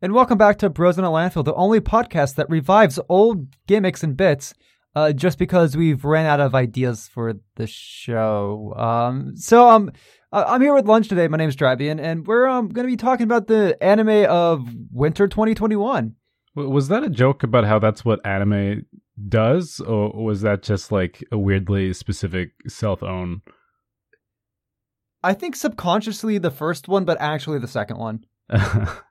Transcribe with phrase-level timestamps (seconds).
[0.00, 4.04] And welcome back to Bros in a Landfill, the only podcast that revives old gimmicks
[4.04, 4.54] and bits
[4.94, 8.74] uh, just because we've ran out of ideas for the show.
[8.76, 9.90] Um, so um,
[10.32, 11.26] I'm here with lunch today.
[11.26, 15.26] My name's Drabian, and we're um, going to be talking about the anime of winter
[15.26, 16.14] 2021.
[16.54, 18.86] Was that a joke about how that's what anime
[19.28, 23.42] does, or was that just like a weirdly specific self-own?
[25.24, 28.24] I think subconsciously the first one, but actually the second one.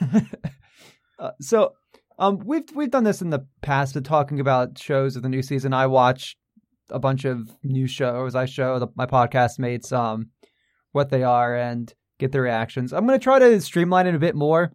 [1.18, 1.72] uh, so
[2.18, 5.42] um we've we've done this in the past with talking about shows of the new
[5.42, 5.72] season.
[5.72, 6.36] I watch
[6.90, 8.34] a bunch of new shows.
[8.34, 10.30] I show the, my podcast mates um
[10.92, 12.92] what they are and get their reactions.
[12.92, 14.72] I'm going to try to streamline it a bit more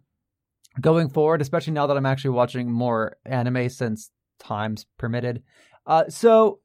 [0.80, 5.42] going forward especially now that i'm actually watching more anime since times permitted.
[5.86, 6.58] Uh so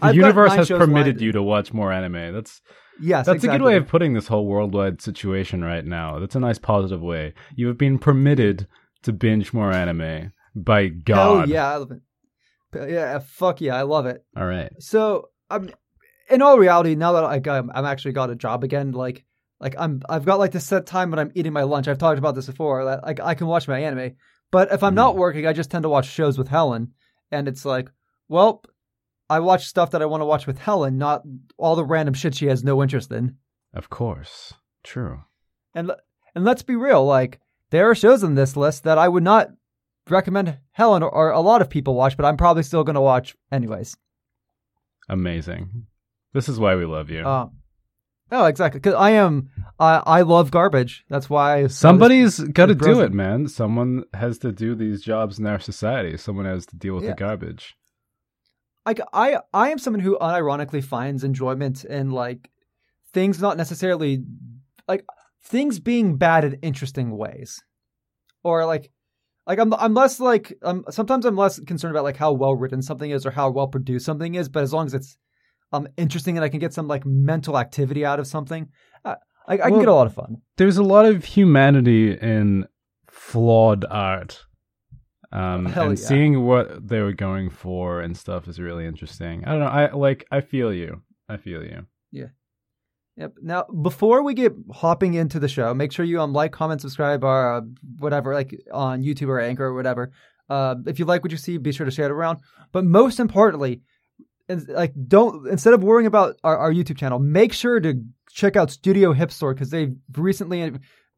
[0.00, 2.32] the I've universe has permitted lined- you to watch more anime.
[2.32, 2.60] That's
[3.02, 6.18] yes that's a good way of putting this whole worldwide situation right now.
[6.18, 7.34] That's a nice positive way.
[7.56, 8.66] You have been permitted
[9.02, 11.16] to binge more anime by God.
[11.16, 12.00] Hell yeah I love it
[12.74, 14.72] yeah fuck yeah i love it All right.
[14.78, 15.70] So I'm
[16.30, 18.92] in all reality now that like I'm, I'm actually got a job again.
[18.92, 19.24] Like
[19.60, 21.86] like I'm I've got like this set time when I'm eating my lunch.
[21.86, 22.84] I've talked about this before.
[22.86, 24.16] That like I can watch my anime,
[24.50, 24.96] but if I'm Mhm.
[24.96, 26.92] not working, I just tend to watch shows with Helen,
[27.30, 27.90] and it's like,
[28.28, 28.62] well,
[29.36, 31.22] I watch stuff that I want to watch with Helen, not
[31.56, 33.36] all the random shit she has no interest in.
[33.74, 34.54] Of course.
[34.84, 35.22] True.
[35.74, 35.92] And
[36.34, 39.48] and let's be real, like there are shows on this list that I would not
[40.10, 43.00] recommend Helen or, or a lot of people watch, but I'm probably still going to
[43.12, 43.96] watch anyways.
[45.08, 45.86] Amazing.
[46.32, 47.20] This is why we love you.
[47.20, 47.48] Uh,
[48.30, 48.80] oh, exactly.
[48.80, 51.04] Because I am, I I love garbage.
[51.08, 53.48] That's why I Somebody's got to do it, man.
[53.48, 56.16] Someone has to do these jobs in our society.
[56.16, 57.10] Someone has to deal with Yeah.
[57.10, 57.74] the garbage.
[58.84, 62.50] Like I, I am someone who unironically finds enjoyment in like
[63.12, 64.24] things not necessarily
[64.88, 65.04] like
[65.44, 67.62] things being bad in interesting ways,
[68.42, 68.90] or like,
[69.46, 72.82] like I'm I'm less like um sometimes I'm less concerned about like how well written
[72.82, 75.16] something is or how well produced something is, but as long as it's
[75.72, 78.68] um interesting and I can get some like mental activity out of something,
[79.04, 80.38] uh, I, I can get a lot of fun.
[80.56, 82.66] There's a lot of humanity in
[83.08, 84.44] flawed art.
[85.32, 86.04] Um, Hell and yeah.
[86.06, 89.44] seeing what they were going for and stuff is really interesting.
[89.46, 89.66] I don't know.
[89.66, 90.26] I like.
[90.30, 91.02] I feel you.
[91.28, 91.86] I feel you.
[92.10, 92.26] Yeah.
[93.16, 93.34] Yep.
[93.42, 97.24] Now, before we get hopping into the show, make sure you um like, comment, subscribe,
[97.24, 97.60] or uh,
[97.98, 100.12] whatever, like on YouTube or Anchor or whatever.
[100.48, 102.40] Uh, if you like what you see, be sure to share it around.
[102.72, 103.82] But most importantly,
[104.48, 108.56] and, like don't instead of worrying about our, our YouTube channel, make sure to check
[108.56, 110.72] out Studio Hip Store because they've recently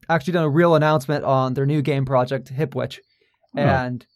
[0.08, 2.98] actually done a real announcement on their new game project, Hipwitch,
[3.56, 3.60] Oh.
[3.60, 4.06] and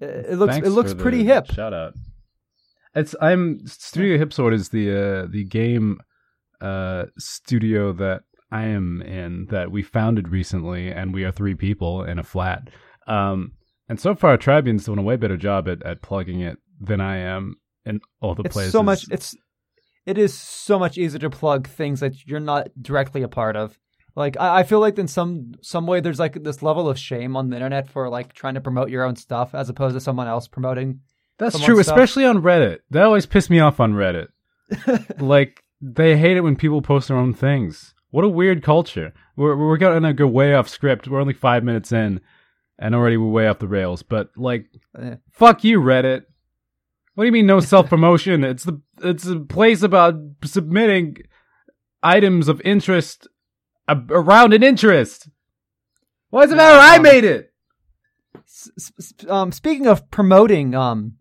[0.00, 1.46] it it looks Thanks it looks pretty hip.
[1.46, 1.94] Shout out.
[2.94, 6.00] It's I'm Studio Hipsword is the uh, the game
[6.60, 12.02] uh, studio that I am in that we founded recently, and we are three people
[12.02, 12.68] in a flat.
[13.06, 13.52] Um,
[13.88, 17.18] and so far, Tribian's doing a way better job at, at plugging it than I
[17.18, 18.72] am in all the it's places.
[18.72, 19.34] so much it's
[20.06, 23.78] it is so much easier to plug things that you're not directly a part of
[24.16, 27.36] like I, I feel like in some some way there's like this level of shame
[27.36, 30.26] on the internet for like trying to promote your own stuff as opposed to someone
[30.28, 31.00] else promoting
[31.38, 31.96] That's true, stuff.
[31.96, 32.78] especially on Reddit.
[32.90, 34.28] That always pissed me off on Reddit.
[35.20, 37.94] like they hate it when people post their own things.
[38.10, 39.12] What a weird culture.
[39.36, 41.08] We're we're gonna go way off script.
[41.08, 42.20] We're only five minutes in,
[42.78, 44.02] and already we're way off the rails.
[44.02, 44.66] But like,
[45.00, 45.16] Eh.
[45.32, 46.24] fuck you, Reddit.
[47.14, 48.42] What do you mean no self promotion?
[48.44, 51.18] it's the it's a place about submitting
[52.02, 53.28] items of interest
[54.10, 55.28] around an interest.
[56.30, 56.78] Why does it matter?
[56.78, 57.52] I Um, made it.
[59.28, 61.14] Um speaking of promoting um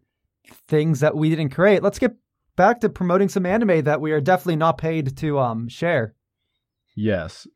[0.68, 2.16] things that we didn't create let's get
[2.56, 6.16] back to promoting some anime that we are definitely not paid to um share
[6.96, 7.48] Yes,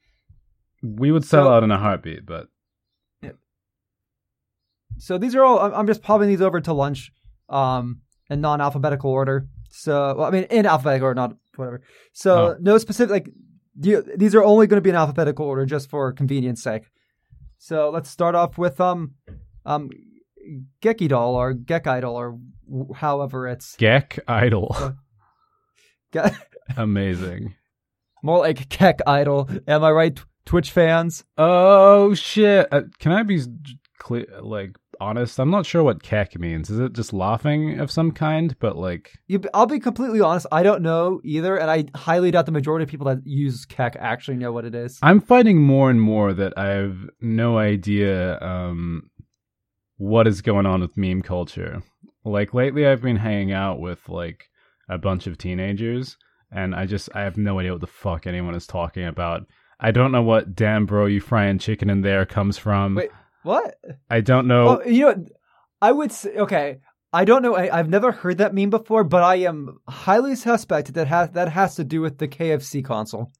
[0.81, 2.47] we would sell So- out in a heartbeat, but
[5.00, 5.59] So these are all.
[5.59, 7.12] I'm- I'm just popping these over to lunch,
[7.50, 9.47] um, in non-alphabetical order.
[9.69, 11.81] So well, I mean, in alphabetical order, not whatever.
[12.13, 12.57] So Oh.
[12.62, 13.12] no specific.
[13.12, 13.29] Like
[13.81, 16.84] you, these are only going to be in alphabetical order just for convenience sake.
[17.57, 19.13] So let's start off with um,
[19.66, 19.90] um,
[20.81, 22.37] Gekidol or Gekidol or
[22.70, 24.75] w- however it's Gek Idol.
[26.14, 26.35] Ge-
[26.78, 27.55] Amazing.
[28.22, 29.49] more like Kek Idol.
[29.67, 31.23] Am I right, Twitch fans?
[31.37, 32.67] Oh shit!
[32.72, 33.41] Uh, can I be
[33.99, 35.40] clear, like honest?
[35.40, 36.70] I'm not sure what kek means.
[36.70, 38.55] Is it just laughing of some kind?
[38.59, 40.47] But like, You, I'll be completely honest.
[40.52, 43.96] I don't know either, and I highly doubt the majority of people that use Kek
[44.00, 45.00] actually know what it is.
[45.02, 49.09] I'm finding more and more that I have no idea um,
[49.97, 51.84] what is going on with meme culture.
[52.26, 54.46] Like lately, I've been hanging out with like
[54.90, 56.17] a bunch of teenagers,
[56.52, 59.46] and I just I have no idea what the fuck anyone is talking about.
[59.79, 62.96] I don't know what damn bro you frying chicken in there comes from.
[62.96, 63.11] Wait,
[63.43, 63.75] What?
[64.09, 64.81] I don't know.
[64.81, 65.25] Oh, you know,
[65.81, 66.79] I would say okay.
[67.11, 67.55] I don't know.
[67.55, 71.49] I, I've never heard that meme before, but I am highly suspect that has that
[71.49, 73.31] has to do with the KFC console.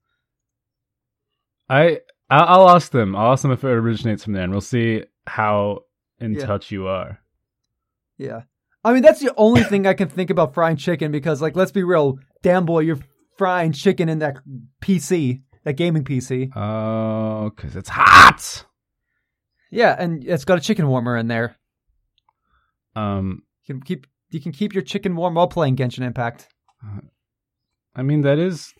[1.70, 3.16] I I- I'll ask them.
[3.16, 5.80] I'll ask them if it originates from there, and we'll see how
[6.20, 6.46] in Yeah.
[6.46, 7.20] touch you are.
[8.18, 8.42] Yeah.
[8.84, 11.72] I mean, that's the only thing I can think about frying chicken because, like, let's
[11.72, 13.00] be real, damn boy, you're
[13.38, 14.38] frying chicken in that
[14.82, 16.52] PC, that gaming PC.
[16.56, 18.66] Oh, because it's hot.
[19.74, 21.56] Yeah, and it's got a chicken warmer in there.
[22.96, 26.48] Um, You can keep you can keep your chicken warm while playing Genshin Impact.
[27.96, 28.74] I mean that is.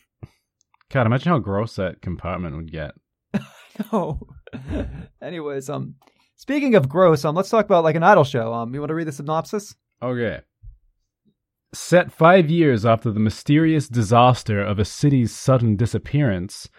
[0.92, 2.92] God, imagine how gross that compartment would get.
[3.92, 4.20] No.
[5.20, 5.96] Anyways, um,
[6.36, 8.54] speaking of gross, um, let's talk about like an idol show.
[8.54, 9.74] Um, you want to read the synopsis?
[10.00, 10.42] Okay.
[11.74, 16.70] Set five years after the mysterious disaster of a city's sudden disappearance,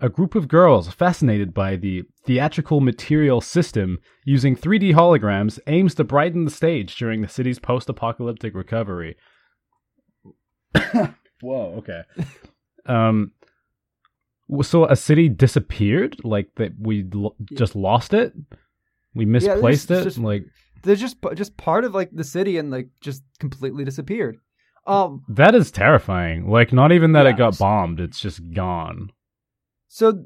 [0.00, 6.04] a group of girls fascinated by the theatrical material system using 3D holograms aims to
[6.04, 9.16] brighten the stage during the city's post apocalyptic recovery.
[11.40, 12.02] Whoa, okay.
[12.86, 13.32] um,
[14.62, 16.16] so a city disappeared?
[16.24, 18.32] Like that we lo- just lost it?
[19.14, 20.04] We misplaced it's it?
[20.04, 20.44] just- like.
[20.82, 24.36] They're just just part of like the city and like just completely disappeared.
[24.86, 26.48] Um, That is terrifying.
[26.48, 27.38] Like, not even that it Yeah.
[27.38, 29.10] got bombed; it's just gone.
[29.96, 30.24] So,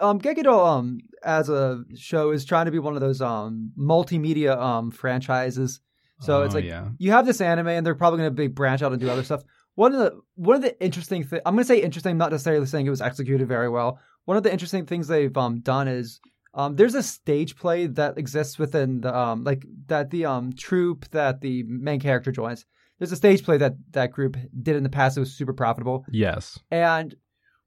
[0.00, 4.54] um, Gekido, um, as a show is trying to be one of those um multimedia
[4.58, 5.80] um franchises.
[6.20, 8.82] So it's Oh, like yeah, you have this anime, and they're probably going to branch
[8.82, 9.44] out and do other stuff.
[9.76, 12.66] One of the one of the interesting things I'm going to say interesting, not necessarily
[12.66, 13.98] saying it was executed very well.
[14.26, 16.20] One of the interesting things they've um done is
[16.52, 21.08] um there's a stage play that exists within the um like that the um troupe
[21.12, 22.66] that the main character joins.
[22.98, 25.16] There's a stage play that that group did in the past.
[25.16, 26.04] It was super profitable.
[26.10, 27.14] yes, And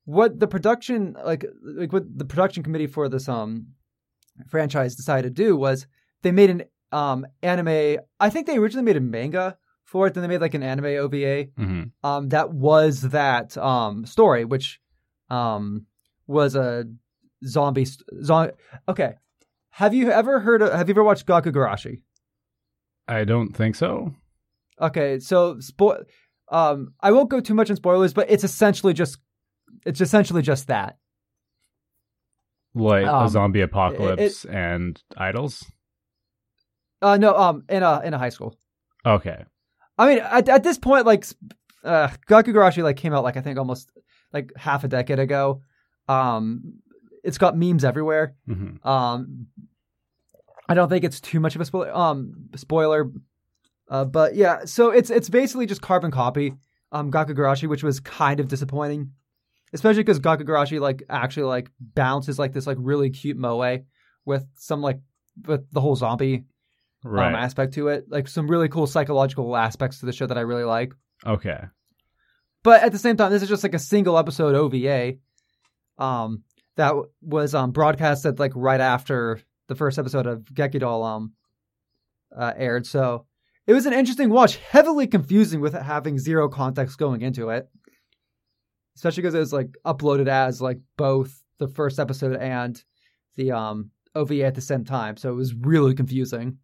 [0.06, 3.68] what the production like like what the production committee for this um
[4.48, 5.88] franchise decided to do was
[6.22, 10.22] they made an um anime I think they originally made a manga for it, then
[10.24, 14.80] they made like an anime OVA hmm um that was that um story, which
[15.30, 15.86] um
[16.28, 16.86] was a
[17.46, 18.52] zombie st- zo-
[18.88, 19.14] okay.
[19.70, 22.02] Have you ever heard of have you ever watched Gakkou Gurashi?
[23.08, 24.14] I don't think so.
[24.82, 26.04] Okay, so spo-
[26.52, 29.18] um I won't go too much in spoilers, but it's essentially just
[29.86, 30.98] it's essentially just that.
[32.74, 35.64] Like a Um, zombie apocalypse and idols.
[37.02, 38.58] Uh, no, um, in a in a high school.
[39.06, 39.46] Okay,
[39.98, 41.26] I mean, at, at this point, like,
[41.84, 43.92] uh, Gakkou Gurashi like came out like I think almost
[44.34, 45.62] like half a decade ago.
[46.10, 46.80] Um,
[47.24, 48.36] it's got memes everywhere.
[48.46, 49.48] hmm Um,
[50.68, 51.96] I don't think it's too much of a spoiler.
[51.96, 53.12] Um, spoiler.
[53.88, 56.56] Uh, but yeah, so it's it's basically just carbon copy.
[56.92, 59.12] Um, Gakkou Gurashi, which was kind of disappointing,
[59.74, 63.80] especially because Gakkou Gurashi like actually like bounces like this like really cute moe
[64.26, 65.00] with some like
[65.48, 66.46] with the whole zombie
[67.04, 67.28] right.
[67.28, 68.06] um, aspect to it.
[68.10, 70.94] Like some really cool psychological aspects to the show that I really like.
[71.26, 71.60] okay,
[72.64, 75.14] But at the same time, this is just like a single episode OVA
[75.98, 76.44] um,
[76.76, 81.34] that w- was um, broadcasted like right after the first episode of Gekidol um,
[82.36, 82.86] uh, aired.
[82.86, 83.26] So
[83.68, 87.70] it was an interesting watch, heavily confusing with it having zero context going into it.
[88.96, 92.84] Especially because it was like uploaded as like both the first episode and
[93.36, 95.18] the um, OVA at the same time.
[95.18, 96.58] So it was really confusing.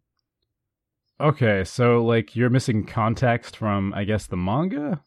[1.20, 1.64] okay.
[1.64, 5.02] So like you're missing context from, I guess, the manga.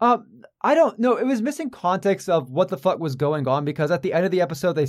[0.00, 1.16] Um, I don't know.
[1.16, 4.24] It was missing context of what the fuck was going on because at the end
[4.24, 4.86] of the episode they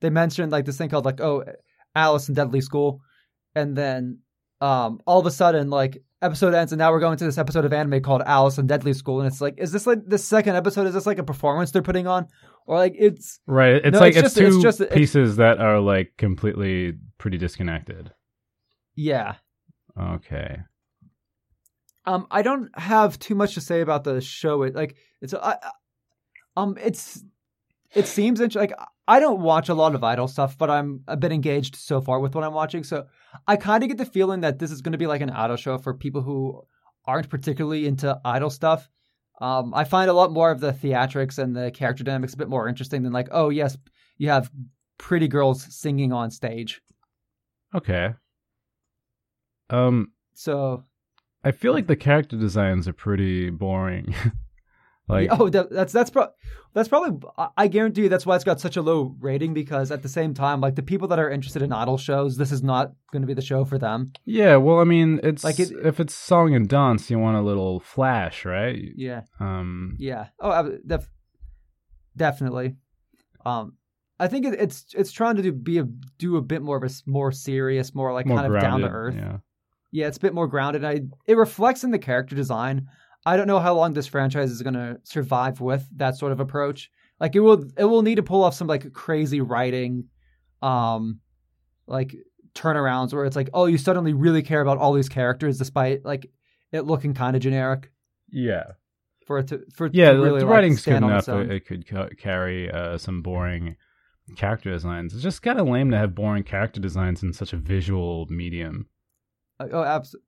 [0.00, 1.44] they mentioned like this thing called like oh
[1.94, 3.00] Alice in Deadly School,
[3.54, 4.20] and then
[4.60, 7.64] um all of a sudden like episode ends and now we're going to this episode
[7.64, 10.56] of anime called Alice in Deadly School and it's like is this like the second
[10.56, 12.26] episode is this like a performance they're putting on
[12.66, 13.76] or like it's Right.
[13.76, 16.94] It's No, like it's it's, just- it's two just- it's- pieces that are like completely
[17.18, 18.12] pretty disconnected.
[18.96, 19.36] yeah
[20.00, 20.58] Okay.
[22.04, 24.62] Um, I don't have too much to say about the show.
[24.62, 25.70] It like it's I, I-
[26.56, 27.22] um it's
[27.94, 28.72] it seems int- like
[29.06, 32.20] I don't watch a lot of idol stuff, but I'm a bit engaged so far
[32.20, 32.84] with what I'm watching.
[32.84, 33.06] So
[33.46, 35.56] I kind of get the feeling that this is going to be like an idol
[35.56, 36.62] show for people who
[37.04, 38.88] aren't particularly into idol stuff.
[39.40, 42.48] Um, I find a lot more of the theatrics and the character dynamics a bit
[42.48, 43.76] more interesting than like, oh yes,
[44.16, 44.50] you have
[44.98, 46.82] pretty girls singing on stage.
[47.74, 48.14] Okay.
[49.70, 50.84] Um, So
[51.44, 54.14] I feel like the character designs are pretty boring.
[55.08, 56.28] like, oh, that, that's that's pro-
[56.74, 57.18] that's probably
[57.56, 60.34] I- guarantee you that's why it's got such a low rating because at the same
[60.34, 63.26] time, like the people that are interested in idol shows, this is not going to
[63.26, 64.12] be the show for them.
[64.26, 64.56] yeah.
[64.56, 67.80] Well, I mean, it's Like it- if it's song and dance, you want a little
[67.80, 68.78] flash, right?
[68.96, 70.26] Yeah, Um, yeah.
[70.40, 71.08] Oh, def-
[72.16, 72.76] definitely.
[73.44, 73.74] Um,
[74.20, 75.84] I think it, it's it's trying to do be a
[76.18, 78.80] do a bit more of a s- more serious, more like More kind of down
[78.80, 79.14] to earth.
[79.16, 79.36] Yeah.
[79.90, 80.84] Yeah, it's a bit more grounded.
[80.84, 82.88] I it reflects in the character design.
[83.28, 86.40] I don't know how long this franchise is going to survive with that sort of
[86.40, 86.90] approach.
[87.20, 89.92] Like it will it will need to pull off some like crazy writing
[90.62, 91.20] um
[91.86, 92.14] like
[92.54, 96.30] turnarounds where it's like, "Oh, you suddenly really care about all these characters despite like
[96.72, 97.90] it looking kind of generic
[98.30, 98.64] Yeah.
[99.26, 101.10] for it to for it Yeah, to the, really the like, writing's good stand on
[101.12, 101.28] enough.
[101.28, 103.76] It, it could ca- carry uh, some boring
[104.36, 105.14] character designs.
[105.14, 108.86] It's just kind of lame to have boring character designs in such a visual medium.
[109.60, 110.27] Uh, Oh, absolutely.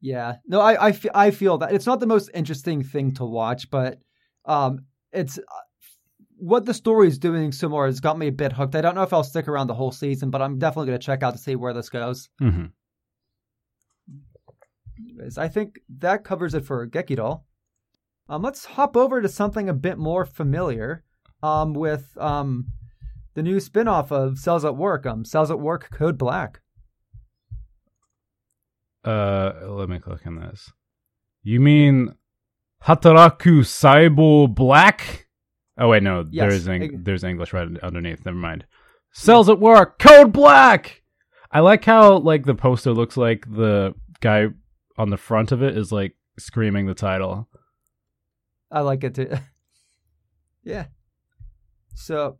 [0.00, 0.36] Yeah.
[0.46, 3.70] No, I, I, fe- I feel that it's not the most interesting thing to watch,
[3.70, 3.98] but
[4.44, 4.80] um,
[5.12, 5.42] it's uh,
[6.36, 8.76] what the story is doing so more has got me a bit hooked.
[8.76, 11.04] I don't know if I'll stick around the whole season, but I'm definitely going to
[11.06, 12.28] check out to see where this goes.
[12.38, 12.66] hmm
[15.00, 17.42] Anyways, I think that covers it for Gekidol.
[18.28, 21.04] Um, let's hop over to something a bit more familiar.
[21.40, 22.66] Um, with um,
[23.34, 25.06] the new spin-off of Cells at Work.
[25.06, 26.60] Um, Cells at Work Code Black.
[29.04, 30.72] Uh, let me click on this.
[31.42, 32.14] You mean
[32.84, 35.26] Hataraku Saibo Black?
[35.78, 38.24] Oh wait, no, Yes, there's Eng- there's English right underneath.
[38.24, 38.66] Never mind.
[39.12, 41.02] Cells at work, code black.
[41.50, 44.48] I like how like the poster looks like the guy
[44.96, 47.48] on the front of it is like screaming the title.
[48.70, 49.30] I like it too.
[50.64, 50.86] yeah.
[51.94, 52.38] So,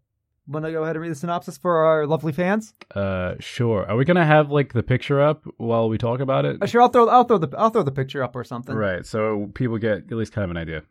[0.49, 2.75] want to go ahead and read the synopsis for our lovely fans?
[2.95, 3.89] Uh, sure.
[3.89, 6.63] Are we gonna have like the picture up while we talk about it?
[6.63, 8.75] Uh, sure, I'll throw I'll throw the I'll throw the picture up or something.
[8.75, 10.83] Right, so people get at least kind of an idea.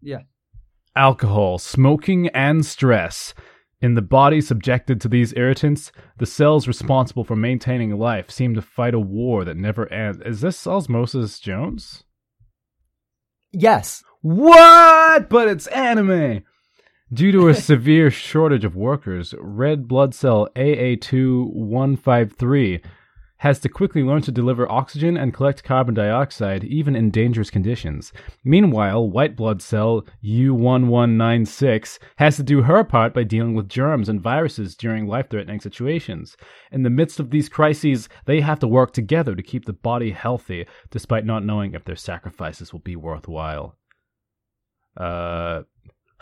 [0.00, 0.20] Yeah.
[0.94, 3.34] Alcohol, smoking, and stress.
[3.80, 8.62] In the body subjected to these irritants, the cells responsible for maintaining life seem to
[8.62, 10.22] fight a war that never ends.
[10.24, 12.04] Is this Osmosis Jones?
[13.50, 14.04] Yes.
[14.20, 15.28] What?
[15.28, 16.44] But it's anime!
[17.12, 22.82] Due to a severe shortage of workers, red blood cell AA2153
[23.38, 28.14] has to quickly learn to deliver oxygen and collect carbon dioxide even in dangerous conditions.
[28.44, 34.18] Meanwhile, white blood cell U1196 has to do her part by dealing with germs and
[34.18, 36.34] viruses during life threatening situations.
[36.70, 40.12] In the midst of these crises, they have to work together to keep the body
[40.12, 43.76] healthy, despite not knowing if their sacrifices will be worthwhile.
[44.96, 45.64] Uh,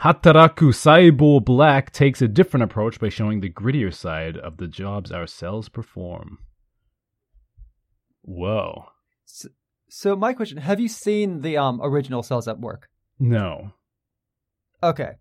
[0.02, 5.12] Hataraku Saibo Black takes a different approach by showing the grittier side of the jobs
[5.12, 6.38] our cells perform.
[8.23, 8.87] Whoa.
[9.90, 12.88] So my question: Have you seen the um original Cells at Work?
[13.19, 13.73] No.
[14.83, 15.12] Okay.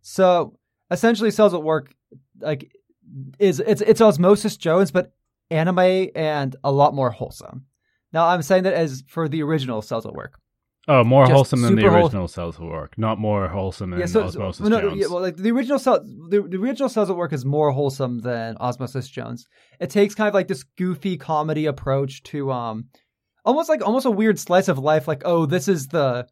[0.00, 0.58] So
[0.90, 1.94] essentially, Cells at Work
[2.40, 2.72] like
[3.38, 5.12] is it's it's Osmosis Jones, but
[5.50, 7.66] anime and a lot more wholesome.
[8.12, 10.40] Now I'm saying that as for the original Cells at Work.
[10.86, 12.98] Oh, more wholesome than the whole- original cells will work.
[12.98, 15.00] Not more wholesome than yeah, so, Osmosis well, no, Jones.
[15.00, 18.20] yeah, well, like the original cell, the, the original Cells at Work is more wholesome
[18.20, 19.46] than Osmosis Jones.
[19.80, 22.88] It takes kind of like this goofy comedy approach to um,
[23.46, 25.08] almost like almost a weird slice of life.
[25.08, 26.26] Like, oh, this is the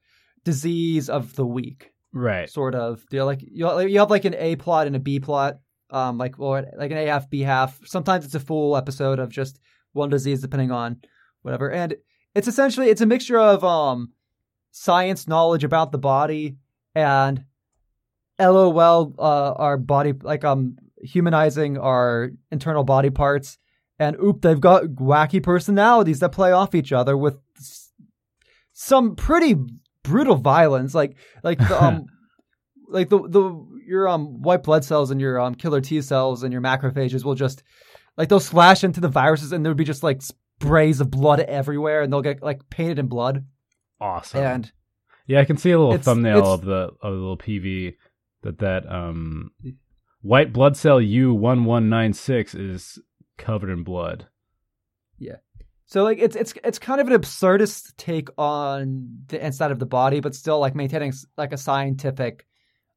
[0.44, 2.50] disease of the week, right.
[2.50, 3.02] sort of.
[3.10, 6.38] You like you you have like an A plot and a B plot, um, like
[6.38, 7.78] or like an A half B half.
[7.86, 9.60] Sometimes it's a full episode of just
[9.92, 11.00] one disease, depending on
[11.40, 11.70] whatever.
[11.70, 11.94] And
[12.34, 14.12] it's essentially it's a mixture of um
[14.72, 16.56] science knowledge about the body
[16.94, 17.44] and
[18.40, 23.58] lol uh, our body like um humanizing our internal body parts.
[23.98, 27.38] And oop they've got wacky personalities that play off each other with
[28.72, 29.54] some pretty
[30.02, 30.94] brutal violence.
[30.94, 32.06] Like like the, um
[32.88, 36.52] like the the your um white blood cells and your um killer T cells and
[36.52, 37.62] your macrophages will just
[38.16, 42.02] like they'll slash into the viruses and there'll be just like sprays of blood everywhere
[42.02, 43.44] and they'll get like painted in blood
[44.02, 44.42] Awesome.
[44.44, 44.72] and
[45.26, 47.94] yeah, I can see a little It's- thumbnail it's- of the of the little PV
[48.42, 49.50] that that um
[50.20, 52.98] white blood cell U1196 is
[53.38, 54.26] covered in blood.
[55.18, 55.36] Yeah.
[55.86, 59.86] So like it's it's it's kind of an absurdist take on the inside of the
[59.86, 62.46] body, but still like maintaining like a scientific.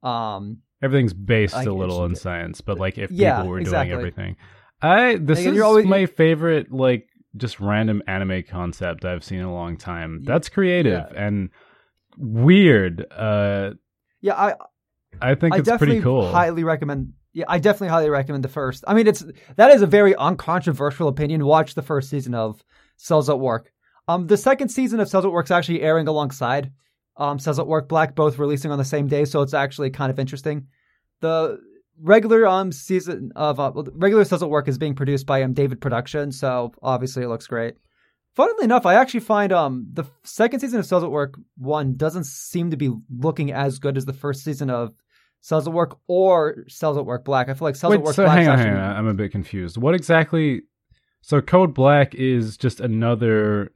[0.04, 3.90] Um, Everything's based I a little in science, but like if Yeah, people were exactly.
[3.90, 4.36] doing everything.
[4.82, 9.46] I this Like, is always- my favorite like just random anime concept I've seen in
[9.46, 10.24] a long time.
[10.24, 11.26] That's creative Yeah.
[11.26, 11.50] and
[12.18, 13.06] weird.
[13.12, 13.72] Uh
[14.22, 14.56] yeah, I
[15.22, 16.32] I think I it's definitely pretty cool.
[16.32, 17.14] highly recommend.
[17.34, 18.84] Yeah, I definitely highly recommend the first.
[18.88, 19.24] I mean, it's
[19.58, 21.46] that is a very uncontroversial opinion.
[21.46, 22.64] Watch the first season of
[22.98, 23.72] Cells at Work.
[24.08, 26.72] Um, the second season of Cells at Work is actually airing alongside
[27.18, 30.12] um Cells at Work Black, both releasing on the same day, so it's actually kind
[30.12, 30.68] of interesting.
[31.22, 31.60] The
[32.02, 35.82] regular um season of uh, regular Cells at Work is being produced by um David
[35.82, 37.76] Production, so obviously it looks great.
[38.36, 42.26] Funnily enough, I actually find um the second season of Cells at Work one doesn't
[42.26, 44.94] seem to be looking as good as the first season of
[45.42, 47.50] Cells at Work or Cells at Work Black.
[47.50, 48.38] I feel like Cells at Wait, Work so Black.
[48.40, 48.96] hang on, actually, hang on.
[48.98, 49.78] I'm a bit confused.
[49.78, 50.64] What exactly?
[51.22, 53.72] So Code Black is just another.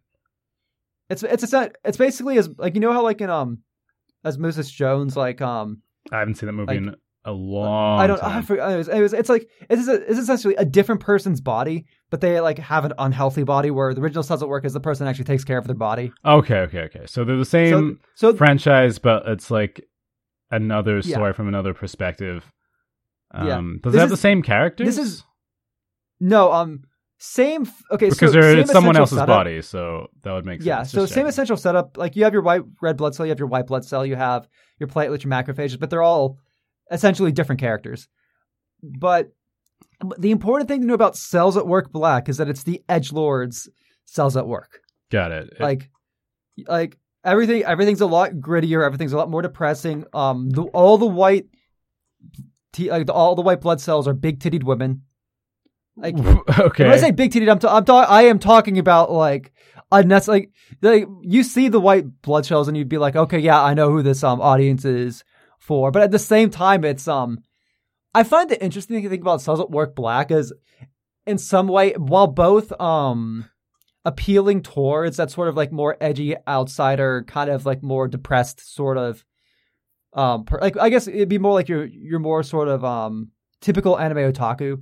[1.10, 3.60] It's it's a it's basically as like you know how like in um
[4.26, 6.96] Osmosis Jones like um I haven't seen that movie Like, in
[7.26, 8.00] a long.
[8.00, 8.38] I don't Time.
[8.38, 12.22] I forget anyways, anyways, it's like it's a, it's essentially a different person's body, but
[12.22, 15.06] they like have an unhealthy body where the original Cells at Work is the person
[15.08, 16.12] actually takes care of their body.
[16.26, 17.06] Okay, okay, okay.
[17.08, 19.86] So they're the same So so franchise, but it's like
[20.50, 21.16] another Yeah.
[21.18, 22.52] story from another perspective.
[23.34, 23.58] Yeah.
[23.58, 24.88] Um, Does This it have is- the same characters?
[24.88, 25.24] this is
[26.20, 26.84] no um
[27.22, 29.28] same okay because so it's someone else's setup.
[29.28, 30.66] body, so that would make sense.
[30.68, 31.28] Yeah, so Just same checking.
[31.30, 31.98] essential setup.
[31.98, 34.16] Like you have your white red blood cell, you have your white blood cell, you
[34.16, 34.48] have
[34.80, 36.38] your platelet, your macrophages, but they're all
[36.92, 38.08] essentially different characters.
[38.82, 39.32] But
[40.18, 43.12] the important thing to know about Cells at Work Black is that it's the Edge
[43.12, 43.70] Lords
[44.06, 44.80] Cells at Work.
[45.12, 45.50] Got it.
[45.54, 45.90] It- Like
[46.68, 50.06] like everything everything's a lot grittier, everything's a lot more depressing.
[50.14, 51.48] Um the, all the white
[52.74, 55.04] t- like the, all the white blood cells are big titted women.
[55.96, 56.18] Like
[56.60, 56.84] okay.
[56.86, 59.52] when I say big titted, I'm, ta- I'm ta- I am talking about like
[59.92, 60.50] unnecessary.
[60.82, 63.74] Like, like you see the white blood cells and you'd be like, okay, yeah, I
[63.74, 65.24] know who this um audience is
[65.70, 65.92] for.
[65.92, 67.44] But at the same time, it's um,
[68.16, 70.52] I find the interesting thing about Cells at Work Black is,
[71.28, 73.46] in some way, while both um
[74.04, 78.98] appealing towards that sort of like more edgy outsider, kind of like more depressed sort
[78.98, 79.24] of
[80.14, 83.30] um, per- like I guess it'd be more like your your more sort of um
[83.62, 84.82] typical anime otaku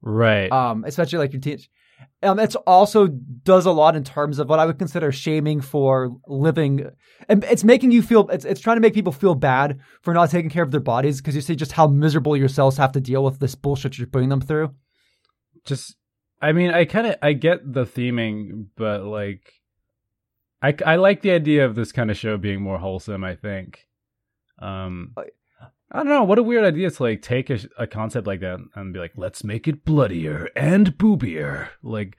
[0.00, 0.50] right.
[0.50, 1.68] um, especially like your teens.
[2.24, 6.16] Um, it's also does a lot in terms of what I would consider shaming for
[6.26, 6.90] living,
[7.28, 8.28] and it's making you feel.
[8.30, 11.20] It's it's trying to make people feel bad for not taking care of their bodies
[11.20, 14.06] because you see just how miserable your cells have to deal with this bullshit you're
[14.06, 14.74] putting them through.
[15.64, 15.96] just
[16.42, 19.52] i mean i kind of i get the theming but like
[20.62, 23.86] i i like the idea of this kind of show being more wholesome i think
[24.58, 25.14] um
[25.94, 28.58] I- don't know what a weird idea to like take a, a concept like that
[28.74, 32.16] and be like let's make it bloodier and boobier like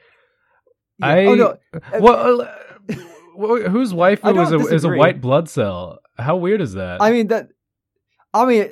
[1.00, 1.08] Yeah.
[1.08, 1.58] i oh no,
[2.00, 6.62] well uh, whose wife I was don't a, is a white blood cell how weird
[6.62, 7.50] is that I mean that.
[8.34, 8.70] I mean,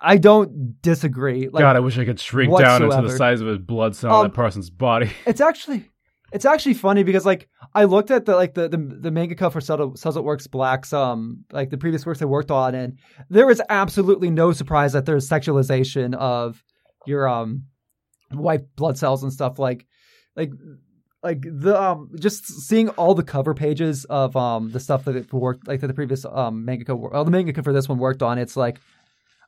[0.00, 1.48] I don't disagree.
[1.48, 4.10] Like, god i wish i could shrink down into the size of a blood cell
[4.10, 5.90] in Um, that person's body it's actually
[6.34, 9.94] it's actually funny because like I looked at the like the the, the cover for
[9.96, 12.98] Cells Works Black's um like the previous works they worked on and
[13.30, 16.62] there is absolutely no surprise that there's sexualization of
[17.06, 17.66] your um
[18.32, 19.86] white blood cells and stuff like
[20.34, 20.50] like
[21.22, 25.32] like the um just seeing all the cover pages of um the stuff that it
[25.32, 28.24] worked like that the previous um manga wor- well, the mangaka for this one worked
[28.24, 28.80] on it's like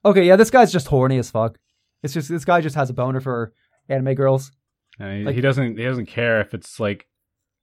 [0.04, 1.58] okay yeah this guy's just horny as fuck.
[2.04, 3.52] It's just this guy just has a boner for
[3.88, 4.52] anime girls
[4.98, 7.06] And he, Like- he doesn't he doesn't care if it's like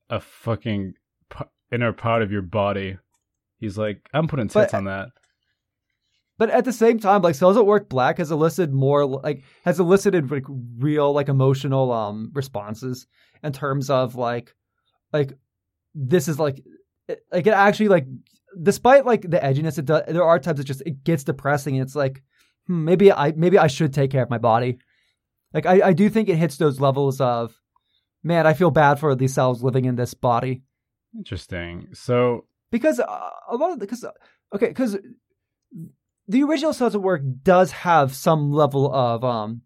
[0.10, 0.94] a fucking
[1.30, 2.98] p- inner part of your body.
[3.60, 5.10] He's like, I'm putting But- tits on that.
[6.40, 9.80] But at the same time, like Cells at Work Black has elicited more like has
[9.80, 10.46] elicited like
[10.80, 13.06] real like emotional um responses
[13.44, 14.54] in terms of like
[15.14, 15.34] like
[15.94, 16.64] this is like
[17.08, 18.08] it, like it actually like
[18.62, 21.86] despite like the edginess it does there are times it just it gets depressing and
[21.86, 22.24] it's like
[22.68, 24.80] hmm, maybe I maybe I should take care of my body.
[25.54, 27.54] Like I, I do think it hits those levels of
[28.24, 30.64] man I feel bad for these cells living in this body
[31.16, 31.90] Interesting.
[31.94, 34.06] So because uh, a lot of because
[34.54, 34.98] okay because
[36.28, 39.62] the original Cells at Work does have some level of um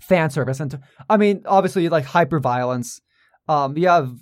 [0.00, 3.00] fan service and I mean obviously like hyper violence
[3.48, 4.12] um you have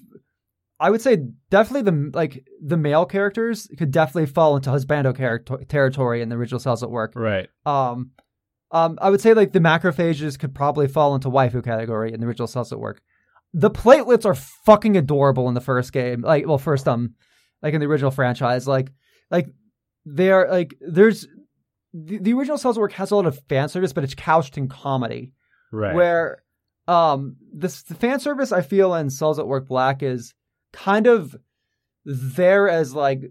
[0.78, 1.18] I would say
[1.48, 6.36] definitely the like the male characters could definitely fall into husbando character territory in the
[6.36, 7.48] original Cells at Work right.
[7.64, 8.10] um
[8.72, 12.26] um I would say like the macrophages could probably fall into waifu category in the
[12.26, 13.00] original Cells at Work
[13.54, 17.14] the platelets are fucking adorable in the first game like well first um
[17.62, 18.90] like in the original franchise like
[19.30, 19.48] like
[20.04, 21.26] they're like there's
[21.94, 24.56] the, the original Cells at Work has a lot of fan service but it's couched
[24.58, 25.32] in comedy
[25.70, 25.94] Right.
[25.94, 26.42] where
[26.88, 30.34] um this the fan service I feel in Cells at Work Black is
[30.72, 31.36] kind of
[32.04, 33.22] there as like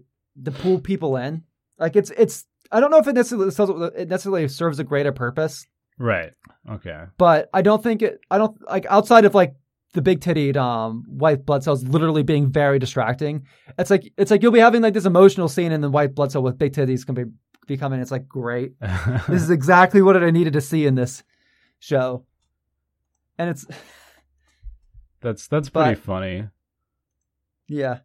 [0.44, 1.42] to pull people in.
[1.78, 5.66] Like it's it's I don't know if it necessarily it necessarily serves a greater purpose,
[5.98, 6.32] right.
[6.70, 7.04] Okay.
[7.18, 9.54] but I don't think it I don't like outside of like
[9.94, 13.46] the big tittied um white blood cells literally being very distracting.
[13.78, 16.32] It's like it's like you'll be having like this emotional scene and the white blood
[16.32, 17.24] cell with big titties can be
[17.66, 18.00] be coming.
[18.00, 18.72] It's like great.
[19.28, 21.22] This is exactly what I needed to see in this
[21.78, 22.24] show.
[23.38, 23.66] And it's
[25.20, 26.48] that's that's pretty but- funny.
[27.68, 27.98] Yeah.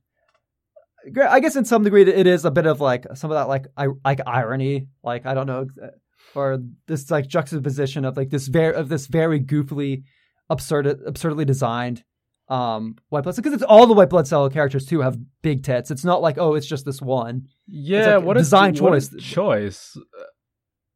[1.30, 3.67] I guess in some degree it is a bit of like some of that like
[3.76, 5.67] I like irony, like I don't know,
[6.36, 10.04] or this like juxtaposition of like this very of this very goofily,
[10.50, 12.04] absurd absurdly designed
[12.50, 15.91] um white blood because it's all the white blood cell characters too have big tits.
[15.91, 17.48] It's not like oh it's just this one.
[17.67, 18.17] Yeah.
[18.17, 19.15] like what a design what choice.
[19.20, 19.98] choice.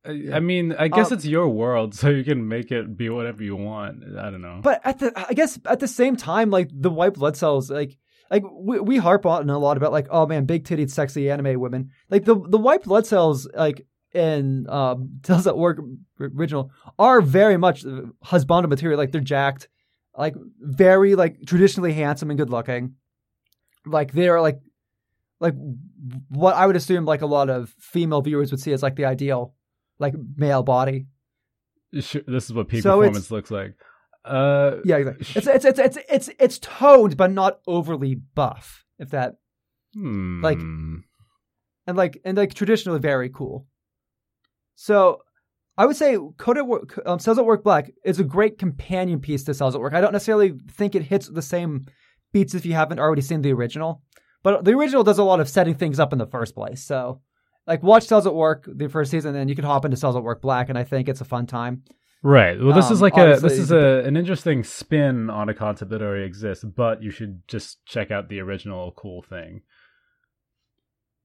[0.04, 0.36] I, Yeah.
[0.36, 3.44] I mean, I guess Um, it's your world, so you can make it be whatever
[3.44, 4.04] you want.
[4.18, 4.60] I don't know.
[4.62, 7.98] But at the, I guess at the same time, like the white blood cells, like,
[8.32, 11.60] like we, we harp on a lot about like, oh man, big titted, sexy anime
[11.60, 11.92] women.
[12.10, 15.80] Like the the white blood cells, like in um, Cells at Work
[16.20, 17.86] original, are very much
[18.24, 18.98] husband material.
[18.98, 19.68] Like they're jacked,
[20.18, 22.96] like very like traditionally handsome and good looking.
[23.86, 24.62] Like they are like,
[25.42, 25.56] like
[26.30, 29.06] what I would assume like a lot of female viewers would see as like the
[29.06, 29.56] ideal,
[30.00, 31.08] like male body.
[32.00, 33.76] Sure, this is what peak So performance looks like.
[34.24, 35.28] Uh, Yeah, exactly.
[35.36, 38.86] It's it's it's it's it's it's toned but not overly buff.
[39.00, 39.38] If that
[39.94, 40.42] hmm.
[40.44, 40.60] like-
[41.88, 43.68] and like and like traditionally very cool.
[44.76, 45.22] So
[45.78, 49.20] I would say Code at Work, um, Cells at Work Black is a great companion
[49.20, 49.94] piece to Cells at Work.
[49.94, 51.86] I don't necessarily think it hits the same
[52.32, 54.04] beats if you haven't already seen the original,
[54.44, 56.84] but the original does a lot of setting things up in the first place.
[56.84, 57.22] So
[57.68, 60.16] like watch Cells at Work the first season, and then you can hop into Cells
[60.16, 61.84] at Work Black, and I think it's a fun time.
[62.24, 62.60] Right.
[62.62, 65.90] Well, this is Um, like a this is a an interesting spin on a concept
[65.92, 69.62] that already exists, but you should just check out the original cool thing.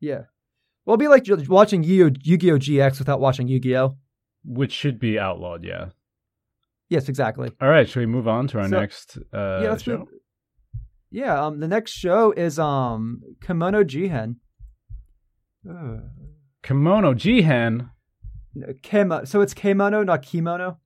[0.00, 0.22] Yeah.
[0.85, 2.59] Well, it'd be like watching Yu- Yu-Gi-Oh!
[2.59, 3.96] GX without watching Yu-Gi-Oh!
[4.44, 5.87] Which should be outlawed, yeah.
[6.88, 7.50] Yes, exactly.
[7.61, 9.98] All right, should we move on to our So- next uh yeah, let's show?
[9.98, 10.09] move.
[11.11, 14.37] Yeah, um, the next show is um Kimono Jihen.
[15.68, 15.98] Uh,
[16.62, 17.90] Kimono Jihen.
[18.82, 20.78] Kimo, so it's kemono, not kimono.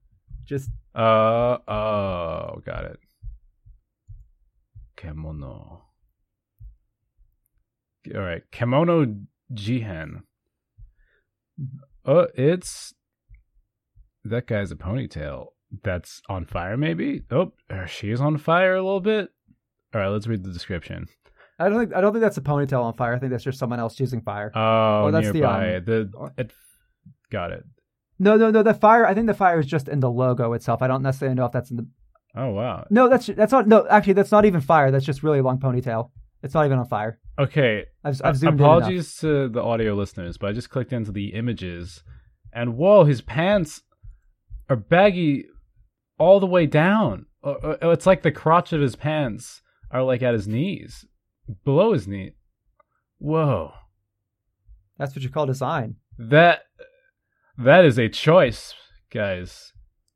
[0.44, 2.98] Just Uh oh, got it.
[4.96, 5.80] Kemono.
[8.14, 10.22] All right, Kemono Jihen.
[12.04, 12.94] Oh, it's
[14.24, 15.48] that guy's a ponytail
[15.82, 16.76] that's on fire.
[16.76, 17.22] Maybe.
[17.30, 19.28] Oh, or she is on fire a little bit.
[19.94, 21.06] All right, let's read the description.
[21.58, 23.14] I don't think I don't think that's a ponytail on fire.
[23.14, 24.50] I think that's just someone else choosing fire.
[24.54, 25.76] Oh, Or that's the, nearby.
[25.76, 26.52] um, The, it,
[27.30, 27.64] got it.
[28.20, 28.62] No, no, no.
[28.62, 29.04] The fire.
[29.06, 30.82] I think the fire is just in the logo itself.
[30.82, 31.86] I don't necessarily know if that's in the.
[32.36, 32.86] Oh wow.
[32.90, 33.66] No, that's that's not.
[33.66, 34.90] No, actually, that's not even fire.
[34.92, 36.10] That's just really long ponytail.
[36.42, 37.18] It's not even on fire.
[37.38, 38.60] Okay, I've, I've zoomed.
[38.60, 42.04] Apologies to the audio listeners, but I just clicked into the images,
[42.52, 43.82] and whoa, his pants
[44.68, 45.46] are baggy
[46.18, 47.26] all the way down.
[47.42, 51.06] Uh, uh, It's like the crotch of his pants are like at his knees,
[51.64, 52.32] below his knee.
[53.18, 53.72] Whoa,
[54.98, 55.96] That's what you call design.
[56.18, 56.60] that
[57.60, 58.74] that is a choice,
[59.12, 59.72] guys.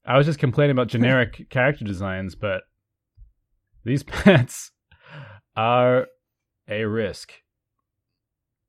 [0.06, 2.62] I was just complaining about generic character designs, but
[3.84, 4.70] these pants
[5.56, 6.06] are
[6.68, 7.32] a risk.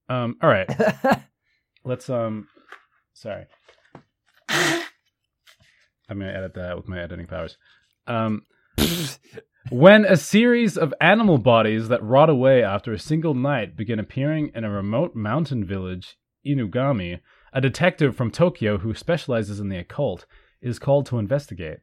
[0.07, 0.35] Um.
[0.41, 0.69] All right.
[1.83, 2.47] Let's um
[3.13, 3.45] sorry.
[4.49, 7.57] I'm gonna edit that with my editing powers.
[8.05, 8.43] Um
[9.71, 14.51] when a series of animal bodies that rot away after a single night begin appearing
[14.53, 17.19] in a remote mountain village, Inugami,
[17.55, 20.25] a detective from Tokyo who specializes in the occult,
[20.61, 21.79] is called to investigate.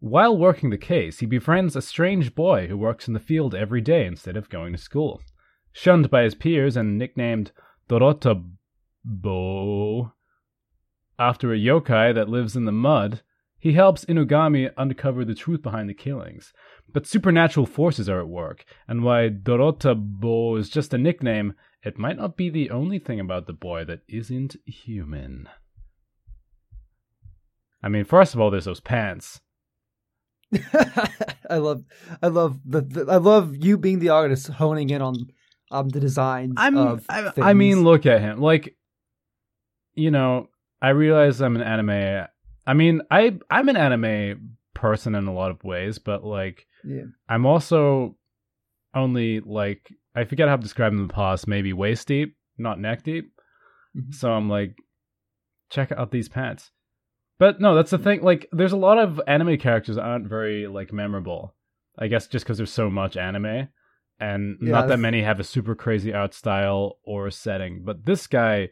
[0.00, 3.80] While working the case, he befriends a strange boy who works in the field every
[3.80, 5.22] day instead of going to school.
[5.72, 7.52] Shunned by his peers and nicknamed
[7.88, 8.42] Dorotabo
[11.18, 13.22] after a yokai that lives in the mud,
[13.58, 16.52] he helps Inugami uncover the truth behind the killings.
[16.92, 22.16] But supernatural forces are at work, and while Dorotabo is just a nickname, it might
[22.16, 25.48] not be the only thing about the boy that isn't human.
[27.82, 29.40] I mean, first of all, there's those pants.
[31.48, 31.84] I love,
[32.22, 35.14] I love the, the, I love you being the artist honing in on
[35.70, 36.54] um the designs.
[36.56, 38.40] I'm, of I, I mean, look at him.
[38.40, 38.76] Like,
[39.94, 40.48] you know,
[40.82, 42.26] I realize I'm an anime.
[42.66, 47.04] I mean, I I'm an anime person in a lot of ways, but like, yeah.
[47.28, 48.16] I'm also
[48.94, 51.48] only like I forget how I've described in the past.
[51.48, 53.32] Maybe waist deep, not neck deep.
[53.96, 54.14] Mhm.
[54.14, 54.76] So I'm like,
[55.70, 56.70] check out these pants.
[57.38, 58.22] But no, that's the thing.
[58.22, 61.54] Like, there's a lot of anime characters that aren't very like memorable.
[61.98, 63.68] I guess just because there's so much anime,
[64.18, 67.82] and Yeah, not that many have a super crazy art style or setting.
[67.84, 68.68] But this guy,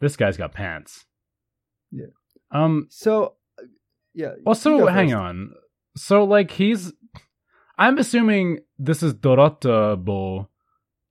[0.00, 1.04] this guy's got pants.
[1.90, 2.06] Yeah.
[2.50, 2.86] Um.
[2.90, 3.66] So, uh,
[4.14, 4.32] yeah.
[4.46, 5.16] Also, hang first.
[5.16, 5.52] on.
[5.96, 6.92] So, like, he's.
[7.78, 10.48] I'm assuming this is Dorotabo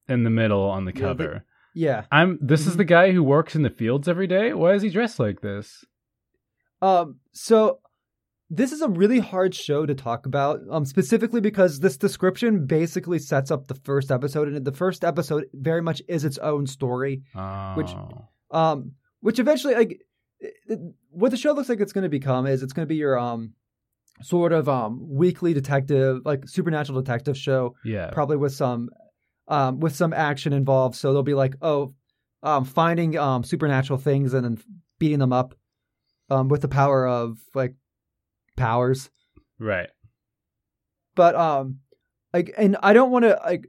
[0.10, 1.24] in the middle on the Yeah, cover.
[1.24, 2.06] the- Yeah.
[2.12, 2.39] I'm.
[2.41, 2.78] This is Mhm.
[2.78, 4.54] the guy who works in the fields every day.
[4.54, 5.86] Why is he dressed like this?
[6.82, 7.17] Um.
[7.34, 7.80] So,
[8.50, 10.62] this is a really hard show to talk about.
[10.72, 10.86] Um.
[10.86, 15.82] Specifically because this description basically sets up the first episode, and the first episode very
[15.82, 17.24] much is its own story.
[17.36, 17.74] oh.
[17.76, 17.96] Which-.
[18.52, 18.93] Um.
[19.20, 20.02] Which eventually, like,
[21.10, 23.17] what the show looks like it's going to become is it's going to be your
[23.20, 23.54] um,
[24.22, 27.76] sort of um weekly detective, like supernatural detective show.
[27.84, 28.10] yeah.
[28.12, 28.89] probably with some
[29.48, 31.94] um with some action involved so they'll be like oh
[32.44, 34.58] um finding um supernatural things and then
[35.00, 35.56] beating them up
[36.30, 37.76] um, with the power of like
[38.56, 39.10] powers.
[39.60, 39.90] Right.
[41.16, 41.80] But um,
[42.34, 43.66] like, and I don't want to like,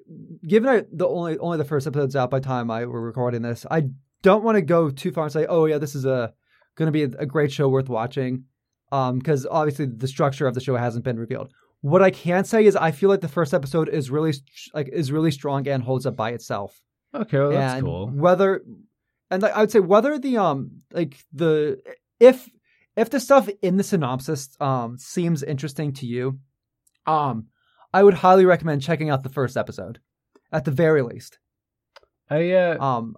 [0.47, 3.43] given I, the only only the first episode's out by the time I were recording
[3.43, 3.89] this, I
[4.23, 6.35] don't want to go too far and say, oh yeah, this is a
[6.77, 8.45] going to be a, a great show worth watching,
[8.93, 11.53] um, because obviously the structure of the show hasn't been revealed.
[11.81, 14.35] What I can say is I feel like the first episode is really
[14.75, 16.81] like is really strong and holds up by itself.
[17.15, 18.09] Okay, well, that's and cool.
[18.09, 18.63] Whether
[19.31, 21.81] and I would say whether the um like the
[22.19, 22.49] if
[22.97, 26.41] if the stuff in the synopsis um seems interesting to you,
[27.07, 27.47] um
[27.95, 30.01] I would highly recommend checking out the first episode
[30.53, 31.39] at the very least.
[32.29, 33.17] I uh, Um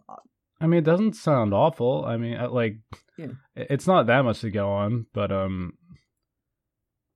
[0.61, 2.05] I mean, it doesn't sound awful.
[2.05, 2.77] I mean, like,
[3.16, 3.29] Yeah.
[3.57, 5.73] it's not that much to go on, but um,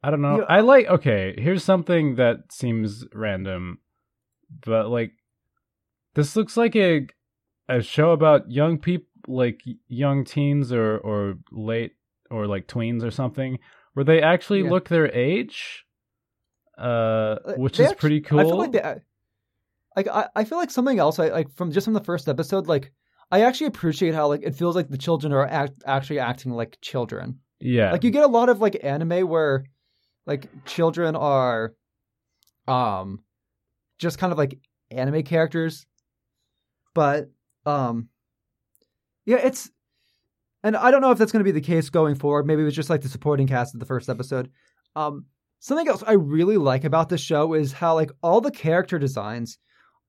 [0.06, 0.38] I don't know.
[0.40, 0.46] Yeah.
[0.56, 0.86] I like.
[0.86, 3.78] Okay, here's something that seems random,
[4.66, 5.12] but like,
[6.14, 7.06] this looks like a
[7.68, 11.92] a show about young people, like young teens or or late
[12.30, 13.58] or like tweens or something,
[13.94, 14.70] where they actually Yeah.
[14.70, 15.84] look their age,
[16.78, 18.40] uh, Uh, which they is actu- pretty cool.
[18.40, 18.94] I feel like they,
[19.96, 21.18] like I, I feel like something else.
[21.18, 22.66] I like from just from the first episode.
[22.66, 22.92] Like
[23.30, 26.78] I actually appreciate how like it feels like the children are act, actually acting like
[26.80, 27.38] children.
[27.60, 29.64] yeah, Like you get a lot of like anime where
[30.26, 31.74] like children are,
[32.66, 33.22] um,
[33.98, 34.58] just kind of like
[34.90, 35.86] anime characters,
[36.94, 37.30] but
[37.66, 38.08] um,
[39.26, 39.70] yeah, it's.
[40.62, 42.46] And I don't know if that's going to be the case going forward.
[42.46, 44.50] Maybe it was just like the supporting cast of the first episode.
[44.96, 45.26] Um,
[45.58, 49.58] something else I really like about this show is how like all the character designs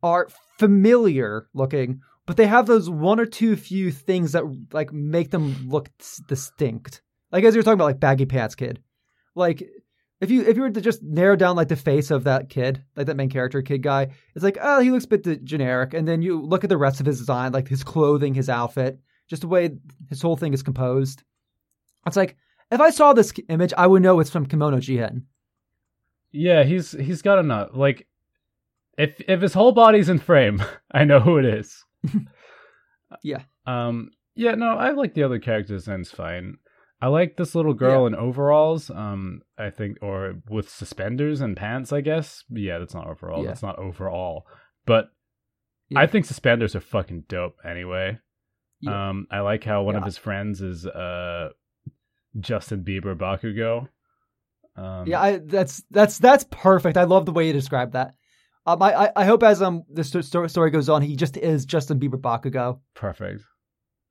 [0.02, 5.32] are familiar looking, but they have those one or two few things that like make
[5.32, 5.90] them look
[6.28, 7.02] distinct.
[7.32, 8.82] Like as you were talking about, like baggy pants kid.
[9.36, 9.68] Like
[10.22, 12.84] if you if you were to just narrow down like the face of that kid,
[12.96, 16.08] like that main character kid guy, it's like oh he looks a bit generic, and
[16.08, 19.00] then you look at the rest of his design, like his clothing, his outfit,
[19.30, 19.72] just the way
[20.10, 21.24] his whole thing is composed.
[22.08, 22.38] It's like
[22.72, 25.24] if I saw this image, I would know it's from Kemono Jihen.
[26.32, 27.70] Yeah, he's he's got enough.
[27.74, 28.08] Like,
[28.98, 31.84] if if his whole body's in frame, I know who it is.
[33.24, 33.44] Yeah.
[33.66, 34.12] Um.
[34.36, 34.56] Yeah.
[34.56, 36.58] No, I like the other characters, and it's fine.
[37.06, 38.90] I like this little girl in overalls.
[38.90, 39.42] Um.
[39.58, 41.94] I think, or with suspenders and pants.
[41.94, 42.44] I guess.
[42.50, 43.44] Yeah, that's not overall.
[43.44, 43.50] Yeah.
[43.50, 44.48] That's not overall.
[44.88, 45.10] But
[45.90, 46.00] Yeah.
[46.00, 47.58] I think suspenders are fucking dope.
[47.64, 48.18] Anyway.
[48.82, 49.10] Yeah.
[49.10, 49.28] Um.
[49.30, 51.50] I like how one of his friends is uh
[52.40, 53.88] Justin Bieber Bakugo.
[54.76, 56.98] Um, Yeah, I, that's that's that's perfect.
[56.98, 58.16] I love the way you described that.
[58.66, 62.00] Um, I, I hope as um the sto- story goes on, he just is Justin
[62.00, 62.80] Bieber Bakugo.
[62.96, 63.44] Perfect.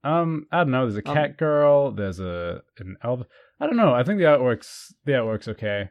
[0.04, 0.88] Um, I don't know.
[0.88, 1.90] There's a Um, cat girl.
[1.92, 3.22] There's a an elf.
[3.60, 3.92] I don't know.
[3.94, 5.90] I think the artwork's the artwork's okay.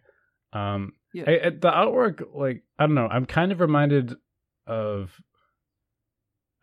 [0.54, 1.24] Um, Yeah.
[1.28, 3.08] I, I- the artwork, like I don't know.
[3.08, 4.16] I'm kind of reminded
[4.68, 5.20] of,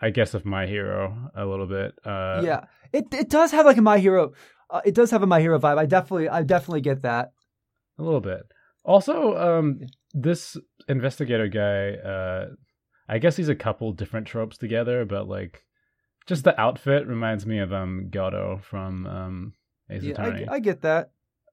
[0.00, 1.92] I guess, of My Hero a little bit.
[2.04, 4.32] Uh, yeah, it it does have like a My Hero.
[4.70, 5.78] Uh, it does have a My Hero vibe.
[5.78, 7.32] I definitely I definitely get that.
[7.98, 8.42] a little bit.
[8.84, 9.80] Also, um,
[10.14, 10.56] this
[10.88, 12.46] investigator guy, uh,
[13.08, 15.64] I guess he's a couple different tropes together, but like,
[16.30, 19.52] just the outfit reminds me of um Godot from um
[19.90, 20.48] Ace Yeah, Attorney.
[20.48, 21.10] I, I get that.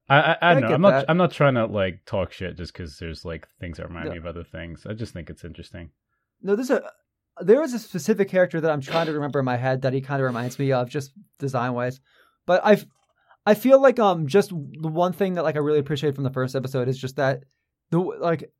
[0.08, 0.68] I I, I I know.
[0.68, 1.10] I'm not that.
[1.10, 4.12] I'm not trying to like talk shit just because there's like things that remind Yeah.
[4.12, 4.86] me of other things.
[4.88, 5.90] I just think it's interesting.
[6.40, 6.82] No, there's a
[7.40, 10.00] there is a specific character that I'm trying to remember in my head that he
[10.00, 12.00] kind of reminds me of, just design wise.
[12.46, 12.80] But I
[13.44, 16.30] I feel like um just the one thing that like I really appreciate from the
[16.30, 17.42] first episode is just that
[17.90, 18.50] the like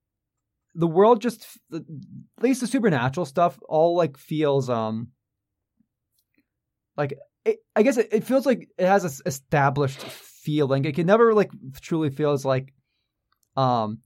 [0.74, 1.82] the world just at
[2.40, 5.08] least the supernatural stuff all like feels um
[6.98, 7.14] like
[7.46, 10.84] it, I guess it, it feels like it has a established feeling.
[10.84, 12.74] It can never like truly feels like
[13.56, 14.00] um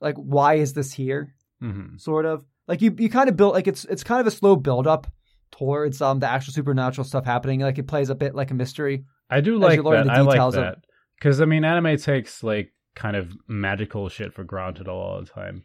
[0.00, 3.66] like why is this here hmm sort of like you you kind of build like
[3.66, 5.06] it's it's kind of a slow build up
[5.50, 9.04] towards um the actual supernatural stuff happening like it plays a bit like a mystery
[9.30, 10.04] I do like that.
[10.04, 10.78] the I like that
[11.18, 15.64] because I mean, anime takes like kind of magical shit for granted all the time.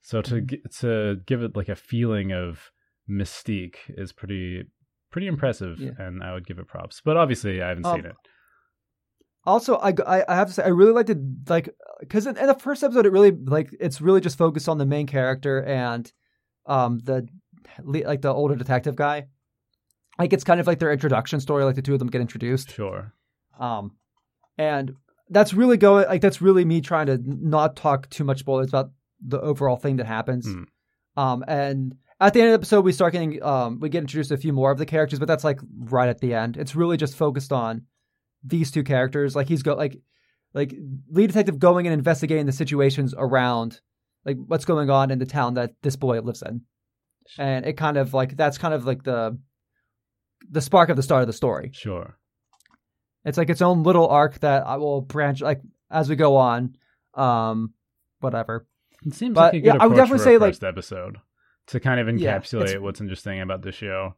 [0.00, 0.56] So to Mm-hmm.
[0.80, 2.70] to give it like a feeling of
[3.08, 4.64] mystique is pretty
[5.14, 5.92] pretty impressive, Yeah.
[6.04, 7.00] and I would give it props.
[7.04, 8.16] But obviously, I haven't Um, seen it.
[9.46, 11.66] also I, I I have to say I really liked it, like
[12.00, 14.86] because in, in the first episode it really like it's really just focused on the
[14.94, 16.10] main character and
[16.66, 17.18] um the
[17.82, 19.26] like the older detective guy
[20.18, 22.70] like it's kind of like their introduction story like the two of them get introduced
[22.72, 23.12] Sure.
[23.58, 23.92] Um,
[24.58, 24.86] and
[25.30, 28.90] that's really going like that's really me trying to not talk too much spoilers about
[29.32, 30.46] the overall thing that happens.
[30.46, 30.64] Mm.
[31.16, 34.28] Um, and at the end of the episode, we start getting um, we get introduced
[34.28, 36.56] to a few more of the characters, but that's like right at the end.
[36.56, 37.82] It's really just focused on
[38.42, 39.34] these two characters.
[39.34, 40.00] Like he's go like
[40.52, 40.74] like
[41.10, 43.80] lead detective going and investigating the situations around
[44.24, 46.62] like what's going on in the town that this boy lives in,
[47.38, 49.38] and it kind of like that's kind of like the
[50.50, 51.70] the spark of the start of the story.
[51.72, 52.16] Sure.
[53.24, 56.76] It's like its own little arc that I will branch like as we go on.
[57.14, 57.72] Um,
[58.20, 58.66] whatever.
[59.06, 61.18] It seems But, like a good yeah, I would definitely say, like- first episode
[61.68, 64.14] to kind of encapsulate it's- what's interesting about the show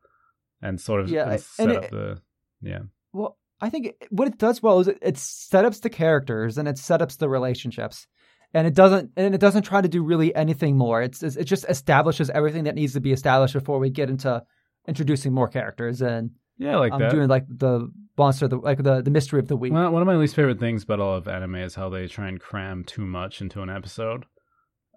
[0.62, 2.18] and sort of Yeah, and set and up it- the
[2.62, 2.80] yeah.
[3.12, 6.66] Well, I think it, what it does well is it, it setups the characters and
[6.68, 8.06] it setups the relationships,
[8.52, 11.02] and it doesn't and it doesn't try to do really anything more.
[11.02, 14.42] It's it just establishes everything that needs to be established before we get into
[14.88, 17.10] introducing more characters and Yeah, like um, that.
[17.10, 19.72] doing like the monster, the, like the the mystery of the week.
[19.72, 22.28] Well, one of my least favorite things about all of anime is how they try
[22.28, 24.24] and cram too much into an episode.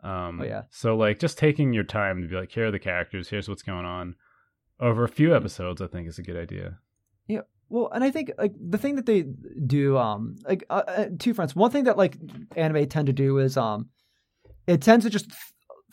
[0.04, 0.64] Um, Oh, yeah.
[0.70, 3.30] So like, just taking your time to be like, here are the characters.
[3.30, 4.16] Here's what's going on.
[4.80, 6.78] Over a few episodes, I think is a good idea.
[7.28, 7.42] Yeah.
[7.68, 9.24] Well, and I think like the thing that they
[9.66, 11.56] do, um, like uh, uh, two fronts.
[11.56, 12.18] One thing that like
[12.56, 13.90] anime tend to do is, um,
[14.68, 15.30] it tends to just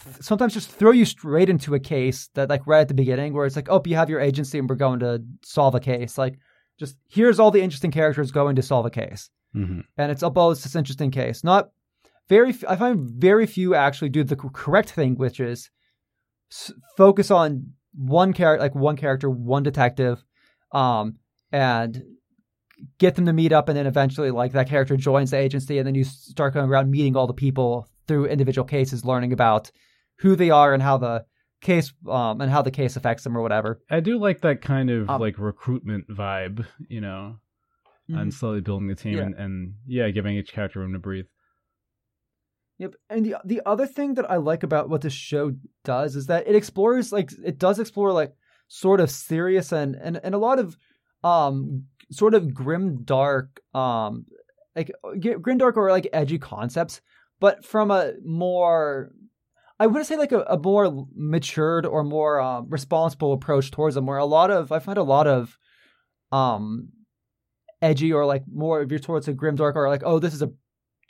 [0.04, 3.34] th- sometimes just throw you straight into a case that like right at the beginning,
[3.34, 6.16] where it's like, oh, you have your agency and we're going to solve a case.
[6.16, 6.38] Like,
[6.78, 9.80] just here's all the interesting characters going to solve a case, Mm-hmm.
[9.98, 11.42] and it's about this interesting case.
[11.42, 11.70] Not
[12.28, 12.50] very.
[12.50, 15.70] f- I find very few actually do the correct thing, which is
[16.50, 20.22] s- focus on one character, like one character, one detective,
[20.72, 21.16] um,
[21.52, 22.02] and
[22.98, 25.86] get them to meet up, and then eventually, like that character joins the agency, and
[25.86, 29.70] then you start going around meeting all the people through individual cases, learning about
[30.18, 31.24] who they are and how the
[31.62, 33.80] case, um, and how the case affects them or whatever.
[33.90, 37.38] I do like that kind of Um, like recruitment vibe, you know,
[38.08, 38.20] Mm-hmm.
[38.20, 39.22] and slowly building the team Yeah.
[39.24, 41.24] and, and yeah, giving each character room to breathe.
[42.78, 42.94] Yep.
[43.08, 45.52] And the the other thing that I like about what this show
[45.84, 48.34] does is that it explores like it does explore like
[48.68, 50.76] sort of serious and and, and a lot of
[51.24, 54.26] um sort of grim dark um
[54.74, 54.90] like
[55.40, 57.00] grim dark or like edgy concepts,
[57.40, 59.10] but from a more
[59.78, 64.06] I wouldn't say like a, a more matured or more um, responsible approach towards them.
[64.06, 65.56] Where a lot of I find a lot of
[66.30, 66.88] um
[67.80, 70.42] edgy or like more if you're towards a grim dark or like oh this is
[70.42, 70.50] a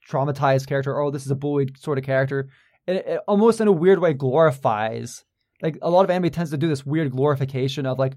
[0.09, 2.49] traumatized character or oh this is a bullied sort of character
[2.87, 5.25] it, it almost in a weird way glorifies
[5.63, 8.17] like a lot of anime tends to do this weird glorification of like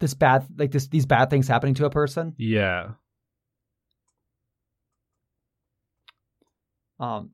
[0.00, 2.92] this bad like this these bad things happening to a person Yeah.
[7.00, 7.30] um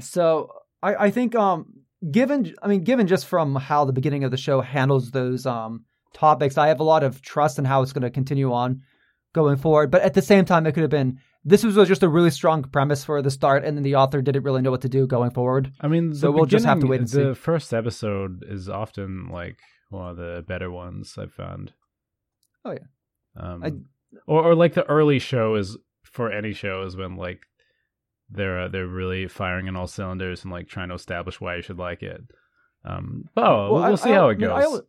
[0.00, 0.50] so
[0.82, 1.66] i i think um
[2.10, 5.84] given i mean given just from how the beginning of the show handles those um
[6.12, 8.82] topics i have a lot of trust in how it's going to continue on
[9.32, 12.08] going forward but at the same time it could have been this was just a
[12.08, 14.88] really strong premise for the start and then the author didn't really know what to
[14.88, 17.72] do going forward I mean, So the we'll just have to wait and The first
[17.74, 19.58] episode is often like
[19.90, 21.72] one of the better ones I've found.
[22.64, 22.78] Oh, yeah.
[23.36, 23.72] Um, I-
[24.26, 27.40] or or like the early show is for any show is when like
[28.30, 31.62] they're uh, they're really firing on all cylinders and like trying to establish why you
[31.62, 32.20] should like it.
[32.84, 34.82] Um, oh, Well, we'll, I- see I- how it goes.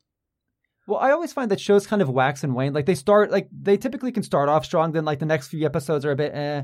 [0.88, 2.74] Well, I always find that shows kind of wax and wane.
[2.74, 5.66] Like they start, like they typically can start off strong, then like the next few
[5.66, 6.64] episodes are a bit eh,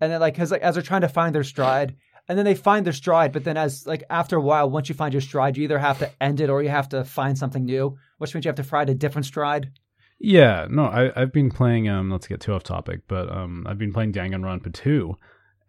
[0.00, 1.96] and then like because like as they're trying to find their stride,
[2.28, 4.94] and then they find their stride, but then as like after a while, once you
[4.94, 7.64] find your stride, you either have to end it or you have to find something
[7.64, 9.70] new, which means you have to find a different stride.
[10.18, 13.64] Yeah, no, I I've been playing um not to get too off topic, but um
[13.68, 15.16] I've been playing Danganronpa 2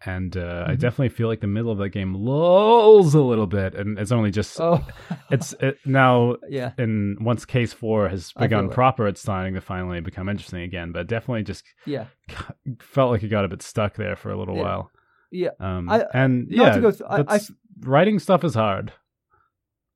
[0.05, 0.79] and uh, I Mhm.
[0.79, 4.31] definitely feel like the middle of that game lulls a little bit and it's only
[4.31, 4.85] just Oh,
[5.31, 8.71] it's it, now yeah, and once case 4 has I begun it.
[8.71, 12.05] proper it's starting to finally become interesting again, but definitely just yeah,
[12.81, 14.61] felt like it got a bit stuck there for a little Yeah.
[14.63, 14.91] while.
[15.31, 15.49] yeah.
[15.59, 17.39] Um I- and Not yeah, to go th- I- I-
[17.81, 18.93] writing stuff is hard.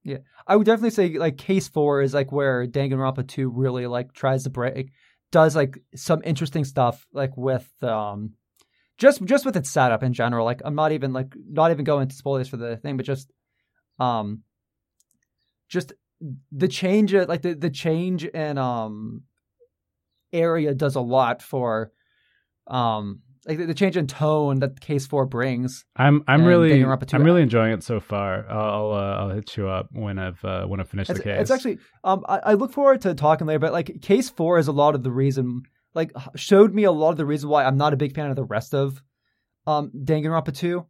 [0.03, 4.13] Yeah, I would definitely say like case four is like where Danganronpa two really like
[4.13, 4.91] tries to break
[5.31, 8.31] does like some interesting stuff like with um
[8.97, 10.45] just just with its setup in general.
[10.45, 13.31] Like I'm not even like not even going into spoilers for the thing, but just
[13.99, 14.43] um
[15.69, 15.93] just
[16.51, 19.23] the change like the the change in um
[20.33, 21.91] area does a lot for
[22.67, 25.85] um like the, the change in tone that case four brings.
[25.95, 28.49] I'm I'm really I'm really enjoying it so far.
[28.49, 31.41] I'll uh, I'll hit you up when I've uh, when I finish It's, the case.
[31.41, 34.67] it's actually um I, I look forward to talking later, but like case four is
[34.67, 35.63] a lot of the reason
[35.97, 38.35] like showed me a lot of the reason why I'm not a big fan of
[38.37, 39.01] the rest of
[39.65, 40.85] um Danganronpa two.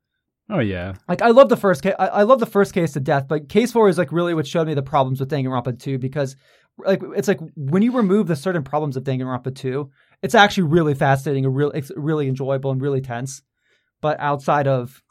[0.50, 0.94] Oh yeah.
[1.10, 3.50] Like I love the first case, I, I love the first case to death, but
[3.50, 6.36] case four is like really what showed me the problems with Danganronpa two because
[6.78, 9.90] like it's like when you remove the certain problems of Danganronpa two,
[10.22, 13.42] it's actually really fascinating, and real it's really enjoyable and really tense.
[14.00, 15.02] But outside of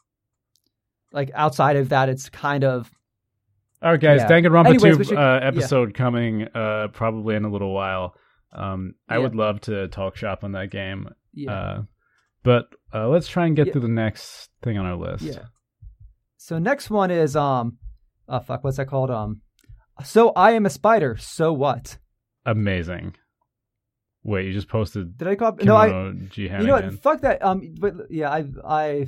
[1.13, 2.91] like outside of that, it's kind of
[3.83, 4.21] All right, guys.
[4.21, 4.29] Yeah.
[4.29, 8.15] Danganronpa Anyways, two should- uh, episode coming uh, probably in a little while.
[8.57, 9.23] Um, I Yeah.
[9.23, 11.09] would love to talk shop on that game.
[11.33, 11.53] yeah.
[11.53, 11.83] Uh,
[12.43, 13.73] but uh, let's try and get Yeah.
[13.73, 15.25] through the next thing on our list.
[15.25, 15.45] Yeah.
[16.37, 17.79] So next one is um,
[18.29, 19.11] oh fuck, what's that called?
[19.11, 19.43] Um,
[20.05, 21.17] so I am a spider.
[21.19, 21.99] So what?
[22.45, 23.15] Amazing.
[24.23, 25.65] Wait, you just posted Did I copy?
[25.65, 25.87] No, I.
[26.35, 27.01] You know what?
[27.01, 27.45] Fuck that.
[27.45, 29.07] Um, but yeah, I, I,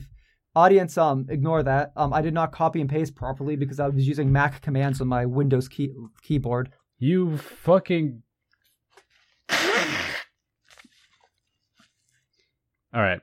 [0.54, 1.92] audience, um, ignore that.
[1.96, 5.08] Um, I did not copy and paste properly because I was using Mac commands on
[5.08, 5.92] my Windows key
[6.22, 6.70] keyboard.
[6.98, 8.22] You fucking.
[12.94, 13.20] All right.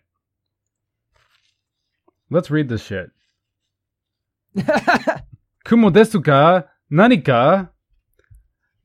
[2.29, 3.09] Let's read this shit.
[5.65, 6.63] Kumo desu ka?
[6.89, 7.69] Nani ka?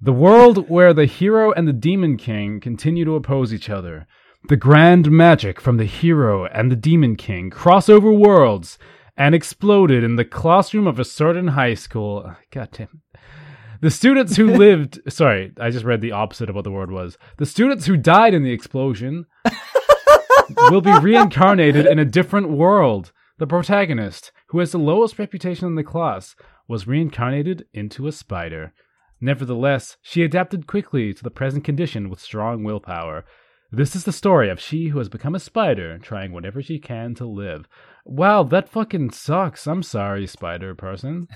[0.00, 4.06] The world where the hero and the demon king continue to oppose each other.
[4.48, 8.78] The grand magic from the hero and the demon king cross over worlds
[9.16, 12.34] and exploded in the classroom of a certain high school.
[12.50, 13.02] God damn.
[13.82, 17.18] The students who lived, sorry, I just read the opposite of what the word was.
[17.36, 19.26] The students who died in the explosion
[20.70, 23.12] will be reincarnated in a different world.
[23.38, 26.36] The protagonist, who has the lowest reputation in the class,
[26.68, 28.72] was reincarnated into a spider.
[29.20, 33.24] Nevertheless, she adapted quickly to the present condition with strong willpower.
[33.72, 37.14] This is the story of she who has become a spider, trying whatever she can
[37.16, 37.68] to live.
[38.04, 39.66] Wow, that fucking sucks.
[39.66, 41.28] I'm sorry, spider person.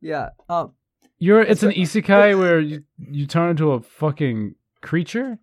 [0.00, 0.30] yeah.
[0.48, 0.74] Um,
[1.18, 5.38] You're it's an isekai where you, you turn into a fucking creature?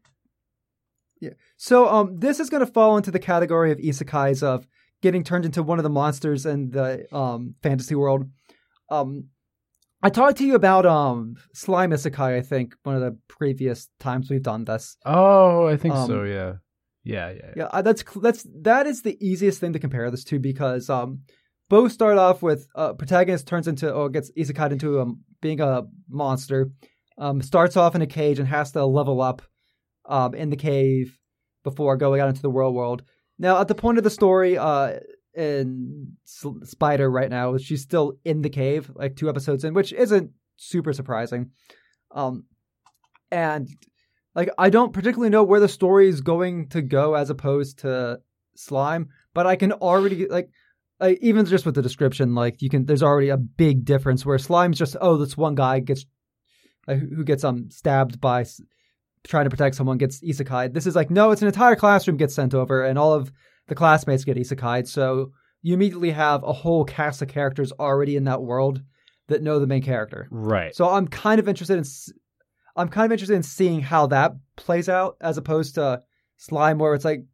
[1.57, 4.67] So um, this is going to fall into the category of isekais of
[5.01, 8.29] getting turned into one of the monsters in the um, fantasy world.
[8.89, 9.29] Um,
[10.01, 12.37] I talked to you about um, slime isekai.
[12.37, 14.97] I think one of the previous times we've done this.
[15.05, 16.53] Oh, I think Um, so, yeah.
[17.03, 17.51] Yeah, yeah.
[17.55, 21.19] Yeah, uh, that's that's that is the easiest thing to compare this to because um,
[21.69, 25.83] both start off with uh, protagonist turns into or gets isekai into um, being a
[26.09, 26.71] monster.
[27.17, 29.43] Um, starts off in a cage and has to level up
[30.07, 31.19] um, in the cave
[31.63, 33.03] before going out into the real world.
[33.37, 34.99] Now, at the point of the story, uh,
[35.33, 39.91] in S- Spider right now, she's still in the cave, like two episodes in, which
[39.93, 41.51] isn't super surprising.
[42.11, 42.45] Um,
[43.31, 43.67] and
[44.33, 48.19] like I don't particularly know where the story is going to go as opposed to
[48.55, 50.49] Slime, but I can already like.
[50.97, 54.37] Like, even just with the description, like you can, there's already a big difference where
[54.37, 56.05] Slime's just, oh, this one guy gets,
[56.87, 58.45] uh, who gets um stabbed by
[59.27, 60.73] trying to protect someone gets isekai.
[60.73, 63.31] This is like, no, it's an entire classroom gets sent over, and all of
[63.67, 64.87] the classmates get isekai.
[64.87, 68.81] So you immediately have a whole cast of characters already in that world
[69.27, 70.27] that know the main character.
[70.29, 70.75] Right.
[70.75, 71.83] So I'm kind of interested in,
[72.75, 76.03] I'm kind of interested in seeing how that plays out as opposed to
[76.37, 77.25] slime, where it's like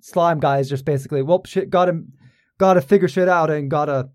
[0.00, 2.02] slime guys just basically, well, shit, gotta,
[2.58, 4.10] gotta figure shit out and gotta,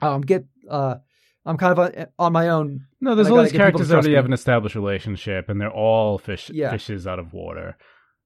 [0.00, 0.96] um, get, uh,
[1.44, 2.86] I'm kind of on, my own.
[3.00, 5.60] No, there's all these get people to characters that already have an established relationship, and
[5.60, 6.70] they're all fish Yeah.
[6.70, 7.76] fishes out of water,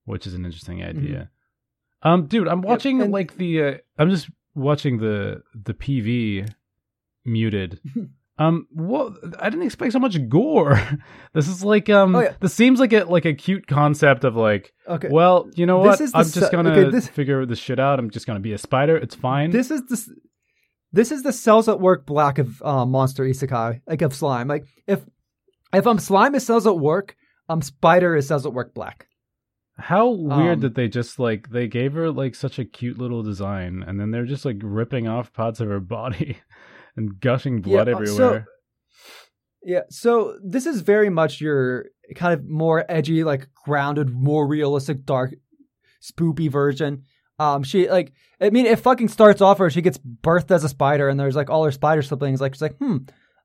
[0.04, 1.30] which is an interesting idea.
[2.02, 6.48] Um, dude, I'm watching and- like the uh, I'm just watching the the PV
[7.24, 7.80] muted.
[8.38, 10.78] um, what I didn't expect so much gore.
[11.32, 12.34] this is like um, Oh, yeah.
[12.40, 15.08] this seems like a like a cute concept of like, Okay.
[15.10, 16.00] well, you know what?
[16.14, 17.98] I'm just se- gonna okay, this- figure this shit out.
[17.98, 18.96] I'm just gonna be a spider.
[18.96, 19.50] It's fine.
[19.50, 20.16] This is the
[20.92, 24.48] this is the cells at work black of uh, monster isekai, like of slime.
[24.48, 25.00] Like if
[25.72, 27.16] if I'm slime is cells at work,
[27.48, 29.06] I'm spider is cells at work black.
[29.78, 33.22] How weird Um, that they just like they gave her like such a cute little
[33.22, 36.38] design, and then they're just like ripping off parts of her body
[36.96, 38.46] and gushing blood Yeah, uh, so- everywhere.
[39.62, 45.04] Yeah, so this is very much your kind of more edgy, like grounded, more realistic,
[45.04, 45.34] dark,
[46.00, 47.02] spoopy version.
[47.38, 50.68] Um, she like, I mean, it fucking starts off where she gets birthed as a
[50.68, 52.40] spider, and there's like all her spider siblings.
[52.40, 52.98] Like she's like, hmm,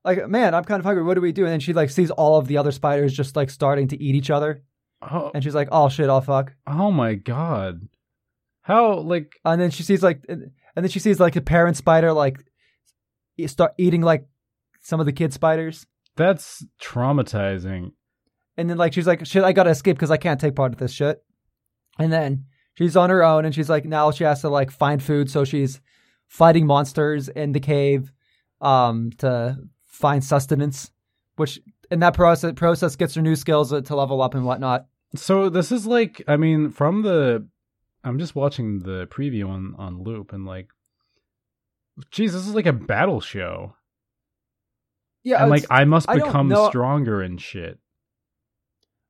[0.04, 1.04] like man, I'm kind of hungry.
[1.04, 1.44] What do we do?
[1.44, 4.14] And then she like sees all of the other spiders just like starting to eat
[4.14, 4.62] each other,
[5.02, 6.54] oh, and she's like, oh shit, oh fuck.
[6.66, 7.88] oh my god!
[8.62, 12.12] How like And then she sees like, and then she sees like the parent spider
[12.12, 12.44] like
[13.46, 14.26] start eating like
[14.80, 15.86] some of the kid spiders.
[16.16, 17.92] that's traumatizing.
[18.56, 20.78] And then like she's like, shit, I gotta escape because I can't take part of
[20.78, 21.22] this shit.
[21.98, 25.02] And then she's on her own, and she's like, now she has to like find
[25.02, 25.80] food, so she's
[26.28, 28.12] fighting monsters in the cave,
[28.60, 29.56] um, to
[29.86, 30.90] find sustenance.
[31.36, 31.60] Which
[31.90, 34.86] in that process process gets her new skills to level up and whatnot.
[35.16, 37.46] So this is like, I mean, from the,
[38.04, 40.68] I'm just watching the preview on on loop, and like,
[42.10, 43.74] geez, this is like a battle show,
[45.22, 47.78] Yeah, and like I must become stronger and shit.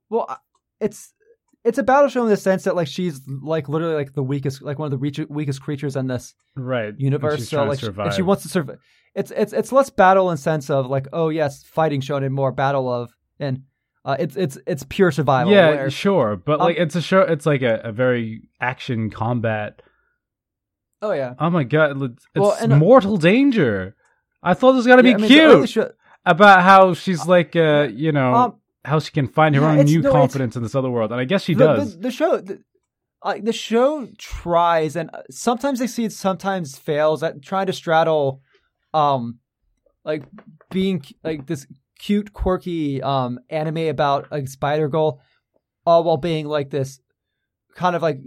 [0.09, 0.39] well,
[0.81, 1.13] it's
[1.65, 4.63] it's a battle show in the sense that like she's like literally like the weakest,
[4.63, 6.95] like one of the reach- weakest creatures in this Right.
[6.99, 7.49] universe.
[7.49, 8.79] So like, she- and she wants to survive.
[9.15, 12.51] It's it's it's less battle in sense of like, oh yes, fighting shown and more
[12.53, 13.63] battle of and
[14.05, 15.53] uh, it's it's it's pure survival.
[15.53, 17.21] yeah, where- sure, but Um, like it's a show.
[17.21, 19.83] It's like a, a very action combat.
[21.03, 21.35] oh yeah.
[21.39, 23.95] Oh my god, it's Well, and, uh, mortal danger.
[24.43, 25.29] I thought this was gonna Yeah, be I mean,
[25.61, 25.93] cute show-
[26.25, 28.55] about how she's like, uh, you know, um,
[28.85, 31.21] how she can find her Yeah, own new no, confidence in this other world, and
[31.21, 31.95] I guess she the, does.
[31.95, 32.63] The, the show, the,
[33.23, 38.41] uh, the show tries, and uh, sometimes succeeds, sometimes fails at trying to straddle,
[38.93, 39.39] um,
[40.05, 40.25] like
[40.71, 41.67] being like this
[41.99, 45.21] cute, quirky um anime about like Spider Girl,
[45.87, 47.01] all while being like this
[47.75, 48.19] kind of like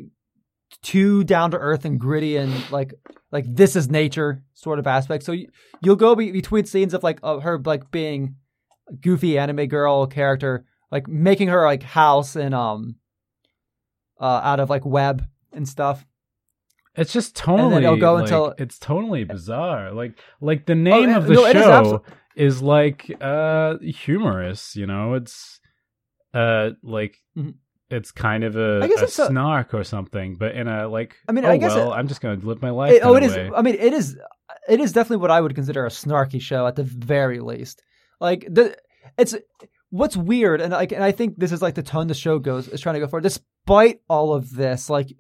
[0.81, 2.93] too down to earth and gritty and like
[3.31, 5.23] like this is nature sort of aspect.
[5.23, 5.49] So you,
[5.81, 8.44] you'll go be- between scenes of like of her like being a
[9.01, 12.95] goofy anime girl character, like making her like house and um
[14.19, 16.05] uh out of like web and stuff.
[16.95, 17.83] It's just totally.
[17.83, 19.91] it'll go like, until- it's totally bizarre.
[19.91, 22.03] Like like the name uh, of the no, is show abso-
[22.35, 24.75] is like uh humorous.
[24.75, 25.59] You know, it's
[26.33, 27.17] uh like.
[27.37, 27.55] Mhm.
[27.87, 31.15] It's kind of a, a snark or something, but in a like.
[31.29, 32.93] I mean, oh, I guess well, it- I'm just gonna live my life.
[32.93, 33.35] It, oh, it is.
[33.35, 33.51] way.
[33.55, 34.17] I mean, it is.
[34.67, 37.83] It is definitely what I would consider a snarky show at the very least.
[38.19, 38.77] Like the,
[39.17, 39.35] it's
[39.89, 42.67] what's weird, and like, and I think this is like the tone the show goes
[42.67, 43.21] is trying to go for.
[43.21, 45.13] Despite all of this, like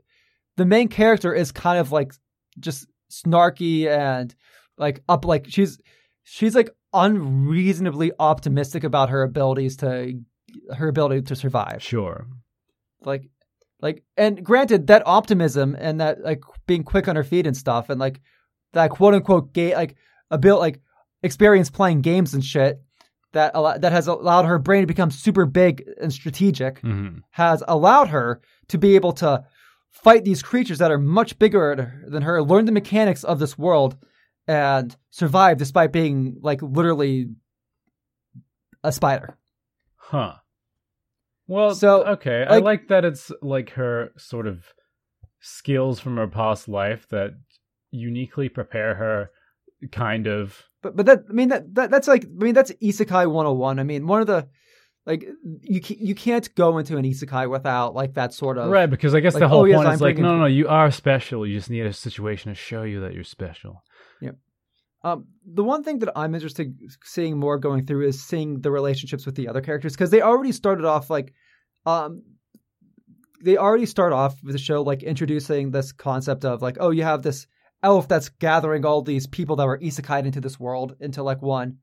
[0.57, 2.13] the main character is kind of like
[2.59, 4.33] just snarky and
[4.77, 5.79] like up, like she's
[6.23, 10.13] she's like unreasonably optimistic about her abilities to
[10.75, 12.27] her ability to survive Sure.
[13.01, 13.29] like
[13.81, 17.89] like and granted that optimism and that like being quick on her feet and stuff
[17.89, 18.21] and like
[18.71, 19.97] that quote unquote gay like
[20.31, 20.79] a bit like
[21.21, 22.81] experience playing games and shit
[23.35, 27.63] that allo- that has allowed her brain to become super big and strategic hmm has
[27.67, 29.43] allowed her to be able to
[29.91, 33.95] fight these creatures that are much bigger than her learn the mechanics of this world
[34.47, 37.29] and survive despite being like literally
[38.83, 39.37] a spider.
[39.95, 40.33] Huh.
[41.47, 44.73] Well, So, okay, I like- like that it's like her sort of
[45.39, 47.31] skills from her past life that
[47.91, 49.29] uniquely prepare her
[49.91, 53.25] kind of But but that I mean that, that that's like I mean that's isekai
[53.25, 53.79] 101.
[53.79, 54.47] I mean one of the
[55.07, 55.23] like
[55.61, 59.19] you you can't go into an isekai without like that sort of right because I
[59.19, 60.91] guess like, the whole oh, yes, point I'm is like no, no, no, you are
[60.91, 61.45] special.
[61.47, 63.83] You just need a situation to show you that you're special.
[65.05, 69.23] Um, the one thing that I'm interested seeing more going through is seeing the relationships
[69.23, 71.31] with the other characters because they already started off like,
[71.85, 72.23] um,
[73.43, 77.03] they already start off with the show like introducing this concept of like, oh, you
[77.03, 77.45] have this
[77.85, 81.77] elf that's gathering all these people that were isekai into this world into like one,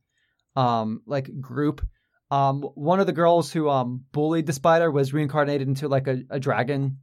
[0.57, 1.87] um, like group.
[2.31, 6.23] Um, one of the girls who um bullied the spider was reincarnated into like a,
[6.29, 6.99] a dragon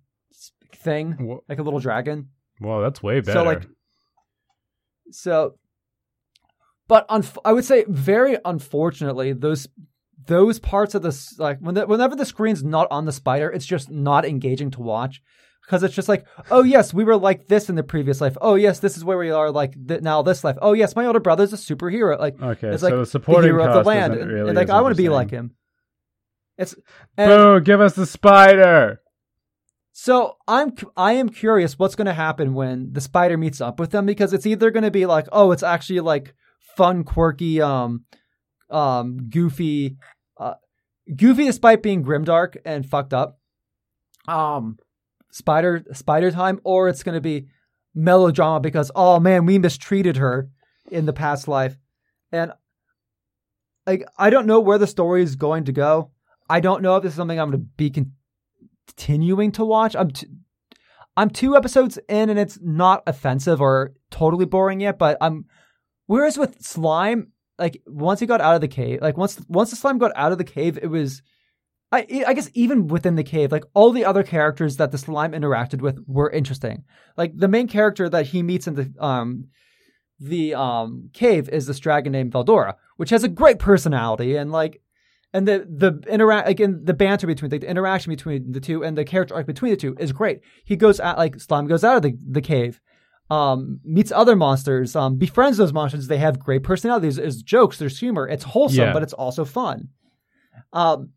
[0.76, 2.30] thing, like a little dragon.
[2.60, 3.40] Well, that's way better.
[3.40, 3.66] So like,
[5.12, 5.56] so,
[6.88, 9.68] but unf- I would say very unfortunately, those
[10.26, 13.66] those parts of this like when the, whenever the screen's not on the spider, it's
[13.66, 15.22] just not engaging to watch
[15.70, 18.36] because it's just like, oh yes, we were like this in the previous life.
[18.42, 20.58] Oh yes, this is where we are like th- now this life.
[20.64, 22.18] Oh yes, my older brother's a superhero.
[22.18, 24.72] Like okay, it's so like the the supporting hero of the land, really and, like
[24.72, 25.54] I want to be like him.
[26.58, 26.74] It's
[27.18, 27.60] and, Boo!
[27.60, 29.00] Give us the spider.
[29.92, 33.92] So I'm I am curious what's going to happen when the spider meets up with
[33.92, 36.34] them because it's either going to be like oh it's actually like
[36.78, 38.06] fun quirky um
[38.70, 39.98] um goofy
[40.38, 40.54] uh
[41.16, 43.40] goofy despite being grimdark and fucked up
[44.28, 44.78] um
[45.32, 47.48] spider spider time or it's going to be
[47.94, 50.50] melodrama because oh man we mistreated her
[50.92, 51.78] in the past life
[52.32, 52.52] and
[53.90, 56.12] like I don't know where the story is going to go.
[56.50, 58.14] I don't know if this is something I'm going to be con-
[58.88, 59.96] continuing to watch.
[59.96, 60.28] I'm t-
[61.18, 65.46] I'm two episodes in and it's not offensive or totally boring yet, but I'm
[66.06, 69.76] whereas with slime, like once he got out of the cave, like once once the
[69.76, 71.24] slime got out of the cave, it was
[71.92, 75.32] I I guess even within the cave, like all the other characters that the slime
[75.32, 76.84] interacted with were interesting.
[77.18, 79.46] Like the main character that he meets in the um
[80.20, 84.82] the um cave is this dragon named Veldora, which has a great personality and like
[85.34, 88.98] and the the interact again the banter between like, the interaction between the two and
[88.98, 90.42] the character arc between the two is great.
[90.66, 92.80] He goes out like slime goes out of the, the cave,
[93.32, 96.08] um, meets other monsters, um, befriends those monsters.
[96.08, 97.16] They have great personalities.
[97.16, 98.28] There's jokes, there's humor.
[98.28, 98.94] It's wholesome, Yeah.
[98.94, 99.90] but it's also fun.
[100.74, 101.12] Um,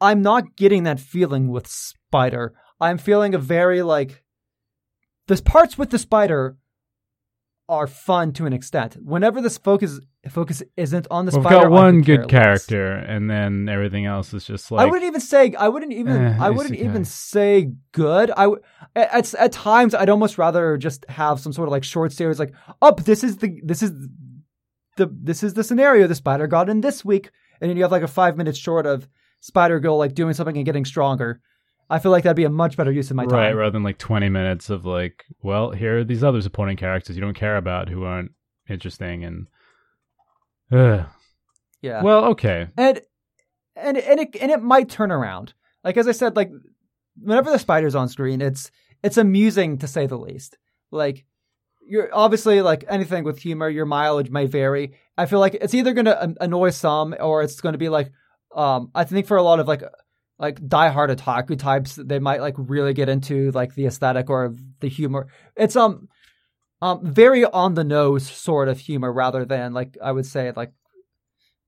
[0.00, 2.54] I'm not getting that feeling with Spider.
[2.80, 4.22] I'm feeling a very like
[5.28, 6.56] there's parts with the spider
[7.68, 8.96] are fun to an extent.
[9.02, 9.98] Whenever this focus
[10.30, 14.44] focus isn't on the We've spider, got one good character, and then everything else is
[14.44, 18.30] just like I wouldn't even say I wouldn't even Eh, I wouldn't even say good.
[18.30, 18.62] I w-
[18.94, 22.38] at, at at times I'd almost rather just have some sort of like short series
[22.38, 23.92] like up this is the this is
[24.96, 27.30] the this is the scenario the spider got in this week
[27.60, 29.08] and then you have like a 5 minutes short of
[29.40, 31.40] Spider Girl like doing something and getting stronger.
[31.88, 33.32] I feel like that'd be a much better use of my time.
[33.34, 37.14] right rather than like 20 minutes of like well here are these other supporting characters
[37.14, 38.32] you don't care about who aren't
[38.68, 39.46] interesting and
[40.72, 41.06] Ugh.
[41.80, 42.02] Yeah.
[42.02, 43.00] well okay and
[43.76, 45.52] and and it and it might turn around.
[45.84, 46.50] Like as I said, like
[47.20, 48.70] whenever the spider's on screen, it's
[49.04, 50.56] it's amusing to say the least.
[50.90, 51.24] Like
[51.86, 54.94] you're obviously like anything with humor, your mileage may vary.
[55.16, 58.10] I feel like it's either going to annoy some or it's going to be like
[58.56, 59.82] um I think for a lot of like
[60.38, 64.88] like diehard otaku types, they might like really get into like the aesthetic or the
[64.88, 65.28] humor.
[65.56, 66.08] It's um
[66.82, 70.72] um very on the nose sort of humor rather than like I would say like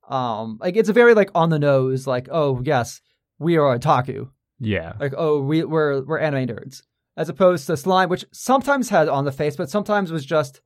[0.09, 3.01] um like it's a very like on the nose like oh yes
[3.39, 4.29] we are otaku
[4.59, 4.95] Yeah.
[4.99, 6.83] like oh we we're we're anime nerds
[7.17, 10.61] as opposed to slime which sometimes had on the face but sometimes was just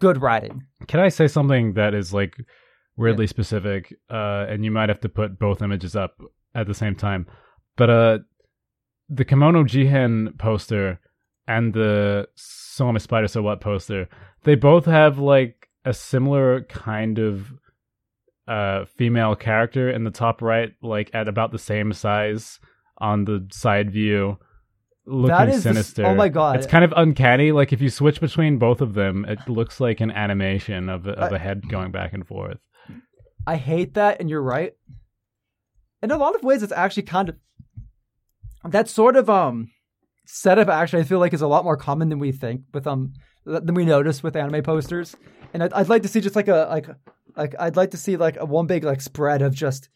[0.00, 2.34] good writing Can I say something that is like
[2.96, 3.94] weirdly specific?
[4.10, 6.20] Uh, and you might have to put both images up
[6.54, 7.26] at the same time.
[7.76, 8.18] But uh,
[9.08, 11.00] the Kemono Jihen poster
[11.48, 14.08] and the Song of Spider So What poster,
[14.44, 17.52] they both have like a similar kind of
[18.48, 22.58] uh female character in the top right, like at about the same size
[22.98, 24.38] on the side view.
[25.06, 26.06] Looking That is the s- sinister.
[26.06, 26.56] oh my God.
[26.56, 27.50] It's kind of uncanny.
[27.52, 31.12] Like if you switch between both of them, it looks like an animation of a,
[31.12, 32.58] of I- a head going back and forth.
[33.46, 34.74] I hate that, and you're right.
[36.02, 37.36] In a lot of ways, it's actually kind of
[38.64, 39.70] that sort of um
[40.26, 40.68] setup.
[40.68, 43.12] Actually, I feel like is a lot more common than we think with um
[43.44, 45.16] than we notice with anime posters.
[45.52, 46.86] And I'd, I'd like to see just like a like
[47.36, 49.88] like I'd like to see like a one big like spread of just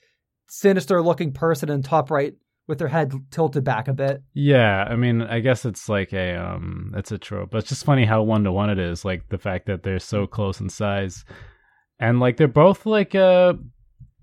[0.48, 2.34] sinister looking person in top right
[2.68, 4.22] with their head tilted back a bit.
[4.34, 7.84] Yeah, I mean, I guess it's like a um, it's a trope, but it's just
[7.84, 9.04] funny how one to one it is.
[9.04, 11.24] Like the fact that they're so close in size,
[11.98, 13.54] and like they're both like uh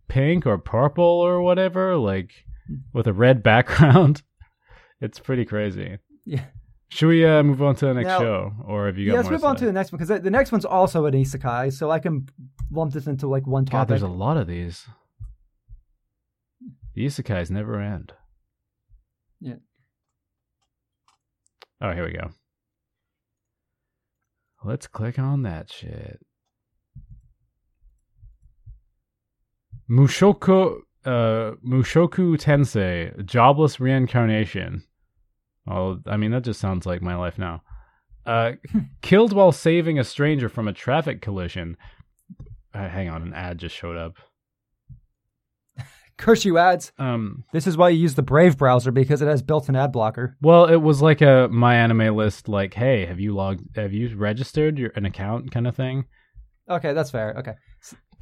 [0.07, 2.31] pink or purple or whatever, like
[2.93, 4.21] with a red background.
[5.01, 5.97] It's pretty crazy.
[6.25, 6.45] Yeah.
[6.89, 9.19] Should we uh, move on to the next Now- show, or have you got Yeah,
[9.21, 11.89] let's move on to the next one because the next one's also an isekai, so
[11.89, 12.27] I can
[12.71, 14.85] lump this into like one God, there's a lot of these.
[16.93, 18.13] The isekais never end.
[19.41, 19.55] Yeah.
[21.81, 22.29] Oh, here we go.
[24.63, 26.19] Let's click on that shit.
[29.89, 34.83] Mushoku uh Mushoku Tensei, jobless reincarnation.
[35.65, 37.61] Well, I mean that just sounds like my life now.
[38.25, 38.53] Uh
[39.01, 41.77] killed while saving a stranger from a traffic collision.
[42.73, 44.15] Uh, hang on, an ad just showed up.
[46.17, 46.91] Curse you ads.
[46.99, 50.37] Um, This is why you use the Brave browser because it has built-in ad blocker.
[50.41, 54.15] well, it was like a my anime list, like, hey, have you logged, have you
[54.15, 56.05] registered your an account, kind of thing.
[56.69, 57.33] Okay, that's fair.
[57.39, 57.53] Okay.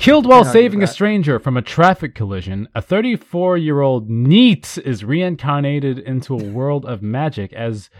[0.01, 5.03] Killed while saving a stranger from a traffic collision, a 34 year old NEET is
[5.03, 7.91] reincarnated into a world of magic as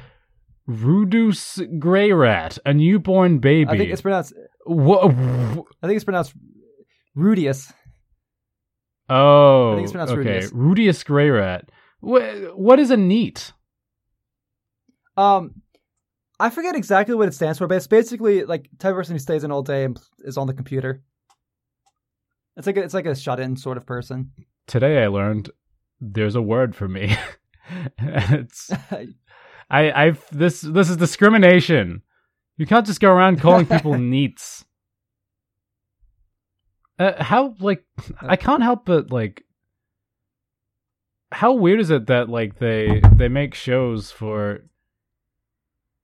[0.68, 3.70] Rudus Greyrat, a newborn baby.
[3.70, 4.34] I think it's pronounced.
[4.66, 5.10] Wha-
[5.84, 6.34] I think it's pronounced
[7.16, 7.72] Rudius.
[9.08, 10.40] oh, I think it's pronounced okay.
[10.40, 10.54] Rudius.
[10.54, 11.70] Rudius Greyrat.
[12.02, 13.54] Wha- what is a NEET?
[15.18, 15.62] Um,
[16.40, 19.20] I forget exactly what it stands for, but it's basically like type of person who
[19.20, 21.04] stays in all day and is on the computer.
[22.58, 24.32] It's like a, it's like a shut-in sort of person.
[24.68, 25.50] Today I learned
[26.00, 27.16] there's a word for me.
[27.98, 28.72] it's
[29.70, 32.02] I I've this this is discrimination.
[32.58, 34.66] You can't just go around calling people NEETs.
[37.00, 37.84] Uh, how like
[38.20, 39.44] I can't help but like
[41.32, 44.60] how weird is it that like they they make shows for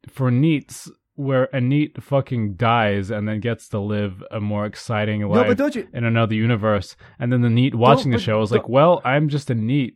[0.09, 5.21] for NEETs where a NEET fucking dies and then gets to live a more exciting
[5.21, 5.87] no, life don't you?
[5.93, 9.49] in another universe and then the NEET watching the show is like well i'm just
[9.49, 9.95] a NEET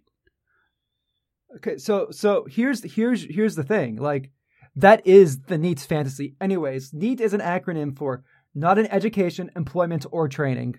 [1.57, 3.97] Okay, so so here's here's here's the thing.
[3.97, 4.31] Like
[4.77, 6.33] that is the NEET's fantasy.
[6.39, 8.23] Anyways, NEET is an acronym for
[8.55, 10.75] not an education, employment, or training.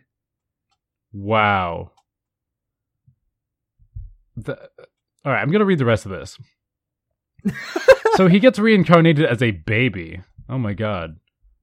[1.13, 1.91] wow
[4.35, 4.57] the,
[5.25, 6.39] all right i'm gonna read the rest of this
[8.17, 10.21] so he gets reincarnated as a baby
[10.53, 11.17] oh my god.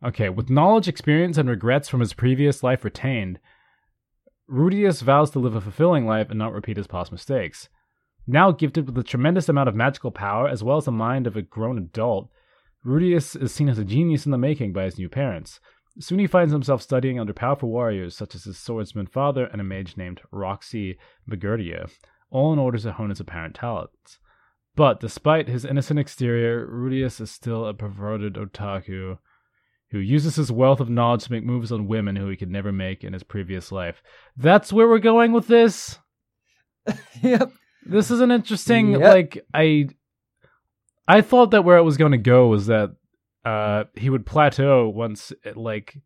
[0.04, 3.40] Okay with knowledge experience and regrets from his previous life retained
[4.50, 7.70] rudius vows to live a fulfilling life and not repeat his past mistakes.
[8.26, 11.38] Now gifted with a tremendous amount of magical power as well as the mind of
[11.38, 12.30] a grown adult
[12.84, 15.60] rudius is seen as a genius in the making by his new parents.
[16.00, 19.64] Soon he finds himself studying under powerful warriors such as his swordsman father and a
[19.64, 20.98] mage named Roxy
[21.30, 21.92] Bagurdia,
[22.32, 24.20] all in order to hone his apparent talents.
[24.76, 29.18] But despite his innocent exterior, Rudius is still a perverted otaku
[29.92, 32.72] who uses his wealth of knowledge to make moves on women who he could never
[32.72, 34.02] make in his previous life.
[34.38, 35.98] That's where we're going with this?
[37.22, 37.52] yep.
[37.86, 39.02] This is an interesting Yep.
[39.02, 39.90] like I
[41.08, 42.92] I thought that where it was going to go was that
[43.46, 45.98] uh he would plateau once it, like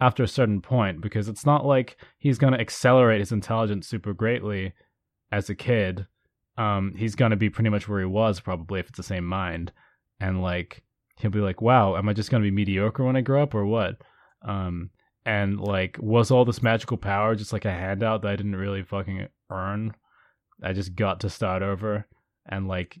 [0.00, 4.12] after a certain point because it's not like he's going to accelerate his intelligence super
[4.12, 4.72] greatly
[5.32, 6.06] as a kid,
[6.58, 9.72] um, he's gonna be pretty much where he was probably if it's the same mind,
[10.20, 10.82] and like
[11.16, 13.66] he'll be like, "Wow, am I just gonna be mediocre when I grow up, or
[13.66, 13.96] what?"
[14.42, 14.90] Um,
[15.24, 18.82] and like, was all this magical power just like a handout that I didn't really
[18.82, 19.94] fucking earn?
[20.62, 22.06] I just got to start over,
[22.46, 22.98] and like,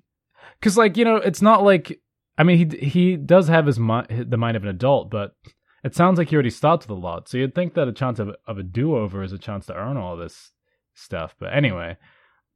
[0.60, 2.00] cause like you know, it's not like
[2.36, 5.34] I mean he he does have his mind the mind of an adult, but
[5.84, 7.28] it sounds like he already started with a lot.
[7.28, 9.74] So you'd think that a chance of of a do over is a chance to
[9.74, 10.50] earn all this
[10.94, 11.36] stuff.
[11.38, 11.96] But anyway,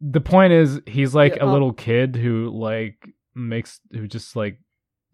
[0.00, 2.96] the point is he's like Yeah, a um, little kid who like
[3.34, 4.58] makes who just like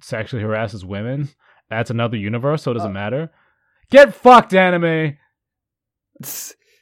[0.01, 1.28] sexually harasses women.
[1.70, 3.30] That's another universe, so it doesn't Uh, matter.
[3.91, 5.16] Get fucked, anime.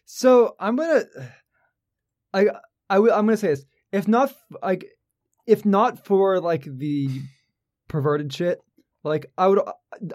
[0.06, 1.04] So I'm gonna,
[2.32, 2.46] I
[2.88, 3.64] I will- I'm gonna say this.
[3.92, 4.32] If not
[4.62, 4.86] like,
[5.46, 7.08] if not for like the
[7.88, 8.58] perverted shit,
[9.02, 9.60] like I would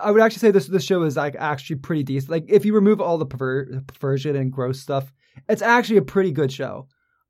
[0.02, 2.32] I would actually say this this show is like actually pretty decent.
[2.32, 5.12] Like if you remove all the perver- perversion and gross stuff,
[5.48, 6.88] it's actually a pretty good show.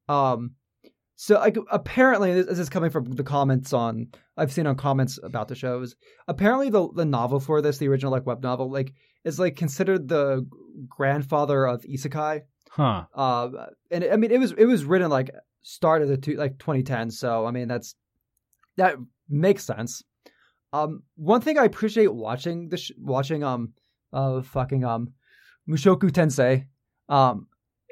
[0.09, 0.55] Um,
[1.15, 4.07] so like apparently this, this is coming from the comments on
[4.37, 5.95] I've seen on comments about the shows.
[6.27, 8.93] Apparently the the novel for this, the original like web novel, like
[9.23, 10.47] is like considered the
[10.87, 12.41] grandfather of isekai.
[12.71, 13.05] Huh.
[13.13, 13.49] Uh,
[13.91, 15.29] and I mean, it was it was written like
[15.61, 17.11] start of the two, like 2010.
[17.11, 17.95] So I mean, that's
[18.77, 18.95] that
[19.27, 20.03] makes sense.
[20.71, 23.73] Um, one thing I appreciate watching this, watching um,
[24.13, 25.13] uh, fucking um,
[25.67, 26.67] Mushoku Tensei,
[27.09, 27.47] um,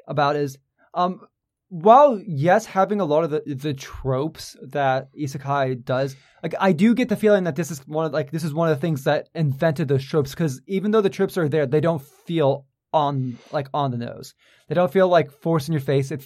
[0.06, 0.56] about is
[0.94, 1.20] um,
[1.68, 6.94] while yes, having a lot of the the tropes that isekai does, like I do
[6.94, 9.04] get the feeling that this is one of like this is one of the things
[9.04, 13.38] that invented those tropes because even though the tropes are there, they don't feel on
[13.52, 14.34] like on the nose.
[14.68, 16.10] They don't feel like force in your face.
[16.10, 16.24] It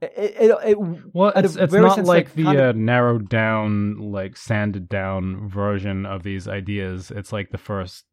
[0.00, 0.10] it
[0.50, 0.78] it, it
[1.12, 5.48] Well, it's, it's not sense, like, like, the kinda- uh, narrowed down, like sanded down
[5.48, 7.10] version of these ideas.
[7.10, 8.04] It's like the first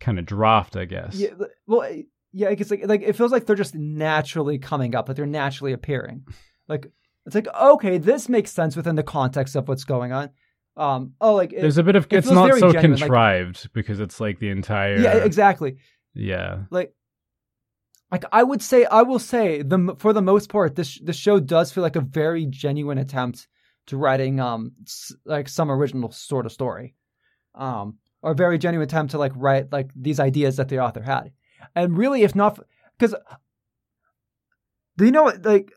[0.00, 1.14] kind of draft, I guess.
[1.14, 1.30] Yeah,
[1.66, 1.90] well,
[2.32, 5.72] yeah, it's like like it feels like they're just naturally coming up, like they're naturally
[5.72, 6.24] appearing.
[6.68, 6.86] Like
[7.26, 10.30] it's like okay, this makes sense within the context of what's going on.
[10.76, 13.72] Um, oh, like it- There's a bit of it it's not so genuine, like- contrived
[13.72, 15.76] because it's like the entire yeah, exactly.
[16.14, 16.60] yeah.
[16.70, 16.94] Like,
[18.10, 21.38] like I would say, I will say the for the most part, this the show
[21.40, 23.46] does feel like a very genuine attempt
[23.86, 26.94] to writing um s- like some original sort of story,
[27.54, 31.02] um, or a very genuine attempt to like write like these ideas that the author
[31.02, 31.32] had,
[31.74, 32.58] and really, if not,
[32.98, 33.14] because
[34.96, 35.44] do you know what?
[35.44, 35.72] Like,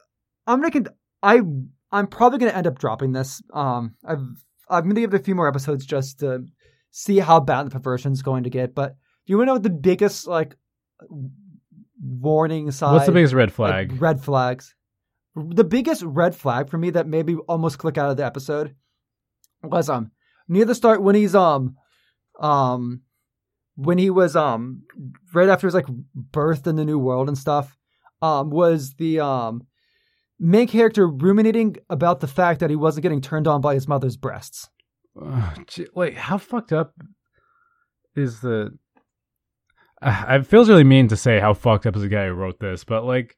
[0.47, 1.41] I'm gonna con- I
[1.91, 3.41] I'm probably gonna end up dropping this.
[3.53, 4.19] Um, I've
[4.69, 6.45] I'm gonna give it a few more episodes just to
[6.91, 8.73] see how bad the perversion's going to get.
[8.75, 10.55] But do you want to know what the biggest like
[12.01, 12.93] warning sign?
[12.93, 14.01] What's the biggest red like, flag?
[14.01, 14.75] red flags.
[15.35, 18.75] The biggest red flag for me that made me almost click out of the episode
[19.63, 20.11] was um
[20.47, 21.75] near the start when he's um
[22.39, 23.01] um
[23.75, 24.83] when he was um
[25.33, 25.87] right after he was like
[26.31, 27.75] birthed in the new world and stuff
[28.21, 29.65] um was the um
[30.39, 34.17] main character ruminating about the fact that he wasn't getting turned on by his mother's
[34.17, 34.69] breasts.
[35.67, 36.93] Gee, Wait, how fucked up
[38.15, 38.77] is the?
[40.01, 42.59] Uh, it feels really mean to say how fucked up is the guy who wrote
[42.59, 43.37] this, but like,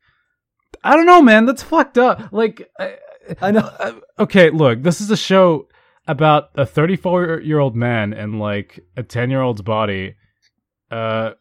[0.83, 1.45] I don't know, man.
[1.45, 2.31] That's fucked up.
[2.31, 2.95] Like, I,
[3.41, 4.01] I know.
[4.17, 5.67] Okay, look, this is a show
[6.07, 10.15] about a 34 year old man and like a 10 year old's body,
[10.91, 11.31] uh,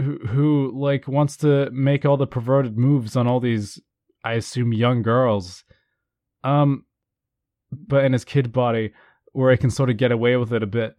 [0.00, 3.80] who who like wants to make all the perverted moves on all these,
[4.24, 5.64] I assume, young girls,
[6.42, 6.84] um,
[7.70, 8.92] but in his kid body
[9.32, 10.96] where he can sort of get away with it a bit.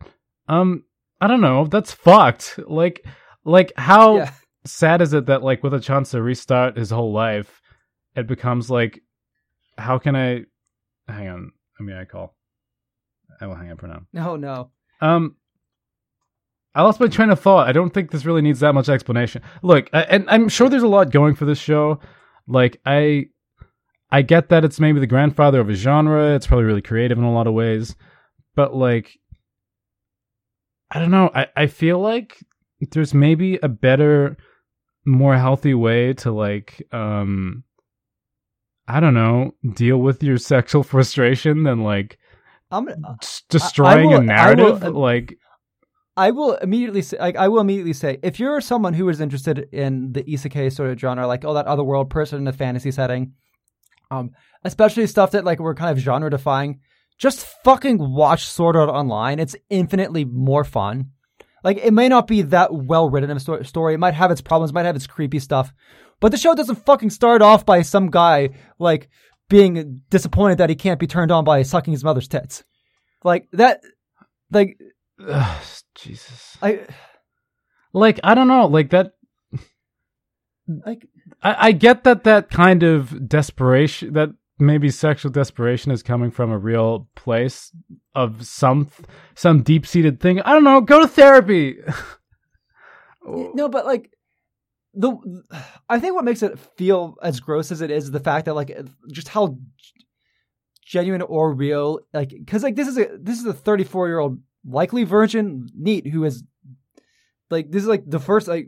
[0.48, 0.84] Um,
[1.22, 1.66] I don't know.
[1.66, 2.60] That's fucked.
[2.68, 3.06] Like,
[3.46, 4.32] like how Yeah.
[4.66, 7.62] sad is it that like with a chance to restart his whole life,
[8.16, 9.02] it becomes like,
[9.78, 10.42] how can I?
[11.08, 11.52] Hang on.
[11.80, 12.36] I mean, I call.
[13.42, 14.02] I will hang up for now.
[14.14, 14.72] No, no.
[15.02, 15.36] Um,
[16.76, 17.68] I lost my train of thought.
[17.68, 19.42] I don't think this really needs that much explanation.
[19.64, 22.00] Look, I, and I'm sure there's a lot going for this show.
[22.48, 23.28] Like, I,
[24.12, 26.36] I get that it's maybe the grandfather of a genre.
[26.36, 27.96] It's probably really creative in a lot of ways,
[28.56, 29.18] but like,
[30.92, 31.32] I don't know.
[31.34, 32.38] I I feel like
[32.92, 34.38] there's maybe a better,
[35.06, 37.64] more healthy way to like, um,
[38.88, 42.18] I don't know, deal with your sexual frustration than like
[42.72, 44.84] I'm gonna, s- destroying will- a I narrative.
[44.84, 45.38] will- like,
[46.18, 49.68] I will immediately say, like, I will immediately say, if you're someone who is interested
[49.74, 52.92] in the isekai sort of genre, like, oh, that other world person in a fantasy
[52.92, 53.34] setting,
[54.10, 54.32] um,
[54.64, 56.80] especially stuff that like we're kind of genre defying,
[57.18, 59.40] just fucking watch Sword Art Online.
[59.40, 61.12] It's infinitely more fun.
[61.64, 63.94] Like, it may not be that well written of a story.
[63.96, 65.74] It might have its problems, might have its creepy stuff,
[66.22, 68.50] but the show doesn't fucking start off by some guy
[68.80, 69.10] like
[69.50, 72.64] being disappointed that he can't be turned on by sucking his mother's tits.
[73.24, 73.82] Like that,
[74.52, 74.78] like
[75.20, 75.64] ugh,
[75.96, 76.58] Jesus.
[76.62, 76.82] I.
[77.94, 78.68] Like, I don't know.
[78.68, 79.14] Like that.
[80.68, 81.08] like
[81.42, 86.52] I, I get that that kind of desperation that maybe sexual desperation is coming from
[86.52, 87.72] a real place
[88.14, 88.90] of some
[89.34, 90.42] some deep seated thing.
[90.42, 90.82] I don't know.
[90.82, 91.78] Go to therapy.
[93.26, 94.12] no, but like
[94.94, 95.44] the
[95.90, 98.54] I think what makes it feel as gross as it is is the fact that
[98.56, 99.58] like uh, just how
[100.86, 104.40] genuine or real like because like this is a this is a 34 year old
[104.68, 106.44] likely virgin NEET who is
[107.50, 108.68] like this is like the first like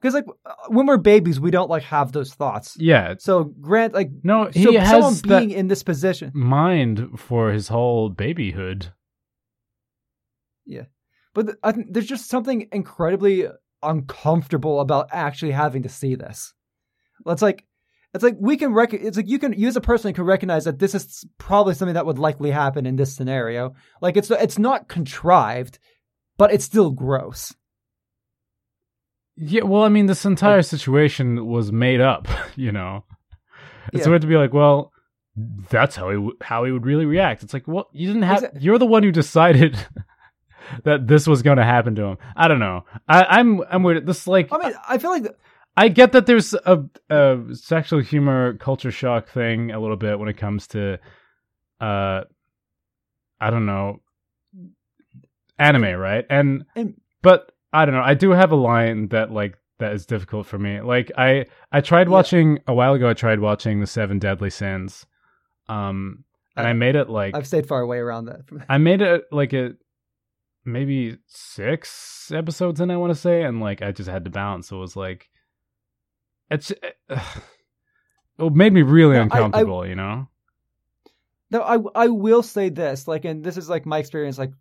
[0.00, 0.24] because like
[0.68, 3.14] when we're babies we don't like have those thoughts Yeah.
[3.18, 7.50] so grant like No, he so someone has that being in this position mind for
[7.52, 8.92] his whole babyhood.
[10.66, 10.84] Yeah
[11.34, 13.46] but th- I think there's just something incredibly
[13.82, 16.54] uncomfortable about actually having to see this
[17.26, 17.64] it's like
[18.14, 20.64] it's like we can rec- it's like you can you as a person can recognize
[20.64, 24.58] that this is probably something that would likely happen in this scenario like it's it's
[24.58, 25.78] not contrived
[26.36, 27.54] but it's still gross
[29.36, 33.04] Yeah, well, I mean, this entire situation was made up, you know.
[33.92, 34.10] It's Yeah.
[34.10, 34.92] weird to be like, well,
[35.70, 37.42] that's how he w- how he would really react.
[37.42, 38.44] It's like, well, you didn't have.
[38.60, 39.76] You're the one who decided
[40.84, 42.18] that this was going to happen to him.
[42.36, 42.84] I don't know.
[43.08, 44.06] I, I'm I'm weird.
[44.06, 45.24] This like i mean i feel like
[45.76, 50.28] I get that there's a, a sexual humor culture shock thing a little bit when
[50.28, 50.98] it comes to,
[51.80, 52.22] uh,
[53.40, 54.00] I don't know,
[55.58, 56.26] anime, right?
[56.28, 58.02] And, And- but I don't know.
[58.02, 60.80] I do have a line that like that is difficult for me.
[60.80, 62.12] Like I I tried Yeah.
[62.12, 63.08] watching a while ago.
[63.08, 65.06] I tried watching the Seven Deadly Sins,
[65.68, 66.24] um,
[66.56, 69.52] and I made it like i've stayed far away around that I made it like
[69.54, 69.72] a
[70.66, 74.68] maybe six episodes in, I want to say, and like I just had to bounce.
[74.68, 75.30] So it was like
[76.52, 76.70] it's
[78.38, 80.28] it made me really No, I- I- uncomfortable, you know.
[81.50, 84.52] No, I I will say this, like, and this is like my experience, like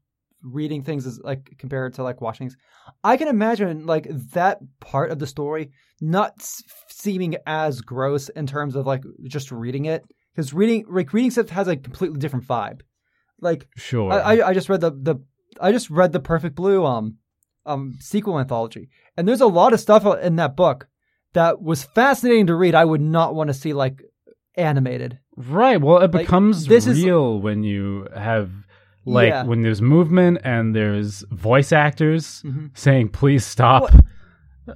[0.44, 2.50] reading things is like compared to like watching.
[2.50, 2.58] things.
[3.04, 5.72] I can imagine like that part of the story
[6.02, 10.04] not s- seeming as gross in terms of like just reading it,
[10.36, 12.82] because reading like reading stuff has a completely different vibe.
[13.40, 14.12] Like Sure.
[14.12, 15.16] I, I I just read the the
[15.62, 17.16] I just read the Perfect Blue um
[17.66, 20.88] um sequel anthology, and there's a lot of stuff in that book
[21.34, 22.76] that was fascinating to read.
[22.76, 24.02] I would not want to see like
[24.56, 25.20] animated.
[25.38, 25.80] right.
[25.82, 28.50] Well, it like, becomes this is- real when you have
[29.06, 29.44] like Yeah.
[29.44, 32.70] when there's movement and there's voice actors Mhm.
[32.78, 33.90] saying please stop.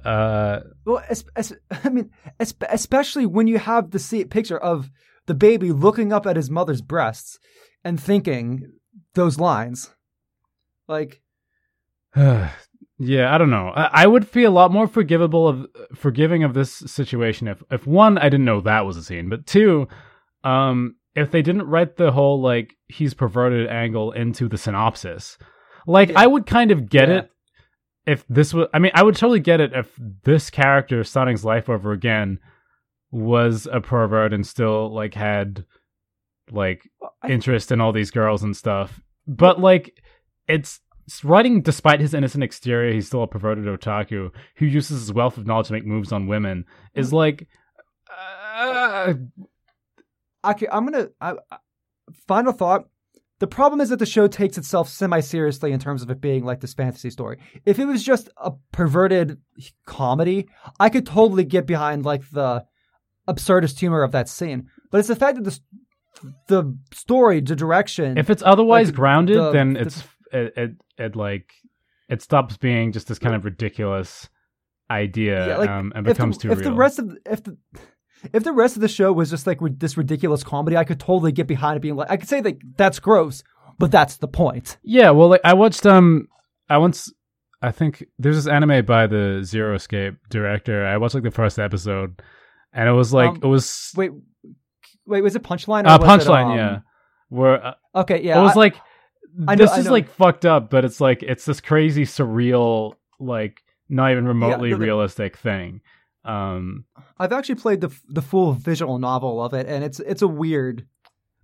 [0.04, 1.52] Uh Well, es- es-
[1.84, 4.90] I mean, es- especially when you have the see- picture of
[5.26, 7.38] the baby looking up at his mother's breasts
[7.84, 8.72] and thinking
[9.14, 9.94] those lines,
[10.88, 11.20] like,
[12.98, 13.72] yeah, I don't know.
[13.74, 17.86] I, I would feel a lot more forgivable of forgiving of this situation if if
[17.86, 19.88] one I didn't know that was a scene, but two,
[20.44, 25.38] um, if they didn't write the whole like he's perverted angle into the synopsis,
[25.86, 26.20] like Yeah.
[26.20, 27.14] I would kind of get Yeah.
[27.18, 27.30] it
[28.06, 28.68] if this was.
[28.72, 29.92] I mean, I would totally get it if
[30.24, 32.38] this character his life over again
[33.10, 35.64] was a pervert and still like had
[36.50, 36.88] like
[37.28, 39.00] interest in all these girls and stuff.
[39.26, 40.00] But like
[40.48, 40.80] it's
[41.24, 45.46] writing despite his innocent exterior, he's still a perverted otaku who uses his wealth of
[45.46, 46.64] knowledge to make moves on women.
[46.94, 47.46] Is like
[48.56, 49.14] uh,
[50.44, 51.08] okay, I'm gonna.
[51.20, 51.56] I, I-
[52.28, 52.84] final thought.
[53.38, 56.44] The problem is that the show takes itself semi seriously in terms of it being
[56.44, 57.38] like this fantasy story.
[57.66, 59.38] If it was just a perverted
[59.84, 60.48] comedy,
[60.80, 62.64] I could totally get behind like the
[63.28, 64.68] absurdist humor of that scene.
[64.90, 65.60] But it's the fact that the
[66.48, 70.02] the story, the direction, if it's otherwise Like, grounded, the- then the- it's
[70.36, 71.52] it, it it like
[72.08, 74.28] it stops being just this kind of ridiculous
[74.90, 76.70] idea Yeah, like, um, and becomes the, too if real.
[76.70, 77.56] the rest of if the
[78.32, 81.32] if the rest of the show was just like this ridiculous comedy, I could totally
[81.32, 83.42] get behind it being like I could say like that's gross,
[83.78, 84.78] but that's the point.
[84.82, 86.28] Yeah, well, like I watched um,
[86.68, 87.12] I once
[87.62, 90.86] I think there's this anime by the Zero Escape director.
[90.86, 92.22] I watched like the first episode,
[92.72, 94.12] and it was like Um, it was Wait,
[95.06, 95.84] wait, was it Punchline?
[95.84, 96.78] or uh, was it, punchline, um, yeah,
[97.28, 98.38] where uh, Okay, yeah.
[98.38, 98.76] it was I- like
[99.48, 103.62] I know- this is like fucked up, but it's like it's this crazy surreal, like
[103.88, 105.80] not even remotely the- the- realistic thing.
[106.24, 106.84] Um,
[107.18, 110.86] I've actually played the the full visual novel of it, and it's it's a weird,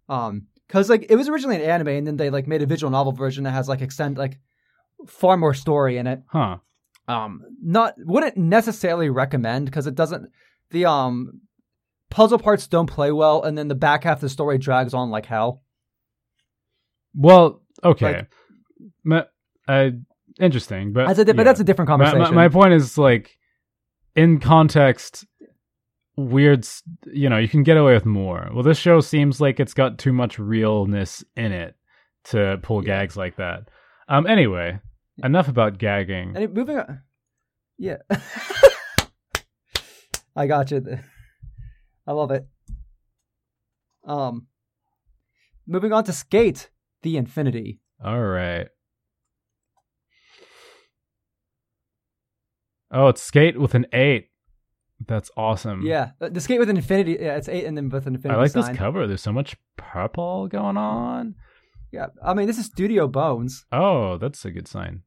[0.09, 2.91] um, because like it was originally an anime, and then they like made a visual
[2.91, 4.39] novel version that has like extend like
[5.07, 6.23] far more story in it.
[6.27, 6.57] huh?
[7.09, 10.31] um not wouldn't necessarily recommend because it doesn't
[10.71, 11.41] the um
[12.11, 15.11] puzzle parts don't play well and then the back half of the story drags on
[15.11, 15.63] like hell
[17.15, 18.27] Well, okay,
[19.05, 19.25] Ma-
[19.69, 19.91] uh,
[20.41, 22.97] interesting, but that's a, di- but that's a different My- conversation My, my point is
[22.99, 23.37] like,
[24.17, 25.25] in context,
[26.17, 26.67] weird.
[27.13, 28.49] You know, you can get away with more.
[28.53, 31.75] Well, this show seems like it's got too much realness in it
[32.25, 33.01] to pull Yeah.
[33.01, 33.69] gags like that.
[34.09, 34.27] Um.
[34.27, 34.79] Anyway,
[35.23, 36.37] enough about gagging.
[36.37, 37.01] and moving on
[37.79, 37.97] yeah
[40.37, 40.99] I got you.
[42.07, 42.47] I love it.
[44.05, 44.47] Um,
[45.67, 46.71] moving on to Skate
[47.03, 47.81] the Infinity.
[48.05, 48.69] All right.
[52.91, 54.29] Oh, it's skate with an eight.
[55.07, 55.83] That's awesome.
[55.83, 57.17] Yeah, the Skate with an Infinity.
[57.21, 58.39] Yeah, it's eight and then with an Infinity.
[58.39, 58.69] I like sign.
[58.69, 59.07] this cover.
[59.07, 61.35] There's so much purple going on.
[61.91, 63.65] Yeah, I mean this is Studio Bones.
[63.73, 65.03] Oh, that's a good sign.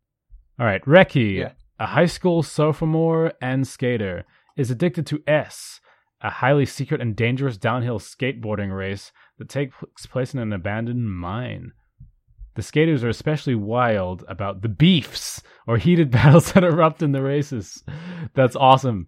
[0.60, 1.52] All right, Reki, Yeah.
[1.80, 4.26] a high school sophomore and skater,
[4.58, 5.80] is addicted to S,
[6.22, 9.76] a highly secret and dangerous downhill skateboarding race that takes
[10.08, 11.72] place in an abandoned mine.
[12.56, 17.22] The skaters are especially wild about the beefs or heated battles that erupt in the
[17.22, 17.84] races.
[18.34, 19.08] That's awesome.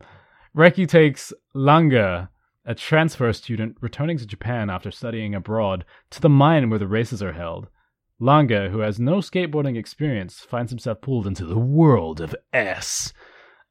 [0.56, 2.30] Reki takes Langa,
[2.66, 7.24] a transfer student returning to Japan after studying abroad, to the mine where the races
[7.24, 7.68] are held.
[8.20, 13.14] Langa, who has no skateboarding experience, finds himself pulled into the world of S.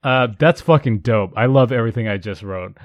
[0.02, 1.32] Uh, that's fucking dope.
[1.36, 2.76] I love everything I just wrote.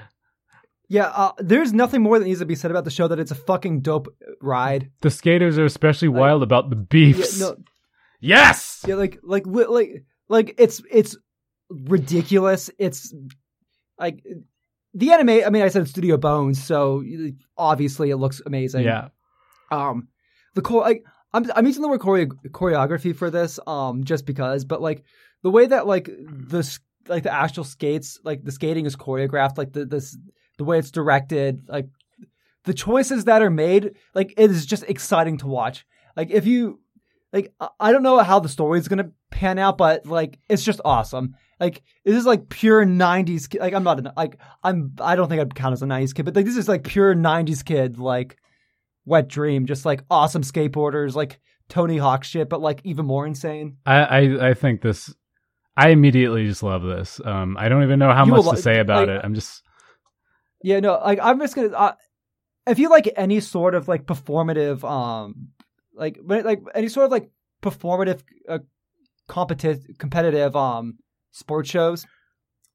[0.92, 3.30] Yeah, uh, there's nothing more that needs to be said about the show that it's
[3.30, 4.90] a fucking dope ride.
[5.00, 7.40] The skaters are especially wild about the beefs.
[7.40, 7.56] Yeah, no,
[8.20, 8.84] Yes!
[8.86, 11.16] yeah, like like like like it's it's
[11.70, 12.68] ridiculous.
[12.78, 13.14] It's
[13.98, 14.22] like
[14.92, 15.30] the anime.
[15.30, 17.02] I mean, I said Studio Bones, so
[17.56, 18.84] obviously it looks amazing.
[18.84, 19.08] Yeah.
[19.70, 20.08] Um,
[20.54, 20.82] the core.
[20.82, 24.66] Like, I'm I'm using the word choreo- choreography for this, um, just because.
[24.66, 25.04] But like
[25.42, 26.78] the way that like the
[27.08, 30.18] like the actual skates, like the skating is choreographed, like the this
[30.58, 31.86] the way it's directed, like
[32.64, 35.84] the choices that are made, like it is just exciting to watch.
[36.16, 36.80] Like if you
[37.32, 40.80] like I- don't know how the story is gonna pan out, but like it's just
[40.84, 41.34] awesome.
[41.58, 43.48] Like this is like pure '90s.
[43.48, 46.14] ki- Like I'm not an, like I'm I don't think I'd count as a '90s
[46.14, 47.98] kid, but like this is like pure '90s kid.
[47.98, 48.36] Like
[49.04, 53.76] wet dream, just like awesome skateboarders, like Tony Hawk shit, but like even more insane.
[53.86, 55.12] I, I, I think this.
[55.76, 57.18] I immediately just love this.
[57.24, 59.20] Um, I don't even know how You much will to say about like- it.
[59.24, 59.62] I'm just.
[60.62, 61.68] Yeah, no, like I'm just gonna.
[61.68, 61.94] Uh,
[62.66, 65.48] if you like any sort of like performative, um,
[65.94, 67.30] like when- like any sort of like
[67.62, 68.58] performative, uh,
[69.28, 70.98] competitive, competitive, um,
[71.32, 72.06] sports shows,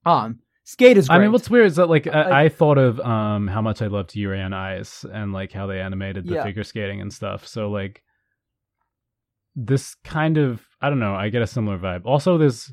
[0.06, 1.08] um, skate is.
[1.08, 1.16] Great.
[1.16, 3.88] I mean, what's weird is that like I, I thought of um how much I
[3.88, 6.44] loved Yuri on Ice and like how they animated the Yeah.
[6.44, 7.48] figure skating and stuff.
[7.48, 8.04] So like
[9.56, 11.16] this kind of I don't know.
[11.16, 12.02] I get a similar vibe.
[12.06, 12.72] Also, there's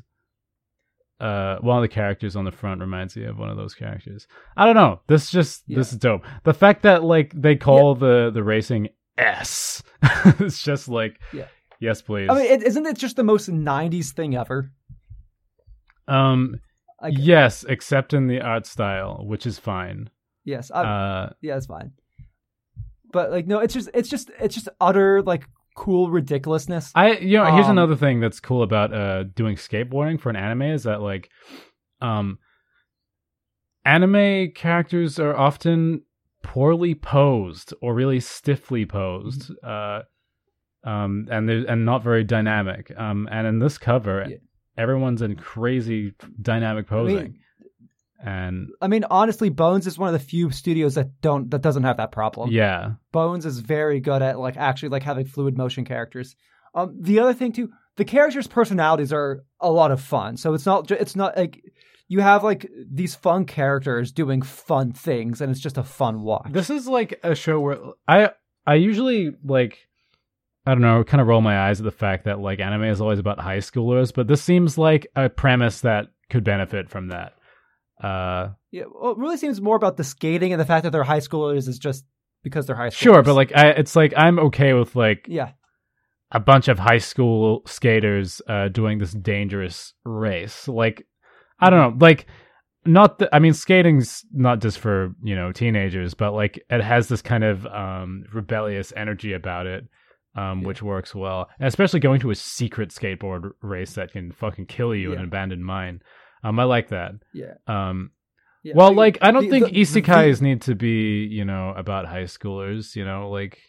[1.19, 4.27] uh one of the characters on the front reminds me of one of those characters.
[4.57, 4.99] I don't know.
[5.07, 6.23] This just this is dope.
[6.43, 9.81] The fact that like they call the the racing S,
[10.39, 11.45] it's just like Yeah.
[11.79, 12.29] yes please.
[12.29, 14.71] I mean, it, isn't it just the most '90s thing ever?
[16.07, 16.59] um
[17.01, 20.09] Like, yes, except in the art style, which is fine.
[20.43, 21.91] yes, I, Uh yeah, it's fine.
[23.11, 26.91] But like, no, it's just, it's just, it's just utter like cool ridiculousness.
[26.95, 30.35] I you know here's Um, another thing that's cool about uh doing skateboarding for an
[30.35, 31.29] anime is that like
[32.01, 32.39] um
[33.85, 36.01] anime characters are often
[36.43, 40.01] poorly posed or really stiffly posed uh
[40.83, 44.37] um and they and not very dynamic um and in this cover Yeah.
[44.77, 47.39] everyone's in crazy dynamic I posing mean,
[48.23, 51.83] and I mean, honestly, Bones is one of the few studios that don't that doesn't
[51.83, 52.51] have that problem.
[52.51, 56.35] yeah Bones is very good at like actually like having fluid motion characters.
[56.73, 60.37] Um, the other thing too, the characters' personalities are a lot of fun.
[60.37, 61.61] So it's not it's not like
[62.07, 66.51] you have like these fun characters doing fun things, and it's just a fun watch.
[66.51, 68.31] This is like a show where I
[68.65, 69.87] I usually like
[70.67, 73.01] I don't know, kind of roll my eyes at the fact that like anime is
[73.01, 77.33] always about high schoolers, but this seems like a premise that could benefit from that.
[78.01, 81.03] Uh yeah, well, it really seems more about the skating and the fact that they're
[81.03, 82.03] high schoolers is just
[82.43, 82.93] because they're high schoolers.
[82.97, 85.51] sure, but like I it's like I'm okay with like yeah,
[86.31, 90.67] a bunch of high school skaters uh doing this dangerous race.
[90.67, 91.07] Like
[91.59, 92.25] I don't know, like
[92.85, 97.07] not the, I mean skating's not just for, you know, teenagers, but like it has
[97.07, 99.85] this kind of um rebellious energy about it.
[100.37, 100.67] Um, Yeah.
[100.67, 104.93] which works well, and especially going to a secret skateboard race that can fucking kill
[104.93, 105.19] you in Yeah.
[105.21, 106.01] an abandoned mine.
[106.43, 107.11] Um, I like that.
[107.33, 107.53] yeah.
[107.67, 108.11] Um,
[108.63, 108.73] yeah.
[108.75, 111.73] well, mean, like I don't the- think the- the- isekais need to be, you know,
[111.75, 112.95] about high schoolers.
[112.95, 113.59] You know, like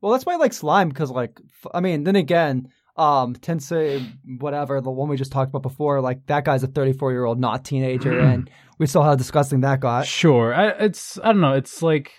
[0.00, 4.06] Well, that's why I like slime because, like, f- I mean, then again, um, Tensei,
[4.38, 7.40] whatever, the one we just talked about before, like that guy's a 34 year old,
[7.40, 10.06] not teenager, and we saw how disgusting that got.
[10.06, 10.52] Sure.
[10.54, 11.54] I, it's I don't know.
[11.54, 12.12] It's like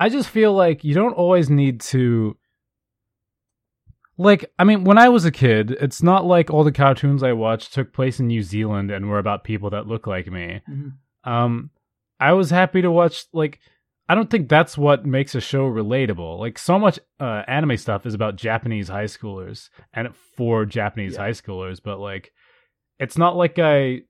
[0.00, 2.36] I just feel like you don't always need to
[4.16, 7.32] like I mean when I was a kid, it's not like all the cartoons I
[7.32, 10.60] watched took place in New Zealand and were about people that look like me.
[10.68, 10.92] Mhm.
[11.24, 11.70] Um
[12.20, 13.60] I was happy to watch like
[14.08, 16.38] I don't think that's what makes a show relatable.
[16.38, 21.20] Like so much uh, anime stuff is about Japanese high schoolers and for Japanese Yeah.
[21.22, 22.32] high schoolers, but like
[22.98, 24.02] it's not like I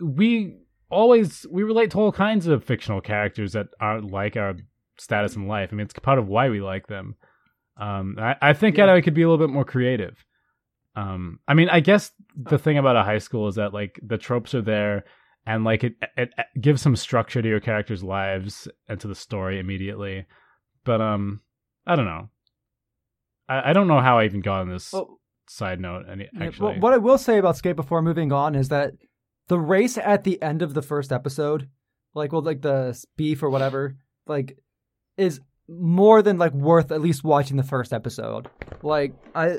[0.00, 0.56] we
[0.90, 4.54] always we relate to all kinds of fictional characters that aren't like our
[4.98, 5.70] status in life.
[5.72, 7.16] I mean, it's part of why we like them.
[7.76, 8.92] Um, I, I think Yeah.
[8.92, 10.24] I could be a little bit more creative.
[10.96, 14.18] Um, I mean, I guess the thing about a high school is that like the
[14.18, 15.04] tropes are there,
[15.44, 19.14] and like it, it, it gives some structure to your characters' lives and to the
[19.14, 20.26] story immediately.
[20.84, 21.40] But um,
[21.86, 22.28] I don't know.
[23.48, 25.18] I, I don't know how I even got on this Well,
[25.48, 26.04] side note.
[26.08, 28.92] Any actually, well, what I will say about Skate before moving on is that
[29.48, 31.68] the race at the end of the first episode,
[32.14, 33.96] like well, like the beef or whatever,
[34.26, 34.58] like
[35.16, 38.48] is more than like worth at least watching the first episode.
[38.82, 39.58] Like I.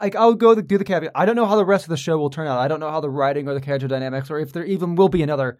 [0.00, 1.12] Like I'll go to do the caveat.
[1.14, 2.58] I don't know how the rest of the show will turn out.
[2.58, 5.10] I don't know how the writing or the character dynamics, or if there even will
[5.10, 5.58] be another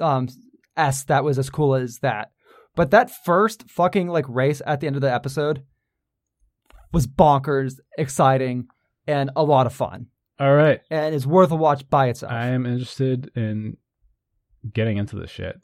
[0.00, 0.26] um
[0.76, 2.32] S that was as cool as that.
[2.74, 5.62] But that first fucking like race at the end of the episode
[6.92, 8.68] was bonkers, exciting,
[9.06, 10.06] and a lot of fun
[10.40, 10.80] all right.
[10.90, 12.32] and it's worth a watch by itself.
[12.32, 13.76] I am interested in
[14.72, 15.60] getting into this shit.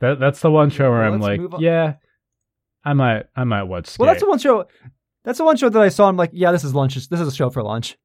[0.00, 1.94] That that's the one show where Well, I'm like, yeah,
[2.84, 3.86] I might I might watch.
[3.86, 4.00] Skate.
[4.00, 4.66] well, that's the one show.
[5.24, 6.08] That's the one show that I saw.
[6.08, 6.94] I'm like, yeah, this is lunch.
[6.94, 7.98] This is a show for lunch.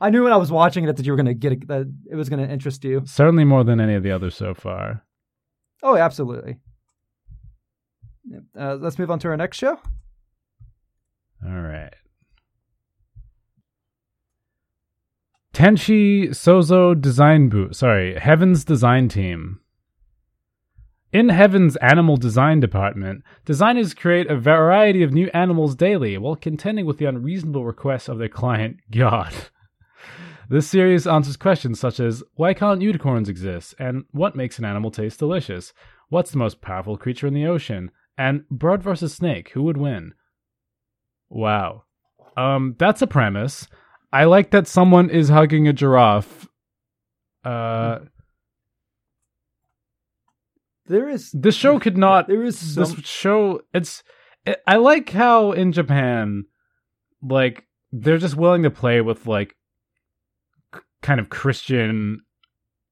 [0.00, 2.14] I knew when I was watching it that you were gonna get it, that it
[2.16, 3.02] was gonna interest you.
[3.06, 5.04] certainly more than any of the others so far.
[5.82, 6.58] Oh, absolutely.
[8.58, 9.78] Uh, let's move on to our next show.
[11.46, 11.92] All right.
[15.52, 17.72] Tenchi Sozo Design Bu.
[17.72, 19.60] Sorry, Heaven's Design Team.
[21.14, 26.86] In Heaven's animal design department, designers create a variety of new animals daily while contending
[26.86, 29.32] with the unreasonable requests of their client, God.
[30.46, 33.74] This series answers questions such as why can't unicorns exist?
[33.78, 35.72] And what makes an animal taste delicious?
[36.10, 37.90] What's the most powerful creature in the ocean?
[38.18, 40.12] And bird versus snake, who would win?
[41.30, 41.84] Wow.
[42.36, 43.68] Um, that's a premise.
[44.12, 46.46] I like that someone is hugging a giraffe.
[47.42, 48.00] Uh,
[50.86, 52.28] There is this show could not.
[52.28, 54.02] there is some, This show, it's.
[54.44, 56.44] It, I like how in Japan,
[57.22, 59.54] like they're just willing to play with like
[60.74, 62.20] k- kind of Christian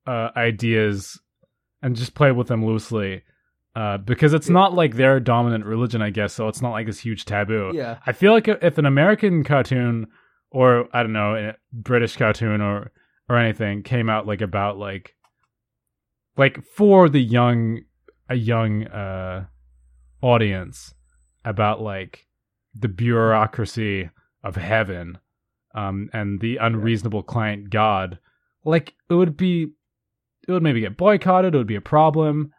[0.07, 1.21] uh, ideas
[1.83, 3.23] and just play with them loosely.
[3.75, 6.35] Uh, because it's not like their dominant religion, I guess.
[6.35, 7.73] So it's not like this huge taboo.
[7.75, 7.99] yeah.
[8.07, 10.09] I feel like if an American cartoon
[10.51, 12.91] or I don't know, a British cartoon or
[13.29, 15.15] or anything came out like about like
[16.37, 17.81] like for the young
[18.29, 19.45] a young uh
[20.23, 20.95] audience
[21.45, 22.27] about like
[22.75, 24.09] the bureaucracy
[24.45, 25.19] of heaven
[25.75, 28.19] um and the unreasonable client god
[28.65, 29.69] like it would be
[30.49, 32.53] it would maybe get boycotted it would be a problem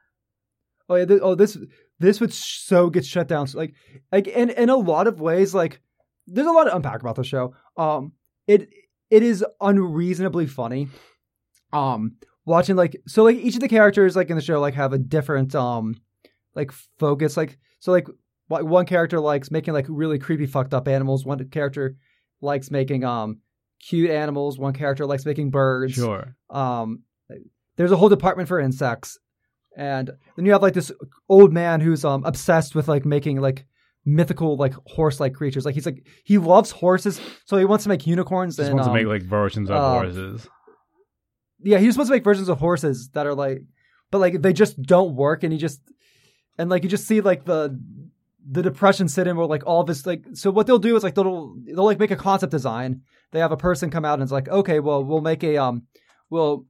[0.90, 1.06] Oh yeah.
[1.06, 1.58] Th- oh, this
[2.00, 3.48] this would so get shut down.
[3.48, 3.74] So, like,
[4.12, 5.80] like in in a lot of ways, like
[6.28, 7.56] there's a lot to unpack about the show.
[7.78, 8.14] Um,
[8.48, 8.70] it
[9.10, 10.90] it is unreasonably funny.
[11.72, 14.94] Um, watching like so like each of the characters like in the show like have
[14.94, 15.96] a different um
[16.56, 17.38] like focus.
[17.38, 18.08] Like so like
[18.48, 21.26] one character likes making like really creepy fucked up animals.
[21.26, 21.96] One character
[22.42, 23.40] likes making um
[23.80, 24.58] cute animals.
[24.58, 25.94] One character likes making birds.
[25.94, 27.04] sure Um,
[27.76, 29.18] there's a whole department for insects,
[29.76, 30.92] and then you have like this
[31.30, 33.66] old man who's um obsessed with like making like
[34.06, 35.66] mythical like horse-like creatures.
[35.66, 38.58] Like he's like he loves horses, so he wants to make unicorns.
[38.58, 40.48] just and, wants to um, make like versions of uh, horses
[41.64, 43.64] yeah, he was supposed to make versions of horses that are like,
[44.12, 45.82] but like they just don't work, and he just
[46.58, 47.80] and like you just see like the
[48.50, 51.16] the depression sit in where like all this like so what they'll do is like
[51.16, 53.02] they'll they'll like make a concept design.
[53.32, 55.84] They have a person come out and it's like okay, well we'll make a um
[56.30, 56.66] we'll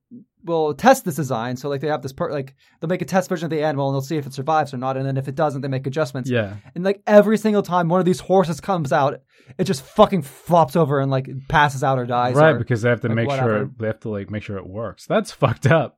[0.45, 1.55] we'll test this design.
[1.55, 3.87] So like they have this part like they'll make a test version of the animal
[3.89, 5.87] and they'll see if it survives or not, and then if it doesn't, they make
[5.87, 6.29] adjustments.
[6.29, 9.21] yeah And like every single time one of these horses comes out,
[9.57, 12.35] it just fucking flops over and like passes out or dies.
[12.35, 14.57] right or- because they have to like, make sure they have to like make sure
[14.57, 15.97] it works that's fucked up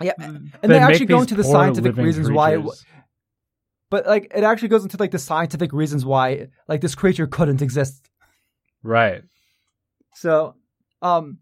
[0.00, 2.52] yeah, and They they, actually go into the scientific living reasons why.
[2.52, 2.84] It, creatures.
[3.90, 7.62] but like it actually goes into like the scientific reasons why like this creature couldn't
[7.62, 8.08] exist.
[8.84, 9.22] right
[10.14, 10.54] So,
[11.02, 11.38] um,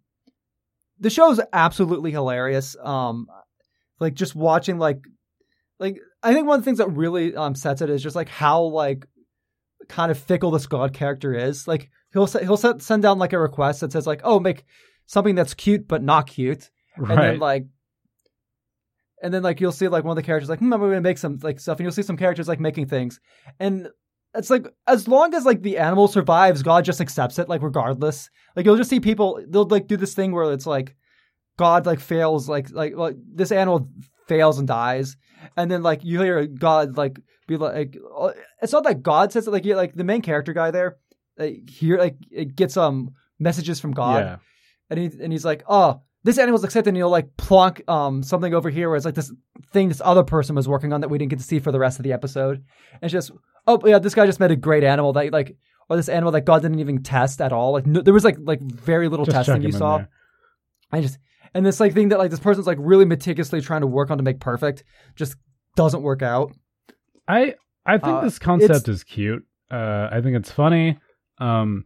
[0.99, 2.77] the show is absolutely hilarious.
[2.83, 3.27] Um,
[4.01, 5.01] like just watching like,
[5.79, 8.29] like I think one of the things that really um sets it is just like
[8.29, 9.07] how like
[9.89, 11.69] kind of fickle this god character is.
[11.69, 14.65] Like he'll he'll send down like a request that says like, oh, make
[15.07, 17.67] something that's cute but not cute, and right then like.
[19.23, 21.17] And then like you'll see like one of the characters like hmm, I'm gonna make
[21.17, 23.19] some like stuff, and you'll see some characters like making things,
[23.59, 23.89] and
[24.37, 28.31] it's like as long as like the animal survives, God just accepts it like regardless.
[28.55, 30.97] Like you'll just see people they'll like do this thing where it's like
[31.57, 33.89] God like fails like like like this animal
[34.29, 35.17] fails and dies,
[35.57, 38.33] and then like you hear God like be like uh,
[38.63, 40.99] it's not that God says it like you like the main character guy there
[41.39, 44.37] like here like it gets um messages from God yeah
[44.91, 48.55] and he and he's like, oh, this animal's accepted, and he'll like plonk um something
[48.55, 49.33] over here where it's like this
[49.73, 51.79] thing this other person was working on that we didn't get to see for the
[51.79, 52.57] rest of the episode.
[52.93, 53.31] And it's just
[53.67, 55.57] oh yeah, this guy just made a great animal that like
[55.89, 57.73] or this animal that God didn't even test at all.
[57.73, 60.05] Like no, there was like like very little Just testing you saw.
[60.93, 61.19] I just
[61.55, 64.19] and this like thing that like this person's like really meticulously trying to work on
[64.19, 64.85] to make perfect
[65.15, 65.37] just
[65.77, 66.53] doesn't work out.
[67.29, 69.45] I I think Uh, this concept is cute.
[69.71, 70.99] Uh, I think it's funny.
[71.39, 71.85] Um,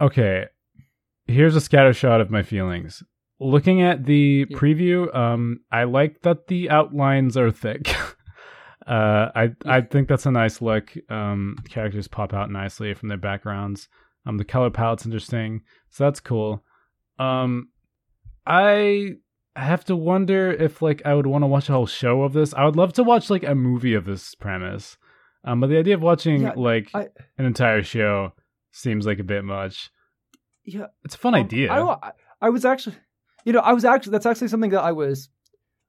[0.00, 0.46] okay,
[1.26, 3.02] here's a scatter shot of my feelings.
[3.38, 4.56] Looking at the Yeah.
[4.58, 7.94] preview, um, I like that the outlines are thick.
[8.86, 10.92] uh, I I think that's a nice look.
[11.10, 13.88] Um, characters pop out nicely from their backgrounds.
[14.26, 16.64] Um, the color palette's interesting, so that's cool.
[17.18, 17.68] Um,
[18.46, 19.14] I
[19.54, 22.54] have to wonder if like I would want to watch a whole show of this.
[22.54, 24.96] I would love to watch like a movie of this premise.
[25.44, 27.08] Um, but the idea of watching Yeah, like I-
[27.38, 28.32] an entire show
[28.72, 29.90] seems like a bit much.
[30.64, 31.72] Yeah, It's a fun Um, idea.
[31.72, 32.96] I, I I was actually,
[33.44, 35.28] you know, I was actually that's actually something that I was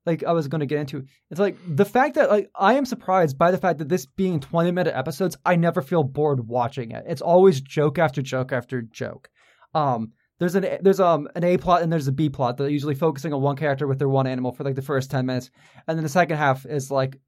[0.08, 1.06] like I was going to get into.
[1.30, 4.40] It's like the fact that like I am surprised by the fact that this being
[4.40, 7.04] 20 minute episodes, I never feel bored watching it.
[7.08, 9.30] It's always joke after joke after joke.
[9.76, 12.58] Um there's an there's um an A plot and there's a B plot.
[12.58, 15.26] They're usually focusing on one character with their one animal for like the first 10
[15.26, 15.52] minutes,
[15.88, 17.20] and then the second half is like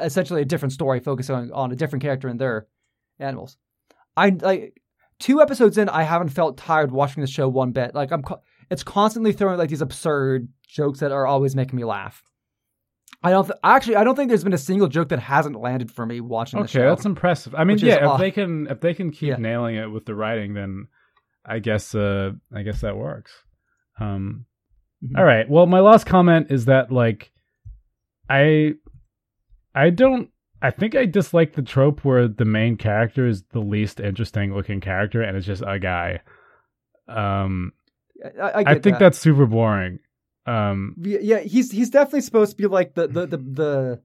[0.00, 2.66] essentially a different story focusing on, on a different character and their
[3.18, 3.56] animals.
[4.16, 4.80] I like
[5.18, 7.94] two episodes in, I haven't felt tired watching the show one bit.
[7.94, 8.22] Like I'm,
[8.70, 12.22] it's constantly throwing like these absurd jokes that are always making me laugh.
[13.22, 13.96] I don't th- actually.
[13.96, 16.64] I don't think there's been a single joke that hasn't landed for me watching the
[16.64, 16.88] okay, show.
[16.90, 17.54] that's impressive.
[17.54, 19.36] I mean, yeah, if off- they can if they can keep Yeah.
[19.38, 20.86] nailing it with the writing, then
[21.44, 23.32] I guess uh I guess that works.
[23.98, 24.44] Um
[25.04, 25.18] Mhm.
[25.18, 25.48] all right.
[25.48, 27.32] Well, my last comment is that like
[28.28, 28.74] I
[29.74, 30.30] I don't
[30.60, 34.80] I think I dislike the trope where the main character is the least interesting looking
[34.80, 36.20] character and it's just a guy.
[37.08, 37.72] Um
[38.24, 38.98] I, I, I, think that.
[38.98, 40.00] that's super boring.
[40.46, 44.00] Um Yeah, he's he's definitely supposed to be like the the the the,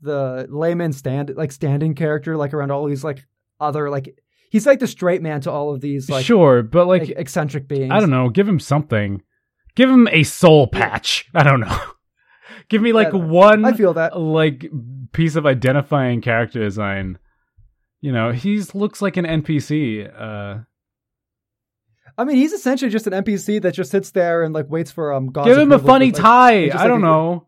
[0.00, 3.24] the layman stand like standing character like around all these like
[3.60, 4.18] other like
[4.52, 7.90] he's like the straight man to all of these like, sure, but like eccentric beings.
[7.90, 8.28] I don't know.
[8.28, 9.22] Give him something.
[9.74, 11.28] Give him a soul patch.
[11.34, 11.80] I don't know.
[12.68, 14.18] Give me like Yeah, one I feel that.
[14.18, 14.70] like
[15.12, 17.18] piece of identifying character design.
[18.00, 20.08] You know, he's looks like an NPC.
[20.14, 20.64] Uh,
[22.18, 25.12] I mean, he's essentially just an NPC that just sits there and like waits for
[25.12, 25.28] um.
[25.28, 26.64] God's give him a funny but, like, tie.
[26.66, 27.46] just I like don't a- know.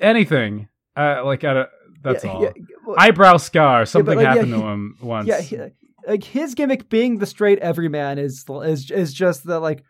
[0.00, 0.68] Anything.
[0.96, 1.68] Uh, like I don't,
[2.02, 2.42] that's yeah, all.
[2.42, 2.50] Yeah,
[2.86, 3.84] well, Eyebrow scar.
[3.86, 5.28] Something like, happened he- to him once.
[5.28, 5.58] yeah, he-
[6.06, 9.82] like his gimmick being the straight everyman is is is just the like,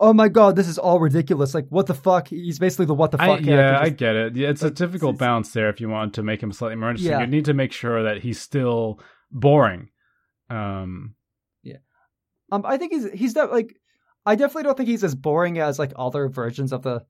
[0.00, 1.54] oh my god, this is all ridiculous.
[1.54, 2.28] Like, what the fuck?
[2.28, 4.36] He's basically the what the fuck I, yeah, I get it.
[4.36, 5.68] Yeah, it's a difficult it's- balance there.
[5.68, 7.20] If you want to make him slightly more interesting, Yeah.
[7.20, 8.98] you need to make sure that he's still
[9.30, 9.88] boring.
[10.50, 11.14] Um,
[12.52, 13.74] um, I think he's he's not like,
[14.24, 17.04] I definitely don't think he's as boring as like other versions of the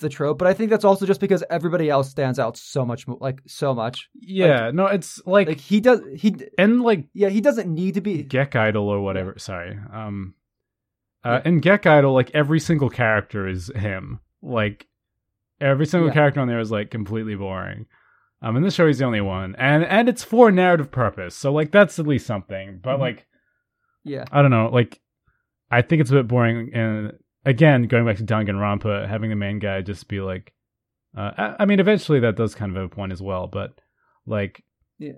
[0.00, 3.06] the trope, but I think that's also just because everybody else stands out so much,
[3.06, 4.08] mo- like so much.
[4.14, 8.00] yeah, no, it's like, Like he does, he and like yeah, he doesn't need to
[8.00, 8.24] be.
[8.24, 9.34] Gekidol or whatever.
[9.38, 9.78] Sorry.
[9.92, 10.34] Um,
[11.24, 14.20] uh, in Gekidol, like every single character is him.
[14.42, 14.86] Like
[15.60, 16.14] every single Yeah.
[16.14, 17.86] character on there is like completely boring.
[18.40, 21.34] Um, in this show, he's the only one, and and it's for narrative purpose.
[21.36, 22.80] So like that's at least something.
[22.82, 23.00] But Mhm.
[23.00, 23.26] like
[24.04, 24.68] Yeah, I don't know.
[24.72, 25.00] Like
[25.70, 26.70] I think it's a bit boring.
[26.74, 27.12] And
[27.44, 30.52] again, going back to Danganronpa, having the main guy just be like,
[31.16, 33.46] uh, I, I mean, eventually that does kind of have a point as well.
[33.46, 33.72] But
[34.26, 34.62] like,
[34.98, 35.12] Yeah.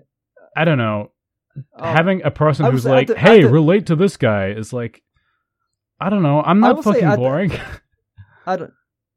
[0.55, 1.11] I don't know
[1.75, 5.01] Um, having a person who's like, the- "Hey, the- relate to this guy," is like,
[5.99, 6.41] I don't know.
[6.41, 7.51] I'm not fucking the- boring.
[8.45, 8.73] I don't.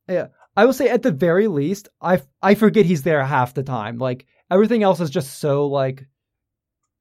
[0.09, 3.63] Yeah, I will say at the very least, I I forget he's there half the
[3.63, 3.99] time.
[3.99, 6.07] Like everything else is just so like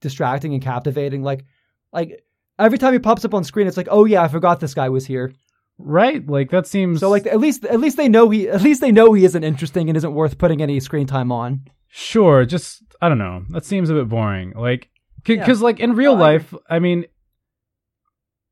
[0.02, 1.24] distracting and captivating.
[1.24, 1.46] Like
[1.94, 2.20] like
[2.60, 4.90] every time he pops up on screen, it's like, oh yeah, I forgot this guy
[4.90, 5.34] was here.
[5.78, 6.26] right?
[6.28, 8.92] Like that seems So like at least at least they know he at least they
[8.92, 11.66] know he isn't interesting and isn't worth putting any screen time on.
[11.90, 12.46] sure.
[12.46, 13.44] Just I don't know.
[13.50, 14.54] That seems a bit boring.
[14.56, 14.90] Like
[15.28, 15.36] Yeah.
[15.38, 17.06] because like in real I life, I mean.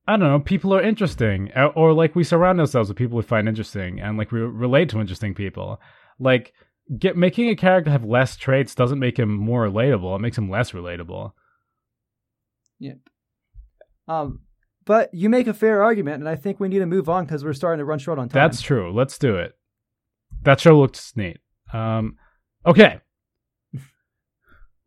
[0.07, 0.39] I don't know.
[0.39, 4.31] People are interesting, or, like we surround ourselves with people we find interesting, and like
[4.31, 5.81] we relate to interesting people.
[6.19, 6.53] Like
[6.99, 10.15] get making a character have less traits doesn't make him more relatable.
[10.15, 11.31] It makes him less relatable.
[14.07, 14.41] Um,
[14.85, 17.43] but you make a fair argument, and I think we need to move on because
[17.43, 18.41] we're starting to run short on time.
[18.41, 18.93] That's true.
[18.93, 19.53] Let's do it.
[20.43, 21.39] That show looks neat.
[21.73, 22.17] Um,
[22.65, 22.99] okay.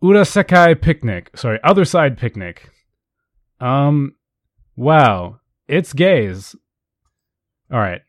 [0.03, 1.36] Urasekai Picnic.
[1.36, 2.70] Sorry, Other Side Picnic.
[3.61, 4.15] Um,
[4.77, 5.40] wow.
[5.66, 6.55] It's gays.
[7.73, 8.03] All right.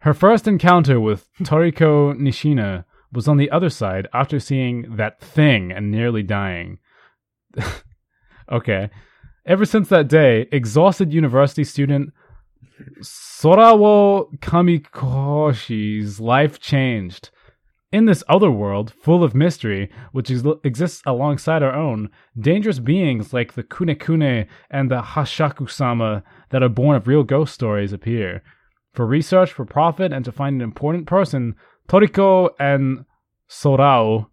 [0.00, 5.72] Her first encounter with Toriko Nishina was on the other side after seeing that thing
[5.72, 6.78] and nearly dying.
[8.52, 8.90] okay.
[9.46, 12.14] Ever since that day, exhausted university student
[13.02, 17.28] Sorawo Kamikoshi's life changed.
[17.92, 22.08] In this other world, full of mystery, which ex- exists alongside our own,
[22.40, 27.92] dangerous beings like the Kunekune and the Hasshaku-sama that are born of real ghost stories
[27.92, 28.42] appear.
[28.94, 31.54] For research, for profit, and to find an important person,
[31.86, 33.04] Toriko and
[33.48, 34.28] Sorawo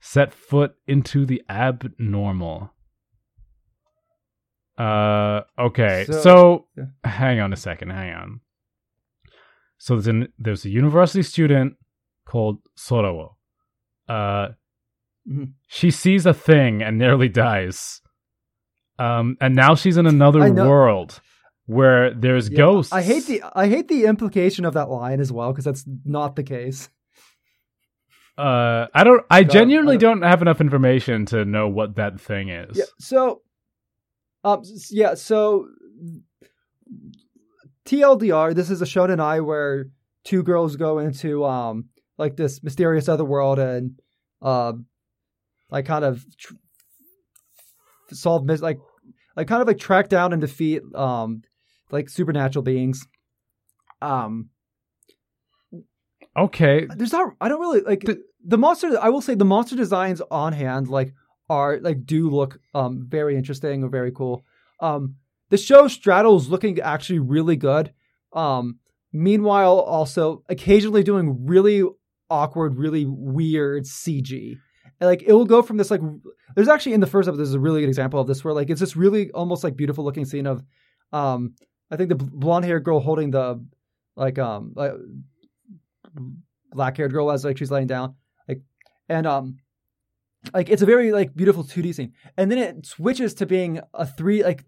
[0.00, 2.70] set foot into the abnormal.
[4.82, 6.04] Uh, okay.
[6.06, 6.84] So, So- yeah.
[7.04, 7.90] hang on a second.
[7.90, 8.40] Hang on.
[9.78, 11.74] So there's an there's a university student
[12.24, 13.34] called Sorawo.
[14.08, 14.48] Uh,
[15.28, 15.52] Mhm.
[15.68, 18.00] she sees a thing and nearly dies.
[18.98, 21.20] Um, and now she's in another world
[21.66, 22.92] where there's Yeah, ghosts.
[22.92, 26.36] I hate the I hate the implication of that line as well because that's not
[26.36, 26.88] the case.
[28.38, 29.24] Uh, I don't.
[29.30, 32.78] I God, genuinely I don't have enough information to know what that thing is.
[32.78, 32.84] Yeah.
[32.98, 33.42] So,
[34.44, 35.14] um, yeah.
[35.14, 35.66] So,
[37.84, 38.54] TLDR.
[38.54, 39.86] This is a shonen I where
[40.24, 41.86] two girls go into um
[42.18, 43.98] like this mysterious other world and
[44.40, 44.86] um
[45.70, 46.54] like kind of tr-
[48.12, 48.78] solve mis- like
[49.36, 51.42] like kind of like track down and defeat um
[51.90, 53.06] like supernatural beings.
[54.00, 54.50] Um,
[56.36, 56.86] Okay.
[56.96, 60.22] there's not i don't really like the, the monster i will say the monster designs
[60.30, 61.12] on hand like
[61.52, 64.44] are like do look um very interesting or very cool.
[64.80, 65.16] Um
[65.50, 67.92] the show straddles looking actually really good.
[68.32, 68.78] Um
[69.12, 71.82] meanwhile also occasionally doing really
[72.30, 74.56] awkward really weird cg
[74.98, 76.00] and, like it will go from this like
[76.54, 78.70] there's actually in the first episode there's a really good example of this where like
[78.70, 80.64] it's this really almost like beautiful looking scene of
[81.12, 81.52] um
[81.90, 83.62] i think the blonde haired girl holding the
[84.16, 84.92] like um like
[86.74, 88.14] black haired girl as like she's laying down.
[88.48, 88.62] Like
[89.08, 89.58] and um
[90.54, 94.04] like it's a very like beautiful 2d scene and then it switches to being a
[94.06, 94.64] three like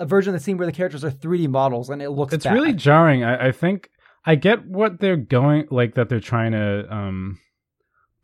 [0.00, 2.44] a version of the scene where the characters are 3d models and it looks It's
[2.44, 2.54] bad.
[2.54, 3.24] really jarring.
[3.24, 3.90] I, I think
[4.24, 7.38] I get what they're going like that they're trying to um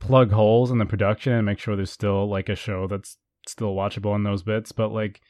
[0.01, 3.17] plug holes in the production and make sure there's still like a show that's
[3.49, 5.21] still watchable in those bits, but like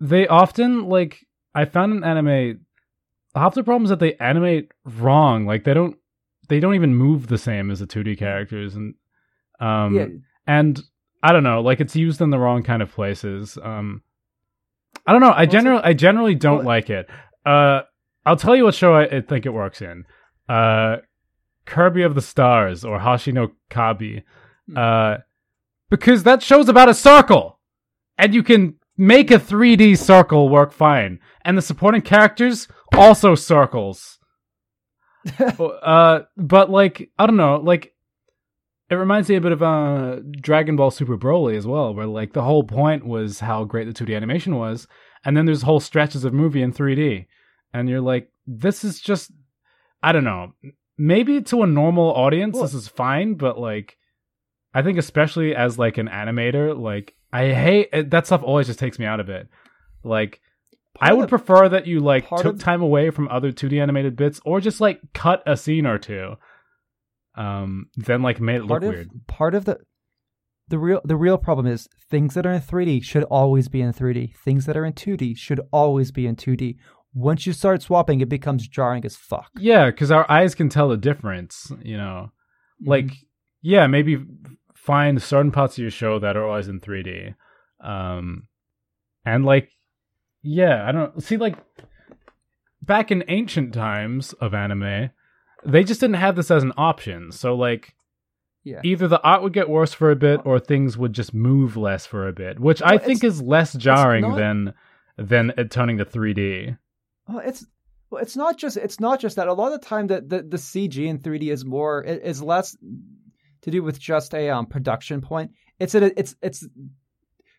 [0.00, 2.60] they often like I found in anime
[3.34, 5.46] half the problem is that they animate wrong.
[5.46, 5.96] Like they don't
[6.48, 8.94] they don't even move the same as the 2D characters and
[9.60, 10.06] um yeah
[10.46, 10.80] and
[11.22, 13.58] I don't know, like it's used in the wrong kind of places.
[13.62, 14.02] Um,
[15.06, 15.32] I don't know.
[15.34, 17.08] I generally, I generally don't Well- like it.
[17.46, 17.82] Uh,
[18.26, 20.04] I'll tell you what show I, I think it works in.
[20.48, 20.96] Uh,
[21.66, 24.22] Kirby of the Stars or Hashino Kabi,
[24.68, 24.76] Hmm.
[24.76, 25.16] uh,
[25.90, 27.58] because that show's about a circle,
[28.18, 34.18] and you can make a 3D circle work fine, and the supporting characters also circles.
[35.38, 37.94] uh, but like I don't know, like
[38.90, 42.32] it reminds me a bit of uh Dragon Ball Super Broly as well, where like
[42.32, 44.86] the whole point was how great the 2D animation was,
[45.24, 47.26] and then there's whole stretches of movie in 3D,
[47.72, 49.30] and you're like, this is just,
[50.02, 50.52] I don't know,
[50.98, 53.96] maybe to a normal audience Well- this is fine, but like,
[54.74, 58.42] I think especially as like an animator, like I hate that stuff.
[58.42, 59.48] Always just takes me out of it.
[60.02, 60.40] Like
[61.00, 64.40] I would of- prefer that you like took time away from other 2D animated bits,
[64.44, 66.34] or just like cut a scene or two,
[67.34, 69.08] um, then like made it look part of weird.
[69.26, 69.78] part of the
[70.68, 73.92] the real the real problem is things that are in 3D should always be in
[73.92, 74.36] 3D.
[74.36, 76.76] Things that are in 2D should always be in 2D.
[77.12, 79.50] Once you start swapping, it becomes jarring as fuck.
[79.58, 81.72] Yeah, because our eyes can tell the difference.
[81.82, 82.30] You know,
[82.84, 83.14] like Mm-hmm.
[83.62, 84.24] yeah, maybe
[84.74, 87.34] find certain parts of your show that are always in 3D,
[87.82, 88.46] um,
[89.24, 89.70] and like
[90.42, 91.56] yeah, I don't see like
[92.82, 95.10] back in ancient times of anime,
[95.64, 97.32] they just didn't have this as an option.
[97.32, 97.94] So like
[98.64, 98.80] yeah.
[98.84, 102.06] either the art would get worse for a bit or things would just move less
[102.06, 104.74] for a bit, which I think is less jarring not- than
[105.16, 106.78] than it turning to 3D.
[107.28, 107.66] Well, it's
[108.10, 109.48] well, it's not just it's not just that.
[109.48, 112.42] A lot of the time, the the, the CG in 3D is more it- is
[112.42, 112.76] less
[113.62, 115.52] to do with just a um production point.
[115.78, 116.66] It's a, it's it's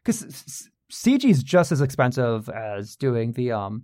[0.04, 3.84] because CG is just as expensive as doing the um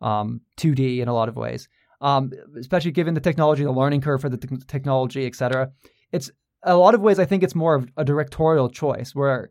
[0.00, 1.68] um 2D in a lot of ways.
[2.04, 5.70] Um, especially given the technology, the learning curve for the te- technology, etc.
[6.12, 6.30] It's
[6.62, 7.18] a lot of ways.
[7.18, 9.50] I think it's more of a directorial choice where,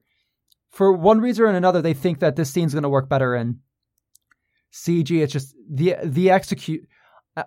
[0.69, 3.59] for one reason or another, they think that this scene's going to work better in
[4.71, 5.11] CG.
[5.21, 6.87] It's just the the execute.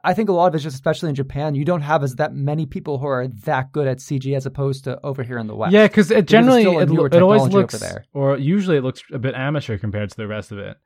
[0.03, 2.35] I- think a lot of it's just, especially in Japan, you don't have as that
[2.35, 5.55] many people who are that good at CG as opposed to over here in the
[5.55, 5.73] West.
[5.73, 8.05] Yeah, because it generally it, it always looks, there.
[8.13, 10.77] or usually it looks a bit amateur compared to the rest of it.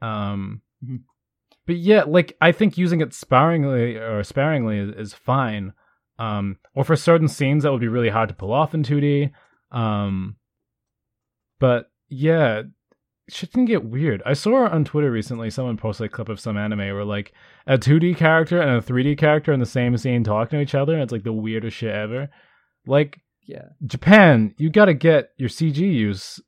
[0.00, 1.00] Um, Mhm.
[1.70, 5.72] But yeah, like I think using it sparingly or sparingly is, is fine.
[6.18, 9.30] Um, or for certain scenes that would be really hard to pull off in 2D.
[9.70, 10.34] Um,
[11.60, 12.62] but yeah,
[13.28, 14.20] shit can get weird.
[14.26, 17.32] I saw on Twitter recently someone posted a clip of some anime where like
[17.68, 20.94] a 2D character and a 3D character in the same scene talking to each other,
[20.94, 22.30] and it's like the weirdest shit ever.
[22.84, 23.66] Like Yeah.
[23.86, 26.40] Japan, you got to get your CG use.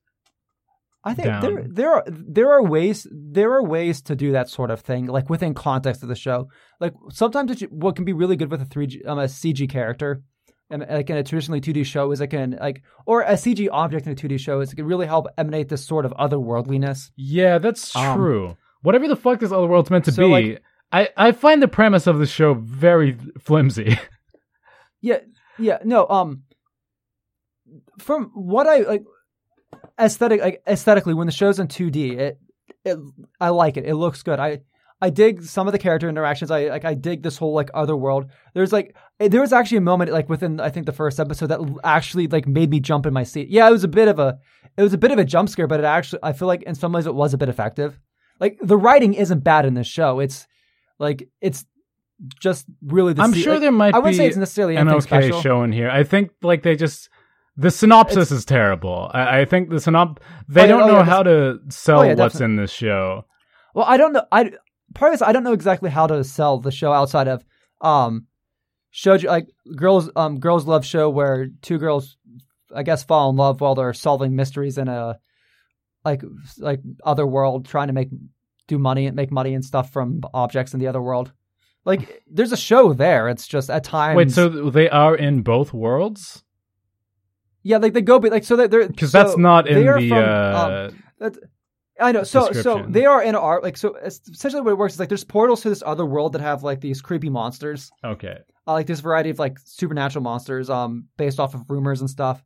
[1.04, 1.40] I think down.
[1.42, 5.06] there there are there are ways there are ways to do that sort of thing
[5.06, 6.48] like within context of the show.
[6.80, 10.22] Like sometimes what can be really good with a three um, a CG character,
[10.70, 13.68] and like in a traditionally two D show is it can like or a CG
[13.72, 16.12] object in a two D show is it can really help emanate this sort of
[16.12, 17.10] otherworldliness.
[17.16, 18.56] Yeah, that's Um, true.
[18.82, 20.62] Whatever the fuck this other world's meant to So, be, like-
[20.92, 23.98] I I find the premise of the show very flimsy.
[25.04, 25.18] Yeah,
[25.58, 26.06] yeah, no.
[26.08, 26.44] Um,
[27.98, 29.02] from what I like,
[29.98, 32.38] aesthetic, like aesthetically, when the show's in two D, it,
[32.84, 32.98] it,
[33.40, 33.86] I like it.
[33.86, 34.38] It looks good.
[34.38, 34.60] I,
[35.00, 36.50] I dig some of the character interactions.
[36.50, 38.30] I like, I dig this whole like other world.
[38.54, 41.48] There's like, eh, there was actually a moment like within I think the first episode
[41.48, 43.48] that actually like made me jump in my seat.
[43.48, 44.38] Yeah, it was a bit of a,
[44.76, 46.74] it was a bit of a jump scare, but it actually, I feel like in
[46.74, 47.98] some ways it was a bit effective.
[48.38, 50.20] Like the writing isn't bad in this show.
[50.20, 50.46] It's
[50.98, 51.64] like it's
[52.40, 53.12] just really.
[53.12, 55.00] The I'm se- sure like, there might I wouldn't be say it's necessarily an okay
[55.00, 55.42] special.
[55.42, 55.90] show in here.
[55.90, 57.08] I think like they just
[57.56, 59.10] the synopsis is terrible.
[59.12, 60.18] I, I think the synop
[60.48, 62.44] they Oh, don't oh, know yeah, how to sell Oh, yeah, what's definitely.
[62.54, 63.24] in this show.
[63.74, 64.24] Well, I don't know.
[64.32, 64.52] I
[64.94, 67.44] part of this I don't know exactly how to sell the show outside of
[67.80, 68.26] um
[68.90, 72.16] showed you like girls um girls love show where two girls
[72.74, 75.18] I guess fall in love while they're solving mysteries in a
[76.04, 76.22] like
[76.58, 78.08] like other world trying to make
[78.68, 81.32] do money and make money and stuff from objects in the other world.
[81.84, 83.28] Like there's a show there.
[83.28, 86.44] It's just at times Wait, so they are in both worlds?
[87.62, 90.08] Yeah, like they go but like so they- they're Because so that's not in the.
[90.08, 91.38] from, uh, um, That's,
[92.00, 92.24] I know.
[92.24, 93.62] So so they are in art.
[93.62, 96.40] Like so, essentially, what it works is like there's portals to this other world that
[96.40, 98.38] have like these creepy monsters, okay.
[98.66, 102.42] uh, like this variety of like supernatural monsters, um, based off of rumors and stuff.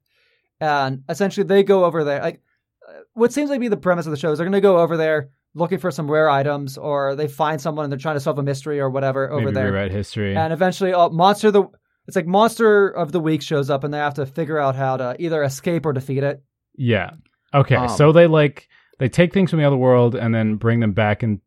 [0.60, 2.20] And essentially, they go over there.
[2.20, 2.42] Like,
[2.86, 4.78] uh, what seems to be the premise of the show is they're going to go
[4.78, 8.20] over there looking for some rare items, or they find someone and they're trying to
[8.20, 9.72] solve a mystery or whatever over Maybe there.
[9.72, 10.36] rewrite history.
[10.36, 11.64] And eventually, uh, monster the
[12.06, 14.96] it's like monster of the week shows up, and they have to figure out how
[14.96, 16.42] to either escape or defeat it.
[16.76, 17.10] yeah.
[17.54, 17.76] Okay.
[17.76, 18.68] Um, so they like
[18.98, 21.40] they take things from the other world and then bring them back in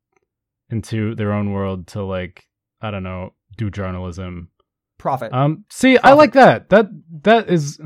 [0.69, 2.45] into their own world to like
[2.81, 4.49] I don't know do journalism.
[4.97, 5.33] Profit.
[5.33, 5.65] Um.
[5.69, 6.69] See, I like that.
[6.69, 6.87] That
[7.23, 7.79] that is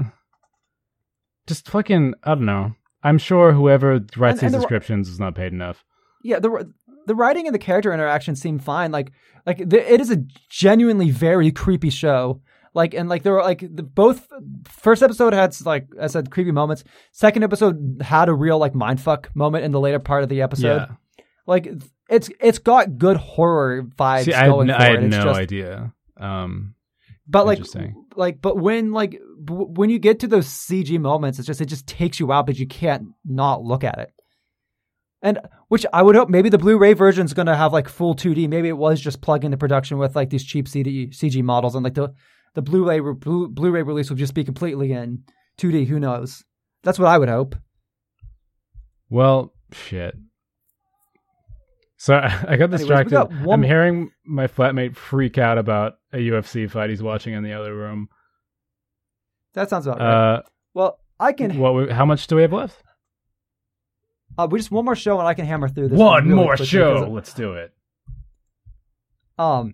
[1.48, 2.14] just fucking.
[2.24, 2.74] I don't know.
[3.04, 5.84] I'm sure whoever writes And- and these the- descriptions is not paid enough.
[6.24, 6.72] yeah the
[7.06, 9.12] the writing and the character interaction seem fine like
[9.46, 12.42] like the, it is a genuinely very creepy show
[12.74, 14.28] like and like there were like the both
[14.68, 19.28] first episode had like i said creepy moments second episode had a real like mindfuck
[19.36, 21.24] moment in the later part of the episode yeah.
[21.46, 21.68] like
[22.10, 25.24] it's it's got good horror vibes See, I had, going n- for I had no
[25.24, 25.94] just- idea.
[26.18, 26.76] Um.
[27.28, 27.60] but like
[28.16, 29.20] like but when like b-
[29.54, 32.58] when you get to those cg moments it's just it just takes you out but
[32.60, 34.14] you can't not look at it
[35.22, 35.40] and
[35.70, 38.48] which i would hope maybe the blu-ray version is going to have like full 2d
[38.48, 41.84] maybe it was just plug into production with like these cheap CD, cg models and
[41.84, 42.14] like the
[42.56, 45.24] the blu-ray re- Blu- blu-ray release will just be completely in
[45.60, 46.44] 2d who knows
[46.84, 47.56] that's what i would hope
[49.10, 50.16] Well, shit.
[51.98, 52.16] So
[52.48, 53.12] I got distracted.
[53.12, 57.44] got one- I'm hearing my flatmate freak out about a UFC fight he's watching in
[57.44, 58.08] the other room.
[59.54, 60.42] that sounds about right Uh,
[60.74, 61.92] well i can what?
[61.92, 62.82] How much do we have left?
[64.38, 66.58] uh, we just one more show and i can hammer through this One really more
[66.58, 67.08] show.
[67.12, 67.72] Let's do it.
[69.38, 69.74] um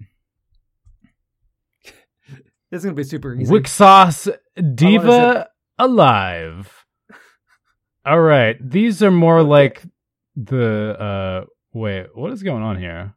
[2.71, 4.35] this is going to be super easy WIXOSS
[4.75, 5.47] Diva
[5.77, 6.85] Alive.
[8.05, 9.83] All right, these are more like
[10.35, 10.99] the.
[10.99, 13.13] uh Wait, what is going on here?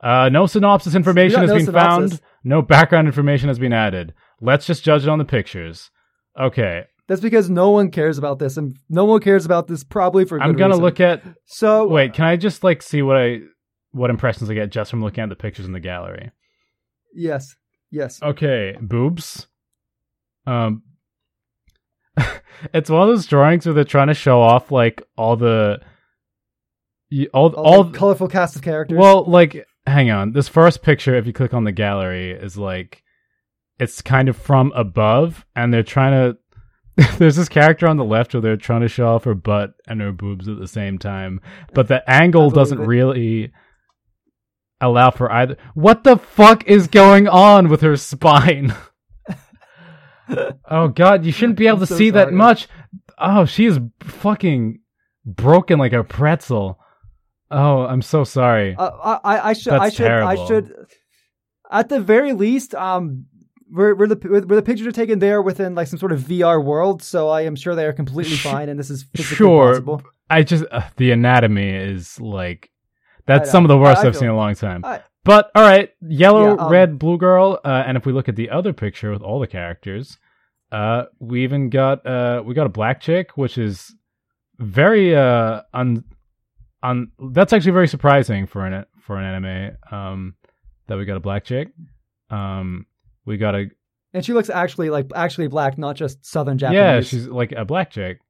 [0.00, 2.20] Uh No synopsis information has got been no found.
[2.44, 4.14] No background information has been added.
[4.40, 5.90] Let's just judge it on the pictures.
[6.40, 10.24] Okay, That's because no one cares about this, and no one cares about this probably
[10.24, 10.40] for.
[10.40, 10.84] I'm gonna reason.
[10.84, 11.22] look at.
[11.46, 13.40] So Wait, can I just like see what I
[13.90, 16.30] what impressions I get just from looking at the pictures in the gallery?
[17.12, 17.56] yes,
[17.90, 18.22] yes.
[18.22, 19.46] Okay, boobs.
[20.46, 20.82] Um,
[22.74, 25.80] it's one of those drawings where they're trying to show off like all the,
[27.32, 27.84] all All, all.
[27.84, 28.98] the colorful cast of characters.
[28.98, 30.32] well, like, hang on.
[30.32, 33.02] This first picture, if you click on the gallery, is like,
[33.78, 36.38] it's kind of from above, and they're trying to.
[37.18, 40.00] There's this character on the left where they're trying to show off her butt and
[40.02, 41.40] her boobs at the same time,
[41.72, 42.86] but the angle doesn't it.
[42.86, 43.52] really
[44.80, 45.56] allow for either.
[45.74, 48.74] What the fuck is going on with her spine?
[50.70, 52.68] oh god, you shouldn't be able I'm to so see that much.
[53.18, 54.80] Oh, she is fucking
[55.24, 56.78] broken like a pretzel.
[57.50, 58.76] Oh, I'm so sorry.
[58.76, 60.46] uh, I, I, I should, I That's should, I terrible.
[60.46, 60.74] should.
[61.70, 63.26] At the very least, um,
[63.68, 66.64] where, where the where the pictures are taken there within like some sort of VR
[66.64, 69.68] world, so I am sure they are completely fine, and this is physically Sure.
[69.72, 70.02] possible.
[70.28, 72.70] I just uh, the anatomy is like
[73.26, 74.84] that's some of the worst I- I've seen in a long time.
[74.84, 78.28] I- but all right, yellow, Yeah, um, red, blue girl, uh, and if we look
[78.28, 80.18] at the other picture with all the characters,
[80.72, 83.94] uh, we even got uh, we got a black chick, which is
[84.58, 86.04] very uh un,
[86.82, 90.34] un that's actually very surprising for an for an anime um
[90.86, 91.68] that we got a black chick.
[92.30, 92.86] Um,
[93.26, 93.66] we got a
[94.14, 96.78] And she looks actually like actually black, not just Southern Japanese.
[96.78, 98.20] yeah, she's like a black chick.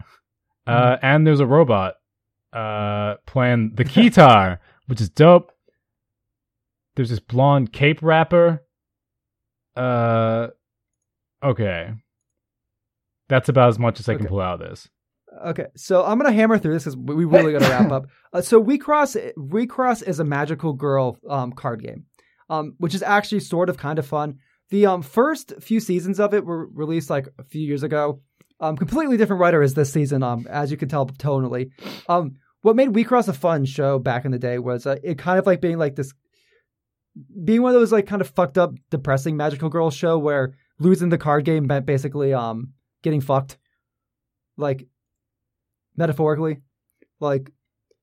[0.00, 0.72] Mm-hmm.
[0.72, 1.94] Uh, and there's a robot
[2.56, 5.52] uh playing the guitar, which is dope.
[6.94, 8.62] There's this blonde cape rapper.
[9.76, 10.48] Uh,
[11.42, 11.92] okay.
[13.28, 14.88] That's about as much as I can pull out of this.
[15.44, 18.06] Okay, so I'm gonna hammer through this because we really gotta wrap up.
[18.32, 22.04] Uh, so WIXOSS, We Cross is a magical girl um, card game,
[22.50, 24.40] um, which is actually sort of kind of fun.
[24.68, 28.20] The um, first few seasons of it were released like a few years ago.
[28.60, 31.70] Um, completely different writer is this season, um, as you can tell tonally.
[32.66, 35.46] What made WIXOSS a fun show back in the day was uh, it kind of
[35.46, 36.12] like being like this,
[37.44, 41.08] being one of those like kind of fucked up, depressing magical girl show where losing
[41.08, 42.72] the card game meant basically um
[43.04, 43.56] getting fucked,
[44.56, 44.88] like
[45.96, 46.60] metaphorically,
[47.20, 47.52] like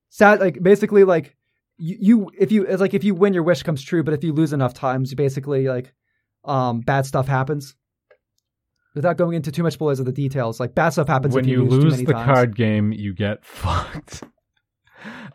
[0.07, 1.35] sad, like basically like
[1.77, 4.23] you, you if you it's like if you win your wish comes true, but if
[4.23, 5.94] you lose enough times, you basically like
[6.45, 7.76] um bad stuff happens.
[8.95, 11.64] Without going into too much spoilers of the details, like bad stuff happens when you,
[11.64, 12.34] you lose, lose the times.
[12.34, 14.23] card game, you get fucked.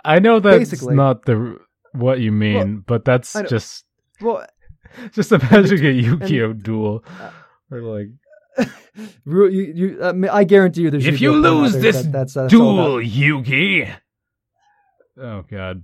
[0.05, 0.95] I know that's Basically.
[0.95, 1.59] not the
[1.93, 3.85] what you mean, but that's I know- just
[4.21, 4.47] Well,
[5.13, 7.31] just imagine a Yu-Gi-Oh duel, Uh,
[7.71, 8.09] or like
[9.25, 12.37] Ru- you, you, uh, I guarantee you, there's If Yu-Gi-Oh you lose this that, that's,
[12.37, 13.95] uh, that's all duel, Yugi.
[15.21, 15.83] Oh God,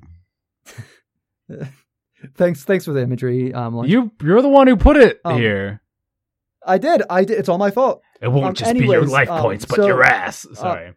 [2.36, 3.52] Thanks, thanks for the imagery.
[3.52, 3.90] Um, Lunch.
[3.90, 5.82] you you're the one who put it Um, here.
[6.66, 7.38] I did, I did.
[7.38, 8.00] It's all my fault.
[8.22, 10.46] It won't um, just be your anyways, life um, points, but so, your ass.
[10.54, 10.94] Sorry.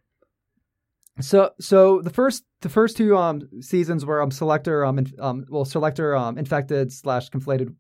[1.20, 5.66] So, so the first, the first two um seasons were um selector um, um well
[5.66, 7.74] selector um infected slash conflated.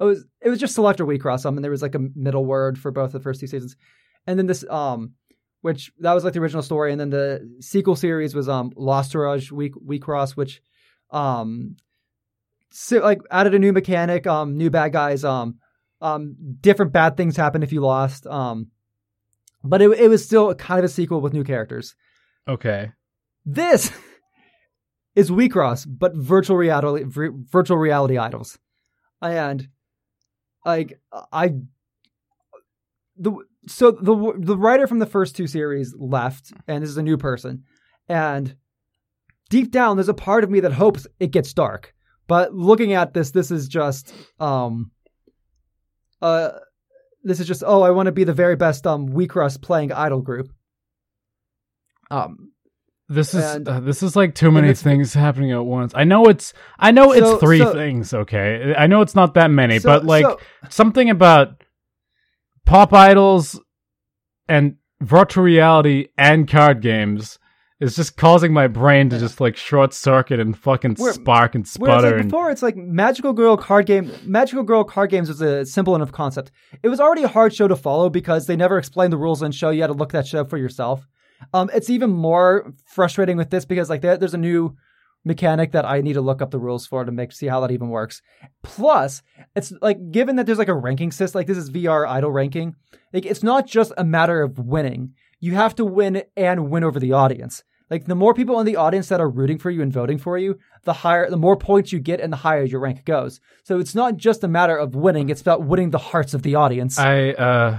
[0.00, 2.78] It was it was just selector WIXOSS um and there was like a middle word
[2.78, 3.76] for both the first two seasons,
[4.26, 5.12] and then this um
[5.62, 9.14] which that was like the original story, and then the sequel series was um Lost
[9.14, 10.62] Mirage we WIXOSS which
[11.10, 11.76] um
[12.70, 15.58] so, like added a new mechanic um new bad guys um
[16.00, 18.68] um different bad things happen if you lost um
[19.64, 21.94] but it it was still kind of a sequel with new characters.
[22.50, 22.90] Okay.
[23.46, 23.92] This
[25.14, 28.58] is WIXOSS, but virtual reality virtual reality idols,
[29.22, 29.68] and
[30.64, 31.00] like
[31.32, 31.54] I
[33.16, 33.32] the
[33.68, 37.16] so the the writer from the first two series left, and this is a new
[37.16, 37.62] person,
[38.08, 38.56] and
[39.48, 41.94] deep down there's a part of me that hopes it gets dark,
[42.26, 44.90] but looking at this, this is just um
[46.20, 46.50] uh
[47.22, 50.20] this is just oh I want to be the very best um WIXOSS playing idol
[50.20, 50.52] group.
[52.10, 52.52] Um,
[53.12, 55.92] This is And- uh, this is like too many things happening at once.
[55.96, 58.14] I know it's I know So- it's three so- things.
[58.14, 60.38] Okay, I know it's not that many, so- but like so-
[60.68, 61.64] something about
[62.66, 63.60] pop idols
[64.48, 67.38] and virtual reality and card games
[67.80, 71.66] is just causing my brain to just like short circuit and fucking Where- spark and
[71.66, 74.12] sputter like and before, it's like Magical Girl card game.
[74.24, 76.52] Magical Girl card games was a simple enough concept.
[76.82, 79.50] It was already a hard show to follow because they never explained the rules in
[79.50, 79.70] show.
[79.70, 81.08] You had to look that shit up for yourself.
[81.52, 84.76] Um, it's even more frustrating with this because like there, there's a new
[85.24, 87.70] mechanic that I need to look up the rules for to make see how that
[87.70, 88.22] even works.
[88.62, 89.22] Plus,
[89.54, 92.74] it's like given that there's like a ranking system, like this is VR idol ranking.
[93.12, 95.14] Like it's not just a matter of winning.
[95.38, 97.62] You have to win and win over the audience.
[97.90, 100.38] Like the more people in the audience that are rooting for you and voting for
[100.38, 103.40] you, the higher, the more points you get, and the higher your rank goes.
[103.64, 106.54] So it's not just a matter of winning; it's about winning the hearts of the
[106.54, 106.98] audience.
[106.98, 107.78] I uh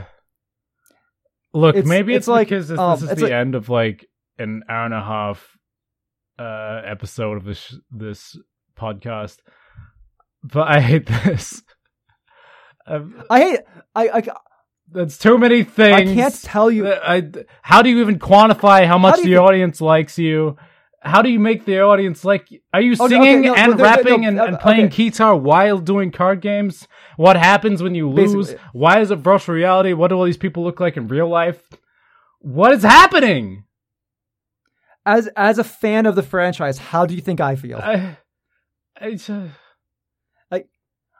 [1.53, 3.69] look It's- maybe it's, it's like, because this, um, this is the like- end of
[3.69, 4.07] like
[4.37, 5.57] an hour and a half
[6.39, 8.37] uh episode of this this
[8.77, 9.37] podcast,
[10.43, 11.61] but I hate this.
[12.87, 13.59] Um, I hate.
[13.95, 14.23] I, I
[14.91, 15.95] That's too many things.
[15.95, 16.91] I can't tell you.
[16.91, 17.23] I,
[17.61, 20.57] how do you even quantify how much do the you audience likes you?
[21.03, 22.47] How do you make the audience like?
[22.73, 25.09] Are you singing okay, no, and no, rapping no, and, uh, and playing okay.
[25.09, 26.87] guitar while doing card games?
[27.17, 28.49] What happens when you lose?
[28.49, 28.63] Basically.
[28.73, 29.93] Why is it virtual reality?
[29.93, 31.59] What do all these people look like in real life?
[32.39, 33.63] What is happening?
[35.03, 37.79] As as a fan of the franchise, how do you think I feel?
[37.79, 38.17] I,
[38.99, 39.29] I just,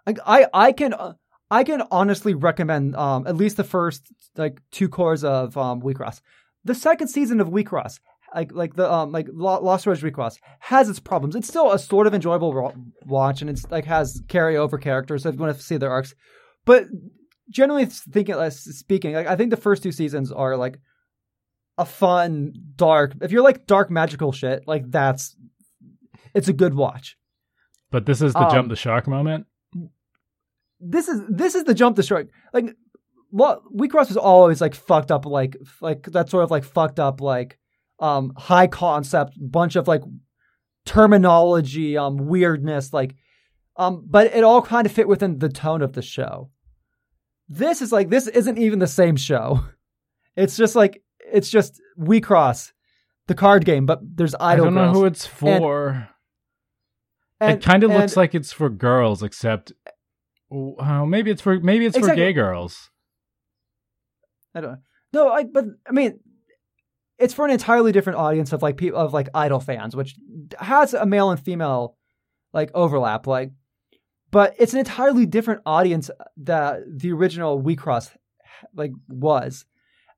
[0.05, 1.13] Like I I can uh,
[1.49, 6.21] I can honestly recommend um at least the first like two cores of um WIXOSS.
[6.63, 7.99] The second season of WIXOSS,
[8.33, 11.35] like like the um like Lost Ridge WIXOSS, has its problems.
[11.35, 12.73] It's still a sort of enjoyable ro-
[13.05, 15.23] watch, and it's like has carryover characters.
[15.23, 16.13] So if you want to see their arcs,
[16.65, 16.85] but
[17.49, 20.79] generally thinking, speaking, like I think the first two seasons are like
[21.77, 23.13] a fun, dark.
[23.21, 25.35] If you're like dark magical shit, like that's
[26.33, 27.17] it's a good watch.
[27.91, 29.45] But this is the Um, jump the shark moment.
[30.79, 32.27] This is this is the jump the shark.
[32.53, 32.75] Like
[33.29, 37.21] what WIXOSS was always like fucked up, like like that sort of like fucked up,
[37.21, 37.57] like
[38.02, 40.02] um high concept, bunch of like
[40.86, 43.15] terminology, um weirdness, like
[43.78, 44.03] um.
[44.06, 46.49] But it all kind of fit within the tone of the show.
[47.48, 49.61] This is like this isn't even the same show.
[50.38, 52.72] It's just like it's just WIXOSS,
[53.28, 54.98] the card game, but there's I don't know girls.
[54.98, 56.07] who it's for.
[57.41, 59.73] And- it kind of looks like it's for girls, except
[60.49, 62.22] oh, maybe it's for maybe it's Exactly.
[62.22, 62.90] for gay girls.
[64.56, 64.78] I don't know.
[65.11, 66.22] No, I but I mean,
[67.22, 70.15] it's for an entirely different audience of like people of like idol fans, which
[70.60, 71.95] has a male and female
[72.53, 73.52] like overlap, like,
[74.31, 78.11] but it's an entirely different audience that the original WIXOSS
[78.76, 79.65] like was,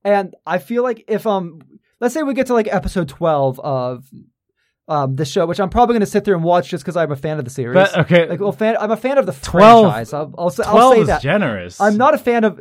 [0.03, 1.59] and I feel like if um
[1.99, 4.09] let's say we get to like episode twelve of
[4.87, 7.11] um the show, which I'm probably going to sit there and watch just because I'm
[7.11, 7.73] a fan of the series.
[7.75, 10.13] But okay, like, well, fan, I'm a fan of the 12 franchise.
[10.13, 11.21] I'll, I'll, say- I'll say is that.
[11.21, 11.79] generous.
[11.79, 12.59] I'm not a fan of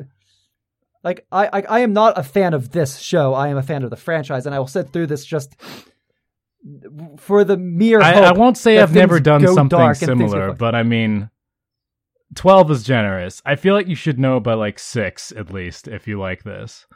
[1.04, 3.34] like I, I I am not a fan of this show.
[3.34, 5.56] I am a fan of the franchise, and I will sit through this just
[7.18, 8.00] for the mere.
[8.00, 10.74] I, hope I won't say I've never done something dark and things go similar, but
[10.74, 11.30] I mean,
[12.34, 13.42] twelve is generous.
[13.44, 16.86] I feel like you should know by like six at least if you like this.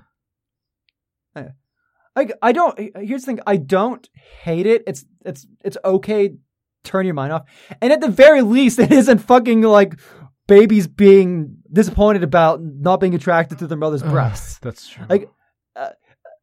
[2.17, 2.79] I I don't.
[2.79, 3.41] Here's the thing.
[3.47, 4.09] I don't
[4.43, 4.83] hate it.
[4.87, 6.35] It's it's it's okay.
[6.83, 7.43] Turn your mind off,
[7.83, 10.01] and at the very least, it isn't fucking like
[10.49, 14.59] babies being disappointed about not being attracted to their mother's breasts.
[14.59, 15.05] That's true.
[15.09, 15.31] Like,
[15.77, 15.91] uh,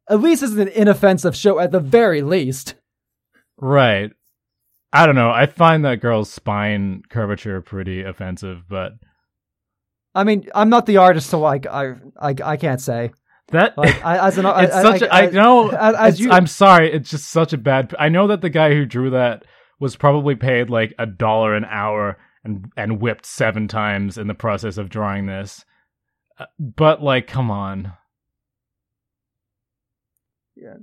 [0.08, 1.58] at least it's an inoffensive show.
[1.58, 2.74] At the very least.
[3.58, 4.10] right.
[4.96, 5.30] I don't know.
[5.30, 8.92] I find that girl's spine curvature pretty offensive, but
[10.14, 13.10] I mean, I'm not the artist, so like I I I can't say.
[13.48, 15.02] that Like I, as an it's I, such.
[15.02, 15.68] I, a, I know.
[15.70, 16.92] as you, I'm sorry.
[16.92, 17.92] It's just such a bad.
[17.98, 19.44] I know that the guy who drew that
[19.80, 24.34] was probably paid like a dollar an hour and and whipped seven times in the
[24.34, 25.64] process of drawing this.
[26.38, 27.92] Uh, But like, come on.
[30.56, 30.76] Yeah,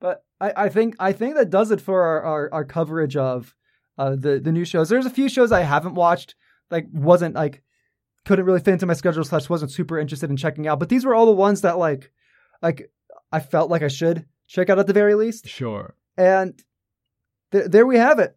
[0.00, 3.54] but I, I think I think that does it for our, our, our coverage of
[3.98, 4.88] uh, the the new shows.
[4.88, 6.34] There's a few shows I haven't watched,
[6.70, 7.62] like wasn't like
[8.24, 10.78] couldn't really fit into my schedule slash wasn't super interested in checking out.
[10.78, 12.12] But these were all the ones that like
[12.62, 12.90] like
[13.32, 15.48] I felt like I should check out at the very least.
[15.48, 15.96] Sure.
[16.16, 16.62] And
[17.50, 18.36] th- there we have it.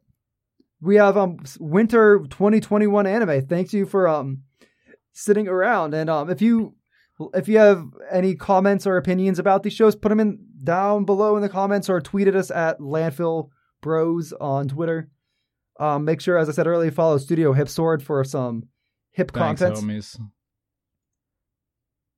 [0.81, 3.45] We have um winter 2021 anime.
[3.47, 4.43] Thank you for um
[5.14, 5.93] sitting around.
[5.93, 6.76] And um if you
[7.34, 11.35] if you have any comments or opinions about these shows, put them in down below
[11.35, 13.49] in the comments or tweet at us at Landfill
[13.81, 15.10] Bros on Twitter.
[15.80, 18.64] Um, make sure, as I said earlier, follow Studio Hip Sword for some
[19.11, 19.85] hip Thanks, content.
[19.85, 20.19] homies.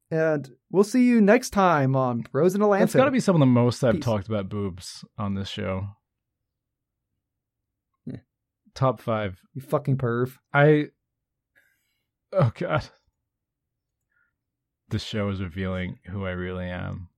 [0.10, 2.84] And we'll see you next time on Bros in a Landfill.
[2.84, 4.04] It's got to be some of the most I've Peace.
[4.04, 5.90] talked about boobs on this show.
[8.78, 9.42] Top five.
[9.56, 10.38] you fucking perv.
[10.54, 10.90] I.
[12.32, 12.88] Oh god.
[14.90, 17.10] This show is revealing who I really am.